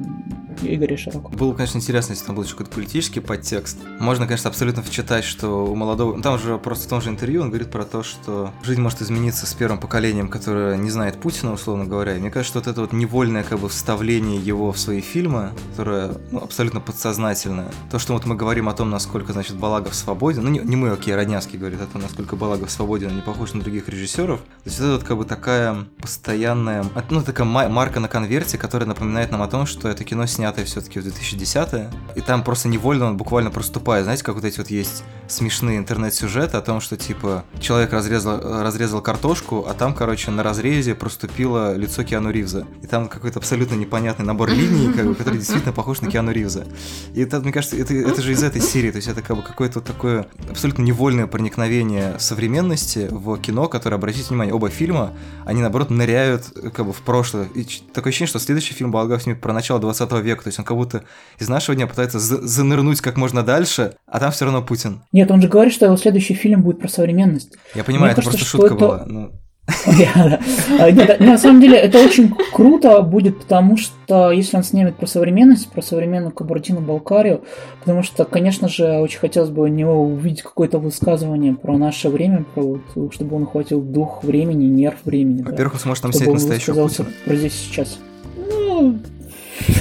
Игоря 0.62 0.98
Широкого. 0.98 1.36
Было, 1.36 1.54
конечно, 1.54 1.78
интересно, 1.78 2.14
если 2.14 2.26
там 2.26 2.36
был 2.36 2.44
еще 2.44 2.54
какой-то 2.54 2.72
политический 2.72 3.20
подтекст. 3.20 3.78
Можно, 4.00 4.26
конечно, 4.26 4.50
абсолютно 4.50 4.82
вчитать, 4.82 5.24
что 5.24 5.66
у 5.66 5.76
молодого... 5.76 6.16
ну, 6.16 6.22
Там 6.22 6.40
же 6.40 6.58
просто 6.58 6.77
в 6.80 6.88
том 6.88 7.02
же 7.02 7.10
интервью 7.10 7.42
он 7.42 7.50
говорит 7.50 7.72
про 7.72 7.84
то, 7.84 8.04
что 8.04 8.52
жизнь 8.64 8.82
может 8.82 9.02
измениться 9.02 9.46
с 9.46 9.54
первым 9.54 9.80
поколением, 9.80 10.28
которое 10.28 10.78
не 10.78 10.90
знает 10.90 11.20
Путина, 11.20 11.54
условно 11.54 11.86
говоря. 11.86 12.16
И 12.16 12.20
мне 12.20 12.32
кажется, 12.32 12.52
что 12.52 12.60
вот 12.60 12.68
это 12.68 12.82
вот 12.82 12.94
невольное 12.94 13.44
как 13.44 13.60
бы 13.60 13.70
вставление 13.70 14.40
его 14.40 14.72
в 14.72 14.80
свои 14.80 15.02
фильмы, 15.02 15.52
которое 15.72 16.12
ну, 16.32 16.40
абсолютно 16.40 16.80
подсознательное. 16.80 17.70
То, 17.92 18.00
что 18.00 18.14
вот 18.14 18.26
мы 18.26 18.36
говорим 18.36 18.70
о 18.70 18.74
том, 18.74 18.90
насколько, 18.90 19.34
значит, 19.34 19.58
Балагов 19.58 19.96
свободен, 19.96 20.44
ну 20.44 20.50
не, 20.50 20.60
не 20.60 20.76
мы, 20.76 20.90
окей, 20.90 21.16
Роднянский 21.16 21.58
говорит 21.58 21.82
о 21.82 21.86
том, 21.86 22.02
насколько 22.02 22.36
Балагов 22.36 22.72
свободен, 22.72 23.16
не 23.16 23.22
похож 23.22 23.54
на 23.54 23.62
других 23.62 23.90
режиссеров. 23.90 24.40
То 24.40 24.46
есть 24.66 24.80
это 24.80 24.94
вот 24.94 25.04
как 25.04 25.18
бы 25.18 25.26
такая 25.26 25.86
постоянная, 26.02 26.86
ну 27.10 27.22
такая 27.22 27.48
ма- 27.48 27.70
марка 27.70 28.00
на 28.00 28.08
конверте, 28.08 28.58
которая 28.58 28.88
напоминает 28.88 29.32
нам 29.32 29.42
о 29.42 29.48
том, 29.48 29.66
что 29.66 29.90
это 29.90 30.04
кино 30.04 30.26
снятое 30.26 30.66
все-таки 30.66 31.00
в 31.00 31.06
2010-е, 31.06 31.90
и 32.16 32.22
там 32.22 32.44
просто 32.44 32.68
невольно 32.68 33.08
он 33.08 33.18
буквально 33.18 33.52
проступает. 33.52 34.04
Знаете, 34.06 34.24
как 34.24 34.36
вот 34.36 34.44
эти 34.44 34.58
вот 34.58 34.70
есть 34.70 35.04
смешные 35.28 35.78
интернет-сюжеты 35.78 36.58
о 36.58 36.62
том, 36.68 36.82
что 36.82 36.98
типа 36.98 37.46
человек 37.62 37.94
разрезал, 37.94 38.62
разрезал 38.62 39.02
картошку, 39.02 39.66
а 39.70 39.74
там, 39.74 39.96
короче, 39.96 40.32
на 40.32 40.44
разрезе 40.44 40.96
проступило 40.96 41.76
лицо 41.78 42.04
Киану 42.04 42.30
Ривза. 42.30 42.68
И 42.84 42.88
там 42.88 43.08
какой-то 43.08 43.40
абсолютно 43.40 43.76
непонятный 43.76 44.26
набор 44.26 44.50
линий, 44.50 44.92
как 44.92 45.08
бы, 45.08 45.16
который 45.16 45.38
действительно 45.38 45.72
похож 45.72 46.02
на 46.02 46.12
Киану 46.12 46.32
Ривза. 46.32 46.66
И 47.14 47.22
это, 47.22 47.40
мне 47.40 47.54
кажется, 47.54 47.78
это, 47.78 47.94
это 47.94 48.22
же 48.22 48.34
из 48.34 48.44
этой 48.44 48.62
серии, 48.62 48.92
то 48.92 48.98
есть 48.98 49.08
это 49.08 49.22
как 49.22 49.38
бы 49.38 49.44
какое-то 49.44 49.80
такое 49.80 50.28
абсолютно 50.50 50.82
невольное 50.82 51.26
проникновение 51.26 52.20
современности 52.20 53.08
в 53.10 53.38
кино, 53.38 53.70
которое, 53.70 53.96
обратите 53.96 54.28
внимание, 54.28 54.54
оба 54.54 54.70
фильма, 54.70 55.14
они 55.46 55.62
наоборот 55.62 55.90
ныряют 55.90 56.52
как 56.76 56.86
бы 56.86 56.92
в 56.92 57.02
прошлое. 57.02 57.48
И 57.56 57.66
такое 57.94 58.12
ощущение, 58.12 58.28
что 58.28 58.40
следующий 58.40 58.74
фильм 58.74 58.92
Балагов 58.92 59.24
снимет 59.24 59.40
про 59.40 59.54
начало 59.54 59.80
20 59.80 60.12
века. 60.22 60.44
То 60.44 60.50
есть 60.50 60.60
он 60.60 60.66
как 60.66 60.76
будто 60.76 61.04
из 61.40 61.48
нашего 61.48 61.76
дня 61.76 61.88
пытается 61.88 62.20
занырнуть 62.20 63.00
как 63.00 63.16
можно 63.16 63.42
дальше, 63.42 63.96
а 64.06 64.20
там 64.20 64.32
все 64.34 64.44
равно 64.44 64.62
Путин. 64.62 65.02
Нет, 65.14 65.32
он 65.32 65.42
же 65.42 65.48
говорит, 65.48 65.74
что 65.74 65.86
его 65.86 65.96
следующий 65.96 66.34
фильм 66.34 66.57
будет 66.64 66.80
про 66.80 66.88
современность. 66.88 67.54
Я 67.76 67.84
понимаю, 67.84 68.06
Мне 68.06 68.12
это 68.14 68.22
кажется, 68.22 68.38
просто 68.38 68.58
шутка 68.58 68.76
это... 68.76 68.86
была. 68.86 69.06
Ну... 69.06 69.32
А, 70.80 70.92
нет, 70.92 71.20
на 71.20 71.38
самом 71.38 71.60
деле 71.60 71.78
это 71.78 72.00
очень 72.00 72.34
круто 72.54 73.02
будет, 73.02 73.40
потому 73.40 73.78
что 73.78 74.32
если 74.32 74.58
он 74.58 74.64
снимет 74.64 74.96
про 74.96 75.08
современность, 75.08 75.70
про 75.70 75.82
современную 75.82 76.32
Кабардино-Балкарию, 76.32 77.44
потому 77.80 78.04
что, 78.04 78.24
конечно 78.26 78.70
же, 78.70 79.00
очень 79.00 79.20
хотелось 79.20 79.50
бы 79.50 79.64
у 79.64 79.68
него 79.68 80.02
увидеть 80.02 80.44
какое-то 80.44 80.80
высказывание 80.80 81.54
про 81.54 81.78
наше 81.78 82.10
время, 82.10 82.46
про, 82.56 82.80
чтобы 83.12 83.36
он 83.36 83.44
ухватил 83.44 83.82
дух 83.82 84.24
времени, 84.24 84.66
нерв 84.66 85.00
времени. 85.04 85.42
Во-первых, 85.42 85.76
он 85.76 85.80
сможет 85.82 86.04
там 86.04 86.14
снять 86.14 86.34
настоящего 86.34 86.88
Путина. 86.88 87.08
Про 87.26 87.36
здесь 87.36 87.54
сейчас. 87.54 87.98
Ну, 88.38 89.00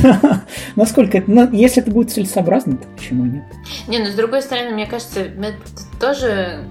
Насколько 0.77 1.19
это... 1.19 1.51
Если 1.53 1.83
это 1.83 1.91
будет 1.91 2.11
целесообразно, 2.11 2.77
то 2.77 2.87
почему 2.97 3.25
нет? 3.25 3.45
Не, 3.89 3.99
ну 3.99 4.07
с 4.07 4.15
другой 4.15 4.43
стороны, 4.43 4.71
мне 4.71 4.87
кажется, 4.87 5.21
это 5.21 5.57
тоже 6.01 6.65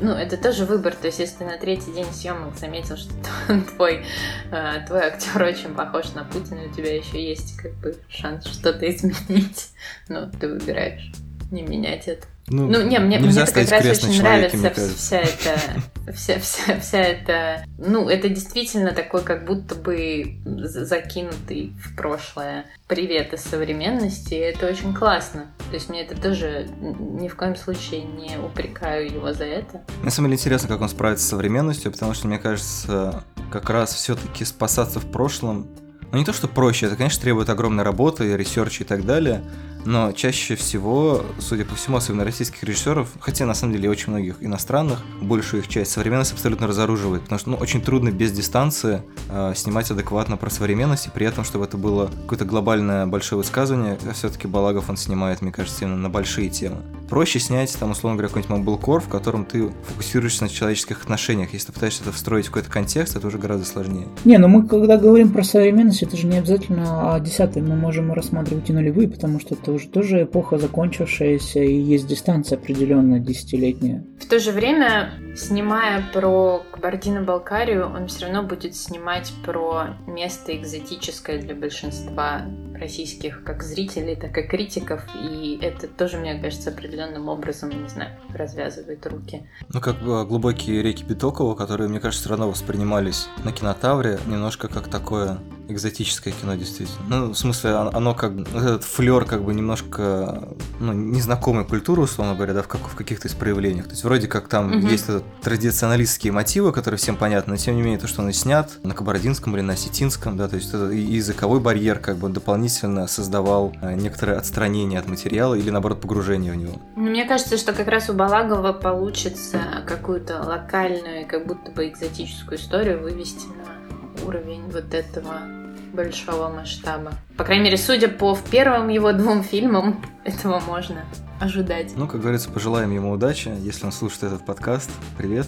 ну, 0.00 0.12
это 0.12 0.36
тоже 0.36 0.64
выбор. 0.64 0.94
То 0.94 1.06
есть, 1.06 1.18
если 1.18 1.38
ты 1.38 1.44
на 1.44 1.58
третий 1.58 1.92
день 1.92 2.06
съемок 2.12 2.56
заметил, 2.56 2.96
что 2.96 3.12
твой, 3.76 4.04
э, 4.50 4.86
твой 4.86 5.00
актер 5.00 5.42
очень 5.42 5.74
похож 5.74 6.12
на 6.14 6.24
Путина, 6.24 6.62
у 6.64 6.74
тебя 6.74 6.96
еще 6.96 7.22
есть 7.22 7.56
как 7.56 7.74
бы 7.74 7.96
шанс 8.08 8.46
что-то 8.46 8.88
изменить. 8.88 9.70
Ну, 10.08 10.30
ты 10.30 10.48
выбираешь 10.48 11.12
не 11.50 11.62
менять 11.62 12.08
это. 12.08 12.26
Ну, 12.50 12.66
ну 12.66 12.82
не, 12.82 12.98
мне, 12.98 13.18
мне 13.18 13.40
это 13.40 13.52
как 13.52 13.84
раз 13.84 14.04
очень 14.04 14.22
нравится 14.22 14.72
вся 14.96 15.20
эта, 15.20 16.12
вся, 16.12 16.38
вся, 16.38 16.80
вся 16.80 16.98
эта, 16.98 17.64
ну, 17.78 18.08
это 18.08 18.28
действительно 18.28 18.92
такой, 18.92 19.22
как 19.22 19.44
будто 19.44 19.74
бы 19.74 20.38
закинутый 20.44 21.72
в 21.84 21.96
прошлое 21.96 22.66
привет 22.86 23.34
из 23.34 23.42
современности, 23.42 24.34
и 24.34 24.38
это 24.38 24.66
очень 24.66 24.94
классно. 24.94 25.46
То 25.68 25.74
есть 25.74 25.88
мне 25.90 26.02
это 26.02 26.20
тоже 26.20 26.68
ни 26.80 27.28
в 27.28 27.36
коем 27.36 27.56
случае 27.56 28.02
не 28.02 28.38
упрекаю 28.38 29.12
его 29.12 29.32
за 29.32 29.44
это. 29.44 29.82
На 30.02 30.10
самом 30.10 30.30
деле 30.30 30.40
интересно, 30.40 30.68
как 30.68 30.80
он 30.80 30.88
справится 30.88 31.26
с 31.26 31.28
современностью, 31.28 31.92
потому 31.92 32.14
что, 32.14 32.28
мне 32.28 32.38
кажется, 32.38 33.24
как 33.52 33.68
раз 33.68 33.92
все-таки 33.94 34.44
спасаться 34.44 35.00
в 35.00 35.10
прошлом 35.10 35.68
ну 36.10 36.18
не 36.18 36.24
то, 36.24 36.32
что 36.32 36.48
проще, 36.48 36.86
это, 36.86 36.96
конечно, 36.96 37.20
требует 37.20 37.50
огромной 37.50 37.84
работы, 37.84 38.34
research 38.34 38.78
а 38.78 38.84
и 38.84 38.86
так 38.86 39.04
далее, 39.04 39.44
но 39.84 40.12
чаще 40.12 40.56
всего, 40.56 41.22
судя 41.38 41.64
по 41.64 41.74
всему, 41.74 41.96
особенно 41.96 42.24
российских 42.24 42.62
режиссеров, 42.64 43.08
хотя 43.20 43.46
на 43.46 43.54
самом 43.54 43.74
деле 43.74 43.90
очень 43.90 44.12
многих 44.12 44.36
иностранных, 44.40 45.00
большую 45.20 45.62
их 45.62 45.68
часть 45.68 45.92
современность 45.92 46.32
абсолютно 46.32 46.66
разоруживает, 46.66 47.22
потому 47.22 47.38
что 47.38 47.50
ну, 47.50 47.56
очень 47.56 47.80
трудно 47.80 48.10
без 48.10 48.32
дистанции 48.32 49.02
э, 49.30 49.52
снимать 49.56 49.90
адекватно 49.90 50.36
про 50.36 50.50
современность, 50.50 51.06
и 51.06 51.10
при 51.10 51.26
этом, 51.26 51.44
чтобы 51.44 51.64
это 51.64 51.76
было 51.76 52.10
какое-то 52.22 52.44
глобальное 52.44 53.06
большое 53.06 53.38
высказывание, 53.38 53.96
а 54.08 54.12
все-таки 54.12 54.46
Балагов 54.46 54.90
он 54.90 54.96
снимает, 54.96 55.42
мне 55.42 55.52
кажется, 55.52 55.84
именно 55.84 55.96
на 55.96 56.10
большие 56.10 56.48
темы. 56.50 56.76
Проще 57.08 57.38
снять, 57.38 57.74
там, 57.78 57.92
условно 57.92 58.16
говоря, 58.16 58.28
какой-нибудь 58.28 58.58
Мобилкор, 58.58 59.00
в 59.00 59.08
котором 59.08 59.46
ты 59.46 59.70
фокусируешься 59.86 60.44
на 60.44 60.50
человеческих 60.50 61.02
отношениях. 61.02 61.54
Если 61.54 61.68
ты 61.68 61.72
пытаешься 61.72 62.02
это 62.02 62.12
встроить 62.12 62.46
в 62.46 62.50
какой-то 62.50 62.70
контекст, 62.70 63.16
это 63.16 63.26
уже 63.26 63.38
гораздо 63.38 63.64
сложнее. 63.64 64.08
Не, 64.24 64.36
но 64.36 64.48
мы 64.48 64.66
когда 64.66 64.98
говорим 64.98 65.30
про 65.30 65.42
современность, 65.42 66.02
это 66.02 66.16
же 66.16 66.26
не 66.26 66.36
обязательно 66.36 67.14
а 67.14 67.20
десятые, 67.20 67.62
мы 67.62 67.76
можем 67.76 68.12
рассматривать 68.12 68.68
и 68.68 68.72
нулевые, 68.72 69.08
потому 69.08 69.40
что 69.40 69.54
это 69.54 69.72
уже 69.78 69.88
тоже 69.88 70.24
эпоха 70.24 70.58
закончившаяся, 70.58 71.60
и 71.60 71.74
есть 71.74 72.06
дистанция 72.06 72.58
определенная 72.58 73.20
десятилетняя. 73.20 74.04
В 74.20 74.26
то 74.26 74.38
же 74.38 74.52
время, 74.52 75.12
снимая 75.36 76.04
про 76.12 76.62
Кабардино-Балкарию, 76.72 77.86
он 77.86 78.08
все 78.08 78.26
равно 78.26 78.42
будет 78.42 78.74
снимать 78.74 79.32
про 79.44 79.96
место 80.06 80.56
экзотическое 80.56 81.40
для 81.40 81.54
большинства 81.54 82.42
российских 82.74 83.42
как 83.44 83.62
зрителей, 83.62 84.16
так 84.16 84.36
и 84.36 84.42
критиков, 84.42 85.02
и 85.14 85.58
это 85.62 85.88
тоже, 85.88 86.18
мне 86.18 86.38
кажется, 86.38 86.70
определенным 86.70 87.28
образом, 87.28 87.70
не 87.70 87.88
знаю, 87.88 88.10
развязывает 88.34 89.04
руки. 89.06 89.48
Ну, 89.72 89.80
как 89.80 90.00
бы 90.00 90.24
глубокие 90.26 90.82
реки 90.82 91.04
Битокова, 91.04 91.54
которые, 91.54 91.88
мне 91.88 92.00
кажется, 92.00 92.24
все 92.24 92.30
равно 92.30 92.48
воспринимались 92.48 93.28
на 93.44 93.52
кинотавре 93.52 94.18
немножко 94.26 94.68
как 94.68 94.88
такое 94.88 95.38
экзотическое 95.68 96.32
кино, 96.32 96.54
действительно. 96.54 96.98
Ну, 97.08 97.32
в 97.32 97.38
смысле, 97.38 97.70
оно 97.70 98.14
как 98.14 98.32
этот 98.54 98.84
флер 98.84 99.24
как 99.24 99.44
бы 99.44 99.54
немножко, 99.54 100.48
ну, 100.80 100.92
незнакомой 100.92 101.64
культуры, 101.64 102.02
условно 102.02 102.34
говоря, 102.34 102.54
да, 102.54 102.62
в, 102.62 102.68
как, 102.68 102.80
в 102.80 102.94
каких-то 102.94 103.28
из 103.28 103.34
проявлениях. 103.34 103.84
То 103.84 103.90
есть 103.90 104.04
вроде 104.04 104.28
как 104.28 104.48
там 104.48 104.78
угу. 104.78 104.86
есть 104.86 105.04
этот 105.04 105.24
традиционалистские 105.42 106.32
мотивы, 106.32 106.72
которые 106.72 106.98
всем 106.98 107.16
понятны, 107.16 107.52
но 107.52 107.56
тем 107.56 107.76
не 107.76 107.82
менее 107.82 107.98
то, 107.98 108.08
что 108.08 108.22
он 108.22 108.32
снят 108.32 108.70
на 108.82 108.94
кабардинском 108.94 109.54
или 109.56 109.62
на 109.62 109.74
осетинском, 109.74 110.36
да, 110.36 110.48
то 110.48 110.56
есть 110.56 110.68
это 110.68 110.84
языковой 110.86 111.60
барьер 111.60 111.98
как 111.98 112.16
бы 112.16 112.28
дополнительно 112.28 113.06
создавал 113.06 113.72
э, 113.80 113.94
некоторое 113.94 114.38
отстранение 114.38 114.98
от 114.98 115.08
материала 115.08 115.54
или, 115.54 115.70
наоборот, 115.70 116.00
погружение 116.00 116.52
в 116.52 116.56
него. 116.56 116.74
Ну, 116.96 117.10
мне 117.10 117.24
кажется, 117.26 117.58
что 117.58 117.72
как 117.72 117.88
раз 117.88 118.08
у 118.08 118.14
Балагова 118.14 118.72
получится 118.72 119.60
какую-то 119.86 120.42
локальную, 120.42 121.26
как 121.26 121.46
будто 121.46 121.70
бы 121.70 121.88
экзотическую 121.88 122.58
историю 122.58 123.02
вывести 123.02 123.46
на 123.46 124.24
уровень 124.26 124.64
вот 124.70 124.94
этого 124.94 125.57
большого 125.92 126.48
масштаба. 126.48 127.12
По 127.36 127.44
крайней 127.44 127.64
мере, 127.64 127.76
судя 127.76 128.08
по 128.08 128.36
первым 128.50 128.88
его 128.88 129.12
двум 129.12 129.42
фильмам, 129.42 130.04
этого 130.24 130.60
можно 130.60 131.04
ожидать. 131.40 131.92
Ну, 131.96 132.06
как 132.06 132.20
говорится, 132.20 132.50
пожелаем 132.50 132.90
ему 132.90 133.10
удачи. 133.10 133.52
Если 133.60 133.86
он 133.86 133.92
слушает 133.92 134.24
этот 134.24 134.46
подкаст, 134.46 134.90
привет. 135.16 135.46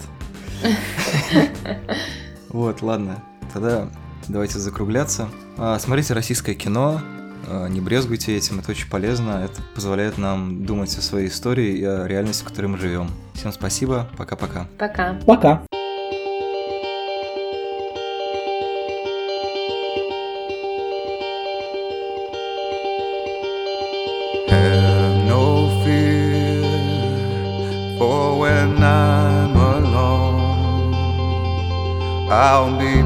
Вот, 2.49 2.83
ладно. 2.83 3.23
Тогда 3.53 3.89
давайте 4.27 4.59
закругляться. 4.59 5.29
А, 5.57 5.79
смотрите 5.79 6.15
российское 6.15 6.55
кино, 6.55 7.01
а, 7.49 7.69
не 7.69 7.81
брезгуйте 7.81 8.37
этим, 8.37 8.59
это 8.59 8.73
очень 8.73 8.89
полезно, 8.89 9.43
это 9.45 9.63
позволяет 9.75 10.19
нам 10.19 10.65
думать 10.65 10.97
о 10.97 11.01
своей 11.01 11.29
истории 11.29 11.77
и 11.77 11.85
о 11.85 12.07
реальности, 12.07 12.43
в 12.43 12.49
которой 12.49 12.67
мы 12.67 12.79
живем. 12.79 13.09
Всем 13.35 13.53
спасибо, 13.53 14.09
пока-пока. 14.17 14.67
Пока. 14.79 15.15
Пока. 15.27 15.63
I'll 15.63 15.70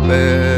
bed. 0.08 0.53